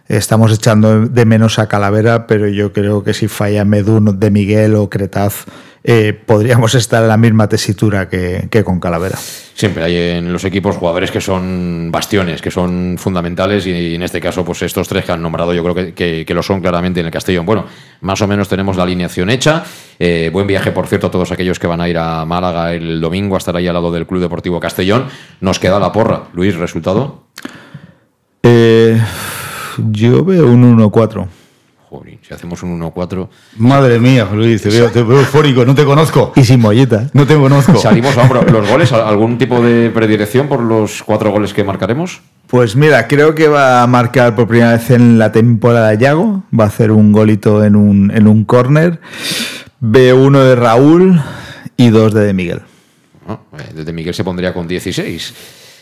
estamos 0.07 0.53
echando 0.53 1.07
de 1.07 1.25
menos 1.25 1.57
a 1.57 1.67
Calavera, 1.67 2.27
pero 2.27 2.47
yo 2.47 2.73
creo 2.73 3.03
que 3.03 3.15
si 3.15 3.27
falla 3.27 3.65
Medun 3.65 4.19
de 4.19 4.29
Miguel 4.29 4.75
o 4.75 4.87
Cretaz, 4.87 5.45
eh, 5.85 6.13
podríamos 6.13 6.75
estar 6.75 7.03
en 7.03 7.09
la 7.09 7.17
misma 7.17 7.49
tesitura 7.49 8.07
que, 8.07 8.63
con 8.63 8.79
Calavera. 8.79 9.17
Siempre 9.17 9.83
hay 9.83 9.95
en 10.17 10.31
los 10.31 10.45
equipos 10.45 10.77
jugadores 10.77 11.11
que 11.11 11.19
son 11.19 11.89
bastiones, 11.91 12.41
que 12.41 12.51
son 12.51 12.95
fundamentales 12.97 13.67
y 13.67 13.95
en 13.95 14.01
este 14.01 14.21
caso 14.21 14.45
pues 14.45 14.61
estos 14.61 14.87
tres 14.87 15.03
que 15.03 15.11
han 15.11 15.21
nombrado 15.21 15.53
yo 15.53 15.63
creo 15.63 15.93
que, 15.93 16.25
lo 16.33 16.41
son 16.41 16.61
claramente 16.61 17.01
en 17.01 17.05
el 17.05 17.11
Castellón. 17.11 17.45
Bueno, 17.45 17.65
más 18.01 18.21
o 18.21 18.27
menos 18.27 18.47
tenemos 18.47 18.77
la 18.77 18.83
alineación 18.83 19.29
hecha. 19.29 19.63
Eh, 19.99 20.29
buen 20.31 20.47
viaje, 20.47 20.71
por 20.71 20.87
cierto, 20.87 21.07
a 21.07 21.11
todos 21.11 21.31
aquellos 21.31 21.59
que 21.59 21.67
van 21.67 21.81
a 21.81 21.89
ir 21.89 21.97
a 21.97 22.23
Málaga 22.25 22.73
el 22.73 23.01
domingo 23.01 23.35
a 23.35 23.39
estar 23.39 23.55
ahí 23.55 23.67
al 23.67 23.73
lado 23.73 23.91
del 23.91 24.07
Club 24.07 24.21
Deportivo 24.21 24.59
Castellón. 24.59 25.07
Nos 25.41 25.59
queda 25.59 25.79
la 25.79 25.91
porra. 25.91 26.23
Luis, 26.33 26.55
¿resultado? 26.55 27.25
Eh, 28.41 28.99
yo 29.77 30.23
veo 30.23 30.47
un 30.47 30.77
1-4 30.77 31.42
si 32.21 32.33
hacemos 32.33 32.63
un 32.63 32.79
1-4. 32.79 33.27
Madre 33.57 33.99
mía, 33.99 34.27
Luis, 34.33 34.61
te 34.61 34.69
veo, 34.69 34.89
eufórico, 35.19 35.65
no 35.65 35.75
te 35.75 35.85
conozco. 35.85 36.33
Y 36.35 36.43
sin 36.43 36.59
molleta. 36.59 37.09
No 37.13 37.25
te 37.27 37.35
conozco. 37.35 37.75
Salimos 37.77 38.17
a 38.17 38.27
los 38.27 38.69
goles, 38.69 38.91
¿algún 38.91 39.37
tipo 39.37 39.61
de 39.61 39.89
predirección 39.89 40.47
por 40.47 40.61
los 40.61 41.03
cuatro 41.03 41.31
goles 41.31 41.53
que 41.53 41.63
marcaremos? 41.63 42.21
Pues 42.47 42.75
mira, 42.75 43.07
creo 43.07 43.35
que 43.35 43.47
va 43.47 43.83
a 43.83 43.87
marcar 43.87 44.35
por 44.35 44.47
primera 44.47 44.73
vez 44.73 44.89
en 44.91 45.17
la 45.19 45.31
temporada 45.31 45.93
Yago. 45.93 46.43
Va 46.57 46.65
a 46.65 46.67
hacer 46.67 46.91
un 46.91 47.11
golito 47.11 47.63
en 47.63 47.75
un, 47.75 48.11
en 48.11 48.27
un 48.27 48.45
córner. 48.45 48.99
Veo 49.79 50.17
uno 50.17 50.39
de 50.39 50.55
Raúl 50.55 51.21
y 51.77 51.89
dos 51.89 52.13
de 52.13 52.25
De 52.25 52.33
Miguel. 52.33 52.61
Ah, 53.27 53.39
eh, 53.57 53.83
de 53.83 53.93
Miguel 53.93 54.13
se 54.13 54.23
pondría 54.23 54.53
con 54.53 54.67
16. 54.67 55.33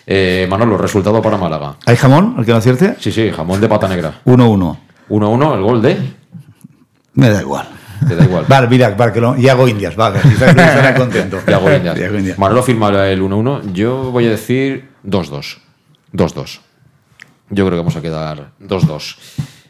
Eh, 0.07 0.47
Manolo, 0.49 0.77
resultado 0.77 1.21
para 1.21 1.37
Málaga. 1.37 1.77
¿Hay 1.85 1.95
jamón? 1.95 2.35
¿El 2.37 2.45
que 2.45 2.51
no 2.51 2.57
acierte? 2.57 2.95
Sí, 2.99 3.11
sí, 3.11 3.31
jamón 3.31 3.61
de 3.61 3.67
pata 3.67 3.87
negra. 3.87 4.21
1-1. 4.25 4.77
1-1, 5.09 5.55
el 5.55 5.61
gol 5.61 5.81
de. 5.81 6.13
Me 7.13 7.29
da 7.29 7.41
igual. 7.41 7.67
Te 8.07 8.15
da 8.15 8.23
igual. 8.23 8.45
Vale, 8.49 8.67
mira, 8.67 8.95
que 8.95 9.21
y 9.37 9.47
hago 9.47 9.67
indias, 9.67 9.99
va, 9.99 10.19
si 10.21 10.27
estará 10.29 10.95
contento. 10.95 11.39
Y 11.47 11.53
hago 11.53 11.71
indias. 11.71 11.99
y 11.99 12.03
hago 12.03 12.17
indias. 12.17 12.37
Manolo 12.37 12.63
firma 12.63 12.89
el 13.07 13.21
1-1. 13.21 13.73
Yo 13.73 14.11
voy 14.11 14.27
a 14.27 14.31
decir 14.31 14.89
2-2. 15.05 15.57
2-2. 16.13 16.59
Yo 17.49 17.65
creo 17.65 17.71
que 17.71 17.77
vamos 17.77 17.95
a 17.95 18.01
quedar 18.01 18.51
2-2. 18.61 19.15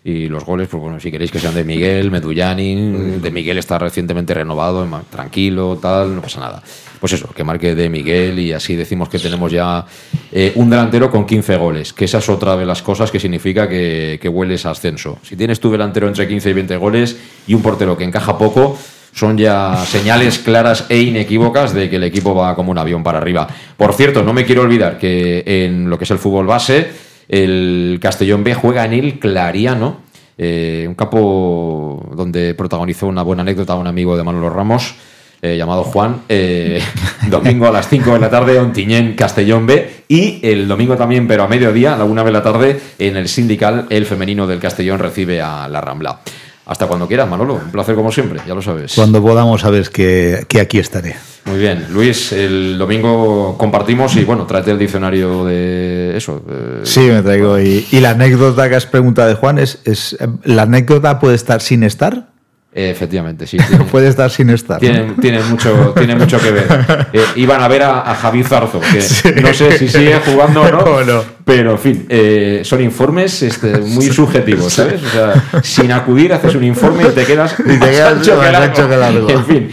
Y 0.03 0.27
los 0.29 0.43
goles, 0.43 0.67
pues 0.67 0.81
bueno, 0.81 0.99
si 0.99 1.11
queréis 1.11 1.31
que 1.31 1.39
sean 1.39 1.53
de 1.53 1.63
Miguel, 1.63 2.09
Medullani, 2.09 3.19
de 3.19 3.31
Miguel 3.31 3.59
está 3.59 3.77
recientemente 3.77 4.33
renovado, 4.33 4.87
tranquilo, 5.11 5.77
tal, 5.79 6.15
no 6.15 6.21
pasa 6.23 6.39
nada. 6.39 6.63
Pues 6.99 7.13
eso, 7.13 7.29
que 7.35 7.43
marque 7.43 7.75
de 7.75 7.87
Miguel 7.87 8.39
y 8.39 8.51
así 8.51 8.75
decimos 8.75 9.09
que 9.09 9.19
tenemos 9.19 9.51
ya 9.51 9.85
eh, 10.31 10.53
un 10.55 10.71
delantero 10.71 11.11
con 11.11 11.25
15 11.25 11.55
goles, 11.57 11.93
que 11.93 12.05
esa 12.05 12.17
es 12.17 12.29
otra 12.29 12.57
de 12.57 12.65
las 12.65 12.81
cosas 12.81 13.11
que 13.11 13.19
significa 13.19 13.69
que, 13.69 14.17
que 14.19 14.27
hueles 14.27 14.65
a 14.65 14.71
ascenso. 14.71 15.19
Si 15.21 15.35
tienes 15.35 15.59
tu 15.59 15.71
delantero 15.71 16.07
entre 16.07 16.27
15 16.27 16.49
y 16.49 16.53
20 16.53 16.77
goles 16.77 17.17
y 17.45 17.53
un 17.53 17.61
portero 17.61 17.95
que 17.95 18.03
encaja 18.03 18.39
poco, 18.39 18.77
son 19.13 19.37
ya 19.37 19.83
señales 19.85 20.39
claras 20.39 20.85
e 20.89 20.99
inequívocas 20.99 21.73
de 21.73 21.89
que 21.89 21.97
el 21.97 22.03
equipo 22.05 22.33
va 22.33 22.55
como 22.55 22.71
un 22.71 22.77
avión 22.77 23.03
para 23.03 23.19
arriba. 23.19 23.47
Por 23.77 23.93
cierto, 23.93 24.23
no 24.23 24.33
me 24.33 24.45
quiero 24.45 24.63
olvidar 24.63 24.97
que 24.97 25.43
en 25.45 25.89
lo 25.89 25.97
que 25.97 26.05
es 26.05 26.11
el 26.11 26.17
fútbol 26.17 26.47
base, 26.47 27.10
el 27.31 27.97
Castellón 28.01 28.43
B 28.43 28.53
juega 28.53 28.83
en 28.83 28.91
el 28.91 29.17
Clariano, 29.17 30.01
eh, 30.37 30.85
un 30.85 30.95
campo 30.95 32.11
donde 32.13 32.53
protagonizó 32.53 33.07
una 33.07 33.23
buena 33.23 33.41
anécdota 33.41 33.75
un 33.75 33.87
amigo 33.87 34.17
de 34.17 34.23
Manolo 34.23 34.49
Ramos. 34.49 34.95
Eh, 35.43 35.57
llamado 35.57 35.83
Juan, 35.83 36.21
eh, 36.29 36.79
domingo 37.27 37.65
a 37.65 37.71
las 37.71 37.89
5 37.89 38.13
de 38.13 38.19
la 38.19 38.29
tarde, 38.29 38.59
Ontiñén, 38.59 39.15
Castellón 39.15 39.65
B, 39.65 40.03
y 40.07 40.39
el 40.43 40.67
domingo 40.67 40.95
también, 40.95 41.27
pero 41.27 41.41
a 41.41 41.47
mediodía, 41.47 41.95
a 41.95 41.97
la 41.97 42.03
1 42.03 42.25
de 42.25 42.31
la 42.31 42.43
tarde, 42.43 42.79
en 42.99 43.17
el 43.17 43.27
sindical, 43.27 43.87
el 43.89 44.05
femenino 44.05 44.45
del 44.45 44.59
Castellón 44.59 44.99
recibe 44.99 45.41
a 45.41 45.67
la 45.67 45.81
Rambla. 45.81 46.19
Hasta 46.67 46.85
cuando 46.85 47.07
quieras, 47.07 47.27
Manolo. 47.27 47.55
Un 47.55 47.71
placer 47.71 47.95
como 47.95 48.11
siempre, 48.11 48.39
ya 48.47 48.53
lo 48.53 48.61
sabes. 48.61 48.93
Cuando 48.93 49.19
podamos, 49.19 49.61
sabes 49.61 49.89
que, 49.89 50.45
que 50.47 50.59
aquí 50.59 50.77
estaré. 50.77 51.15
Muy 51.45 51.59
bien. 51.59 51.87
Luis, 51.91 52.31
el 52.31 52.77
domingo 52.77 53.57
compartimos 53.57 54.15
y 54.15 54.23
bueno, 54.23 54.45
tráete 54.45 54.71
el 54.71 54.79
diccionario 54.79 55.45
de 55.45 56.15
eso. 56.15 56.43
Sí, 56.83 57.01
me 57.01 57.21
traigo. 57.21 57.59
Y, 57.59 57.85
la 57.99 58.11
anécdota 58.11 58.69
que 58.69 58.75
has 58.75 58.85
preguntado 58.85 59.27
de 59.27 59.35
Juan 59.35 59.57
es, 59.57 59.79
es, 59.85 60.17
¿la 60.43 60.63
anécdota 60.63 61.19
puede 61.19 61.35
estar 61.35 61.61
sin 61.61 61.83
estar? 61.83 62.31
efectivamente, 62.73 63.47
sí. 63.47 63.57
Puede 63.91 64.07
estar 64.07 64.31
sin 64.31 64.49
estar. 64.49 64.79
Tiene, 64.79 65.03
mucho, 65.43 65.93
tiene 65.97 66.15
mucho 66.15 66.39
que 66.39 66.51
ver. 66.51 66.61
Eh, 67.13 67.25
iban 67.35 67.61
a 67.61 67.67
ver 67.67 67.83
a, 67.83 68.15
Javi 68.15 68.43
Zarzo, 68.43 68.79
que 68.79 69.41
no 69.41 69.53
sé 69.53 69.77
si 69.77 69.89
sigue 69.89 70.15
jugando 70.25 70.61
o 70.61 71.03
no, 71.03 71.23
pero 71.43 71.71
en 71.71 71.79
fin, 71.79 72.05
eh, 72.07 72.61
son 72.63 72.81
informes 72.81 73.41
este, 73.41 73.79
muy 73.79 74.05
subjetivos, 74.05 74.71
¿sabes? 74.71 75.01
O 75.03 75.09
sea, 75.09 75.61
sin 75.61 75.91
acudir 75.91 76.31
haces 76.31 76.55
un 76.55 76.63
informe 76.63 77.03
y 77.03 77.11
te 77.11 77.25
quedas, 77.25 77.55
y 77.59 77.77
te 77.77 77.89
quedas 77.89 78.19
que 78.25 79.33
En 79.33 79.45
fin. 79.45 79.71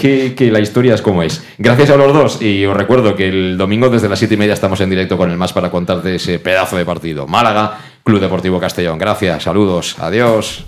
Que, 0.00 0.50
la 0.50 0.60
historia 0.60 0.94
es 0.94 1.02
como 1.02 1.22
es. 1.22 1.44
Gracias 1.58 1.90
a 1.90 1.96
los 1.96 2.14
dos 2.14 2.40
y 2.40 2.64
os 2.64 2.74
recuerdo 2.74 3.14
que 3.14 3.28
el 3.28 3.58
domingo 3.58 3.90
desde 3.90 4.08
las 4.08 4.18
siete 4.18 4.34
y 4.34 4.36
media 4.38 4.54
estamos 4.54 4.80
en 4.80 4.88
directo 4.88 5.18
con 5.18 5.30
el 5.30 5.36
más 5.36 5.52
para 5.52 5.70
contarte 5.70 6.14
ese 6.14 6.38
pedazo 6.38 6.78
de 6.78 6.86
partido. 6.86 7.26
Málaga, 7.26 7.78
Club 8.02 8.18
Deportivo 8.18 8.58
Castellón. 8.58 8.98
Gracias, 8.98 9.42
saludos, 9.42 9.96
adiós. 9.98 10.64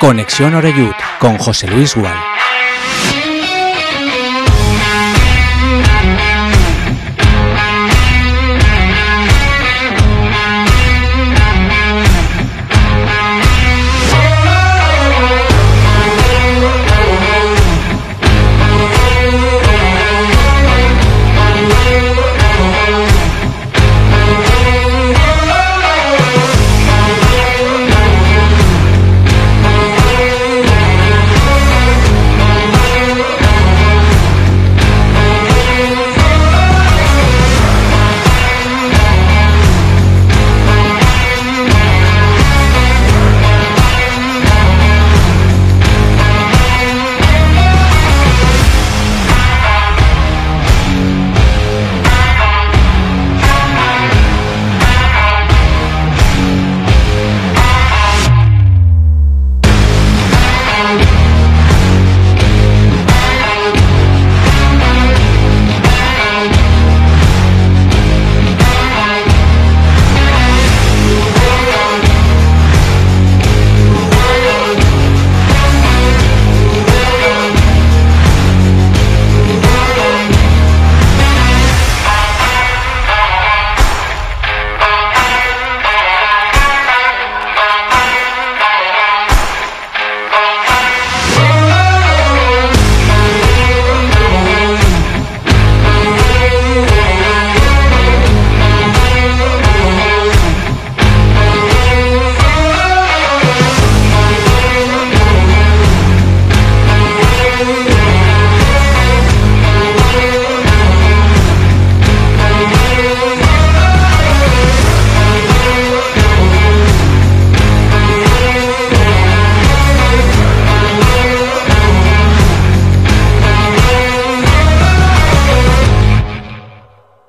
Conexión 0.00 0.54
Oreyud 0.54 0.94
con 1.20 1.36
José 1.36 1.68
Luis 1.68 1.94
Gual. 1.94 2.31